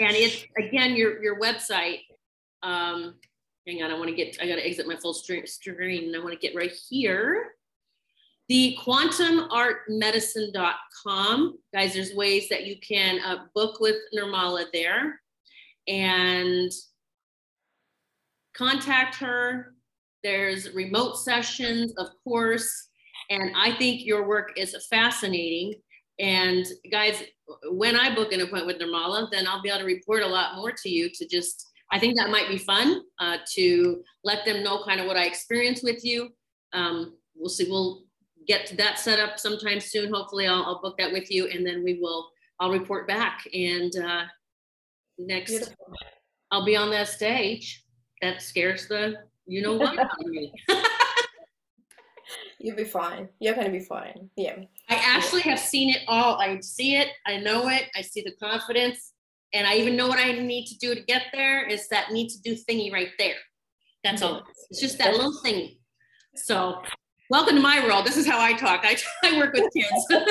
and 0.00 0.14
it's 0.14 0.44
again 0.58 0.96
your 0.96 1.22
your 1.22 1.40
website. 1.40 2.00
Um, 2.62 3.14
hang 3.66 3.82
on, 3.82 3.90
I 3.90 3.98
want 3.98 4.10
to 4.10 4.14
get 4.14 4.36
I 4.40 4.46
got 4.46 4.56
to 4.56 4.66
exit 4.66 4.86
my 4.86 4.96
full 4.96 5.14
screen. 5.14 5.46
Screen. 5.46 6.14
I 6.14 6.18
want 6.18 6.32
to 6.32 6.38
get 6.38 6.54
right 6.54 6.72
here. 6.88 7.52
The 8.48 8.76
quantumartmedicine.com. 8.82 11.58
Guys, 11.72 11.94
there's 11.94 12.14
ways 12.14 12.48
that 12.48 12.66
you 12.66 12.76
can 12.80 13.20
uh, 13.20 13.44
book 13.54 13.80
with 13.80 13.96
Nirmala 14.14 14.66
there. 14.72 15.20
And 15.86 16.70
contact 18.54 19.14
her. 19.16 19.74
There's 20.22 20.74
remote 20.74 21.16
sessions, 21.16 21.94
of 21.96 22.08
course. 22.24 22.89
And 23.30 23.52
I 23.56 23.76
think 23.76 24.04
your 24.04 24.26
work 24.26 24.52
is 24.56 24.76
fascinating. 24.90 25.74
And 26.18 26.66
guys, 26.90 27.22
when 27.70 27.96
I 27.96 28.14
book 28.14 28.32
an 28.32 28.40
appointment 28.40 28.66
with 28.66 28.78
Nirmala, 28.78 29.30
then 29.30 29.46
I'll 29.46 29.62
be 29.62 29.70
able 29.70 29.80
to 29.80 29.86
report 29.86 30.22
a 30.22 30.26
lot 30.26 30.56
more 30.56 30.72
to 30.72 30.88
you 30.88 31.08
to 31.14 31.26
just, 31.26 31.70
I 31.92 31.98
think 31.98 32.16
that 32.16 32.30
might 32.30 32.48
be 32.48 32.58
fun 32.58 33.02
uh, 33.20 33.38
to 33.54 34.02
let 34.24 34.44
them 34.44 34.62
know 34.62 34.82
kind 34.84 35.00
of 35.00 35.06
what 35.06 35.16
I 35.16 35.24
experienced 35.24 35.84
with 35.84 36.04
you. 36.04 36.30
Um, 36.72 37.16
we'll 37.34 37.48
see, 37.48 37.68
we'll 37.70 38.02
get 38.46 38.66
to 38.66 38.76
that 38.76 38.98
set 38.98 39.20
up 39.20 39.38
sometime 39.38 39.80
soon. 39.80 40.12
Hopefully 40.12 40.46
I'll, 40.46 40.64
I'll, 40.64 40.82
book 40.82 40.98
that 40.98 41.12
with 41.12 41.30
you 41.30 41.46
and 41.46 41.66
then 41.66 41.82
we 41.82 41.98
will, 42.00 42.28
I'll 42.58 42.72
report 42.72 43.08
back. 43.08 43.46
And 43.54 43.96
uh, 43.96 44.24
next, 45.18 45.50
Beautiful. 45.50 45.74
I'll 46.50 46.64
be 46.64 46.76
on 46.76 46.90
that 46.90 47.08
stage 47.08 47.84
that 48.20 48.42
scares 48.42 48.88
the 48.88 49.14
you 49.46 49.62
know 49.62 49.74
what 49.74 49.98
out 49.98 50.10
of 50.20 50.26
me. 50.26 50.52
You'll 52.62 52.76
be 52.76 52.84
fine. 52.84 53.30
You're 53.38 53.54
gonna 53.54 53.70
be 53.70 53.80
fine. 53.80 54.28
Yeah. 54.36 54.56
I 54.90 54.96
actually 54.96 55.40
have 55.42 55.58
seen 55.58 55.88
it 55.88 56.02
all. 56.06 56.38
I 56.38 56.60
see 56.60 56.96
it. 56.96 57.08
I 57.26 57.38
know 57.38 57.68
it. 57.68 57.84
I 57.96 58.02
see 58.02 58.20
the 58.20 58.32
confidence, 58.32 59.14
and 59.54 59.66
I 59.66 59.76
even 59.76 59.96
know 59.96 60.08
what 60.08 60.18
I 60.18 60.32
need 60.32 60.66
to 60.66 60.76
do 60.76 60.94
to 60.94 61.00
get 61.00 61.22
there. 61.32 61.66
Is 61.66 61.88
that 61.88 62.12
need 62.12 62.28
to 62.28 62.40
do 62.42 62.54
thingy 62.54 62.92
right 62.92 63.08
there? 63.18 63.36
That's 64.04 64.20
all. 64.20 64.42
It's 64.68 64.78
just 64.78 64.98
that 64.98 65.14
little 65.14 65.40
thingy. 65.42 65.78
So, 66.34 66.82
welcome 67.30 67.56
to 67.56 67.62
my 67.62 67.82
world. 67.82 68.04
This 68.04 68.18
is 68.18 68.26
how 68.26 68.38
I 68.38 68.52
talk. 68.52 68.82
I, 68.84 68.98
I 69.24 69.38
work 69.38 69.54
with 69.54 69.72
kids. 69.72 70.06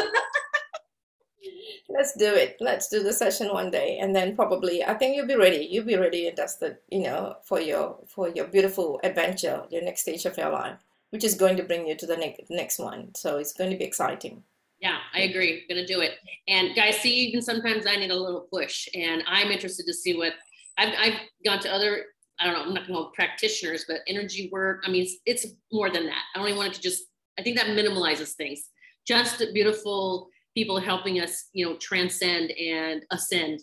let's 1.91 2.15
do 2.15 2.31
it 2.31 2.55
let's 2.59 2.87
do 2.87 3.01
the 3.01 3.11
session 3.11 3.51
one 3.51 3.71
day 3.71 3.97
and 3.99 4.15
then 4.15 4.35
probably 4.35 4.83
i 4.85 4.93
think 4.93 5.15
you'll 5.15 5.25
be 5.25 5.35
ready 5.35 5.67
you'll 5.71 5.83
be 5.83 5.97
ready 5.97 6.27
and 6.27 6.37
dusted 6.37 6.77
you 6.89 6.99
know 6.99 7.35
for 7.43 7.59
your 7.59 7.97
for 8.07 8.29
your 8.29 8.45
beautiful 8.45 8.99
adventure 9.03 9.63
your 9.71 9.81
next 9.81 10.01
stage 10.01 10.23
of 10.27 10.37
your 10.37 10.51
life 10.51 10.77
which 11.11 11.23
is 11.23 11.35
going 11.35 11.57
to 11.57 11.63
bring 11.63 11.87
you 11.87 11.95
to 11.95 12.05
the 12.05 12.17
next 12.17 12.41
next 12.49 12.79
one. 12.79 13.13
So 13.15 13.37
it's 13.37 13.53
going 13.53 13.71
to 13.71 13.77
be 13.77 13.83
exciting. 13.83 14.43
Yeah 14.79 14.97
i 15.13 15.21
agree. 15.21 15.65
Gonna 15.67 15.85
do 15.85 16.01
it. 16.01 16.13
And 16.47 16.75
guys 16.75 16.97
see 16.97 17.13
even 17.13 17.41
sometimes 17.41 17.85
i 17.85 17.95
need 17.95 18.11
a 18.11 18.15
little 18.15 18.47
push 18.51 18.87
and 18.93 19.23
i'm 19.27 19.51
interested 19.51 19.85
to 19.85 19.93
see 19.93 20.17
what 20.17 20.33
i've, 20.77 20.93
I've 20.97 21.19
gone 21.45 21.59
to 21.59 21.73
other 21.73 22.05
i 22.39 22.45
don't 22.45 22.53
know 22.53 22.63
i'm 22.63 22.73
not 22.73 22.87
gonna 22.87 22.99
call 22.99 23.11
practitioners 23.11 23.85
but 23.87 24.01
energy 24.07 24.49
work 24.51 24.83
i 24.85 24.89
mean 24.89 25.03
it's, 25.03 25.17
it's 25.25 25.53
more 25.71 25.89
than 25.89 26.05
that. 26.05 26.23
I 26.35 26.39
only 26.39 26.53
wanted 26.53 26.73
to 26.75 26.81
just 26.81 27.03
i 27.37 27.43
think 27.43 27.57
that 27.57 27.67
minimalizes 27.67 28.33
things. 28.33 28.69
Just 29.05 29.43
beautiful 29.53 30.29
people 30.55 30.79
helping 30.79 31.19
us, 31.21 31.49
you 31.53 31.65
know, 31.65 31.77
transcend 31.77 32.51
and 32.51 33.03
ascend. 33.11 33.61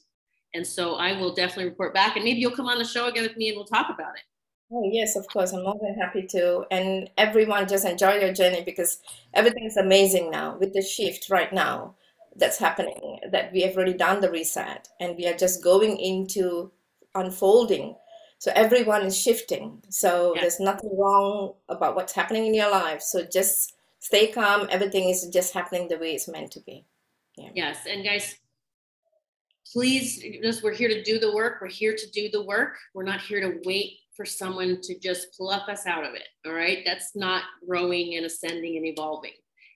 And 0.54 0.66
so 0.66 0.94
I 0.94 1.18
will 1.18 1.34
definitely 1.34 1.66
report 1.66 1.92
back 1.92 2.16
and 2.16 2.24
maybe 2.24 2.40
you'll 2.40 2.56
come 2.56 2.66
on 2.66 2.78
the 2.78 2.84
show 2.84 3.06
again 3.06 3.24
with 3.24 3.36
me 3.36 3.48
and 3.48 3.56
we'll 3.56 3.66
talk 3.66 3.88
about 3.90 4.14
it. 4.16 4.22
Oh, 4.72 4.82
yes, 4.92 5.14
of 5.14 5.28
course. 5.28 5.52
I'm 5.52 5.62
more 5.62 5.78
than 5.80 5.94
happy 5.94 6.26
to. 6.28 6.64
And 6.70 7.08
everyone 7.16 7.68
just 7.68 7.86
enjoy 7.86 8.14
your 8.14 8.32
journey 8.32 8.62
because 8.64 8.98
everything's 9.32 9.76
amazing 9.76 10.30
now 10.30 10.56
with 10.58 10.72
the 10.72 10.82
shift 10.82 11.30
right 11.30 11.52
now 11.52 11.94
that's 12.34 12.58
happening, 12.58 13.20
that 13.30 13.52
we 13.52 13.62
have 13.62 13.76
already 13.76 13.94
done 13.94 14.20
the 14.20 14.30
reset 14.30 14.88
and 15.00 15.16
we 15.16 15.26
are 15.26 15.36
just 15.36 15.62
going 15.62 15.98
into 15.98 16.70
unfolding. 17.14 17.94
So 18.38 18.52
everyone 18.54 19.02
is 19.02 19.16
shifting. 19.16 19.82
So 19.88 20.34
yeah. 20.34 20.42
there's 20.42 20.60
nothing 20.60 20.90
wrong 20.98 21.54
about 21.68 21.94
what's 21.94 22.12
happening 22.12 22.46
in 22.46 22.54
your 22.54 22.70
life. 22.70 23.00
So 23.02 23.24
just 23.24 23.74
stay 24.00 24.26
calm. 24.26 24.66
Everything 24.70 25.08
is 25.08 25.26
just 25.28 25.54
happening 25.54 25.88
the 25.88 25.96
way 25.96 26.14
it's 26.14 26.28
meant 26.28 26.50
to 26.52 26.60
be. 26.60 26.84
Yeah. 27.36 27.50
Yes. 27.54 27.78
And 27.88 28.04
guys, 28.04 28.36
please, 29.72 30.22
just 30.42 30.62
we're 30.62 30.74
here 30.74 30.88
to 30.88 31.02
do 31.02 31.18
the 31.18 31.32
work. 31.34 31.58
We're 31.60 31.68
here 31.68 31.94
to 31.96 32.10
do 32.10 32.28
the 32.30 32.42
work. 32.42 32.76
We're 32.94 33.04
not 33.04 33.20
here 33.20 33.40
to 33.40 33.60
wait 33.64 34.00
for 34.16 34.24
someone 34.24 34.80
to 34.82 34.98
just 34.98 35.32
pluck 35.36 35.68
us 35.68 35.86
out 35.86 36.04
of 36.04 36.14
it. 36.14 36.28
All 36.46 36.52
right. 36.52 36.78
That's 36.84 37.14
not 37.14 37.44
growing 37.66 38.16
and 38.16 38.26
ascending 38.26 38.76
and 38.76 38.86
evolving. 38.86 39.32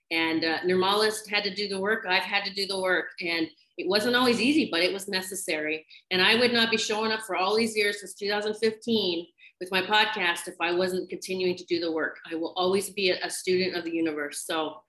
And 0.09 0.43
uh, 0.43 0.59
Nirmala's 0.59 1.25
had 1.27 1.43
to 1.45 1.53
do 1.53 1.67
the 1.69 1.79
work. 1.79 2.05
I've 2.07 2.23
had 2.23 2.43
to 2.43 2.53
do 2.53 2.67
the 2.67 2.79
work. 2.79 3.07
And 3.21 3.47
it 3.77 3.87
wasn't 3.87 4.15
always 4.15 4.41
easy, 4.41 4.69
but 4.69 4.81
it 4.81 4.91
was 4.91 5.07
necessary. 5.07 5.85
And 6.11 6.21
I 6.21 6.35
would 6.35 6.53
not 6.53 6.69
be 6.69 6.77
showing 6.77 7.11
up 7.11 7.21
for 7.21 7.35
all 7.35 7.55
these 7.55 7.75
years 7.75 8.01
since 8.01 8.13
2015 8.15 9.25
with 9.61 9.71
my 9.71 9.81
podcast 9.81 10.47
if 10.47 10.55
I 10.59 10.73
wasn't 10.73 11.09
continuing 11.09 11.55
to 11.55 11.65
do 11.65 11.79
the 11.79 11.91
work. 11.91 12.17
I 12.29 12.35
will 12.35 12.53
always 12.57 12.89
be 12.89 13.11
a, 13.11 13.29
student 13.29 13.75
of 13.75 13.85
the 13.85 13.91
universe. 13.91 14.43
So, 14.45 14.81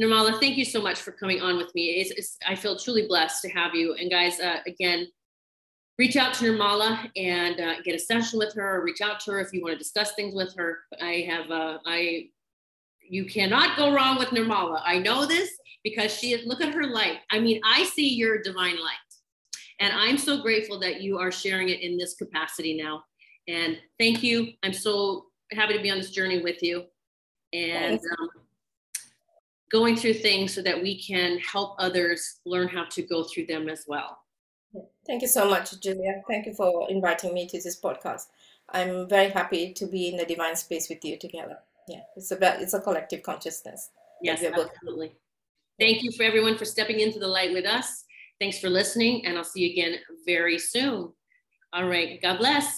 Nirmala, 0.00 0.40
thank 0.40 0.56
you 0.56 0.64
so 0.64 0.80
much 0.80 1.00
for 1.00 1.12
coming 1.12 1.42
on 1.42 1.58
with 1.58 1.74
me. 1.74 2.00
It's, 2.00 2.10
it's, 2.12 2.36
I 2.46 2.54
feel 2.54 2.78
truly 2.78 3.06
blessed 3.06 3.42
to 3.42 3.50
have 3.50 3.74
you. 3.74 3.94
And 3.94 4.10
guys, 4.10 4.40
uh, 4.40 4.60
again, 4.66 5.08
reach 6.00 6.16
out 6.16 6.32
to 6.32 6.46
Nirmala 6.46 7.10
and 7.14 7.60
uh, 7.60 7.74
get 7.84 7.94
a 7.94 7.98
session 7.98 8.38
with 8.38 8.54
her, 8.54 8.76
or 8.76 8.82
reach 8.82 9.02
out 9.02 9.20
to 9.20 9.32
her 9.32 9.40
if 9.40 9.52
you 9.52 9.60
want 9.60 9.74
to 9.74 9.78
discuss 9.78 10.14
things 10.14 10.34
with 10.34 10.54
her. 10.56 10.78
I 10.98 11.26
have, 11.28 11.50
uh, 11.50 11.76
I, 11.84 12.30
you 13.06 13.26
cannot 13.26 13.76
go 13.76 13.92
wrong 13.92 14.18
with 14.18 14.30
Nirmala. 14.30 14.80
I 14.82 14.98
know 14.98 15.26
this 15.26 15.50
because 15.84 16.10
she 16.10 16.32
is, 16.32 16.46
look 16.46 16.62
at 16.62 16.72
her 16.72 16.86
light. 16.86 17.18
I 17.30 17.38
mean, 17.38 17.60
I 17.66 17.84
see 17.84 18.14
your 18.14 18.40
divine 18.40 18.80
light. 18.82 19.10
And 19.80 19.92
I'm 19.92 20.16
so 20.16 20.40
grateful 20.40 20.80
that 20.80 21.02
you 21.02 21.18
are 21.18 21.30
sharing 21.30 21.68
it 21.68 21.82
in 21.82 21.98
this 21.98 22.14
capacity 22.14 22.80
now. 22.82 23.04
And 23.46 23.78
thank 23.98 24.22
you. 24.22 24.54
I'm 24.62 24.72
so 24.72 25.26
happy 25.52 25.76
to 25.76 25.82
be 25.82 25.90
on 25.90 25.98
this 25.98 26.12
journey 26.12 26.40
with 26.40 26.62
you 26.62 26.84
and 27.52 28.00
um, 28.18 28.28
going 29.70 29.96
through 29.96 30.14
things 30.14 30.54
so 30.54 30.62
that 30.62 30.80
we 30.80 31.02
can 31.02 31.36
help 31.40 31.76
others 31.78 32.40
learn 32.46 32.68
how 32.68 32.86
to 32.86 33.02
go 33.02 33.22
through 33.24 33.44
them 33.46 33.68
as 33.68 33.84
well. 33.86 34.16
Thank 35.06 35.22
you 35.22 35.28
so 35.28 35.48
much, 35.48 35.80
Julia. 35.80 36.22
Thank 36.28 36.46
you 36.46 36.54
for 36.54 36.88
inviting 36.90 37.34
me 37.34 37.46
to 37.48 37.60
this 37.60 37.80
podcast. 37.80 38.26
I'm 38.68 39.08
very 39.08 39.30
happy 39.30 39.72
to 39.72 39.86
be 39.86 40.08
in 40.08 40.16
the 40.16 40.24
divine 40.24 40.54
space 40.56 40.88
with 40.88 41.04
you 41.04 41.18
together. 41.18 41.58
Yeah, 41.88 42.02
it's 42.16 42.30
about 42.30 42.62
it's 42.62 42.74
a 42.74 42.80
collective 42.80 43.22
consciousness. 43.22 43.90
Yes, 44.22 44.44
absolutely. 44.44 45.12
Thank 45.78 46.02
you 46.02 46.12
for 46.12 46.22
everyone 46.22 46.56
for 46.56 46.64
stepping 46.64 47.00
into 47.00 47.18
the 47.18 47.26
light 47.26 47.52
with 47.52 47.64
us. 47.64 48.04
Thanks 48.38 48.58
for 48.58 48.70
listening, 48.70 49.26
and 49.26 49.36
I'll 49.36 49.44
see 49.44 49.62
you 49.62 49.70
again 49.72 49.98
very 50.24 50.58
soon. 50.58 51.12
All 51.72 51.86
right. 51.86 52.20
God 52.20 52.38
bless. 52.38 52.68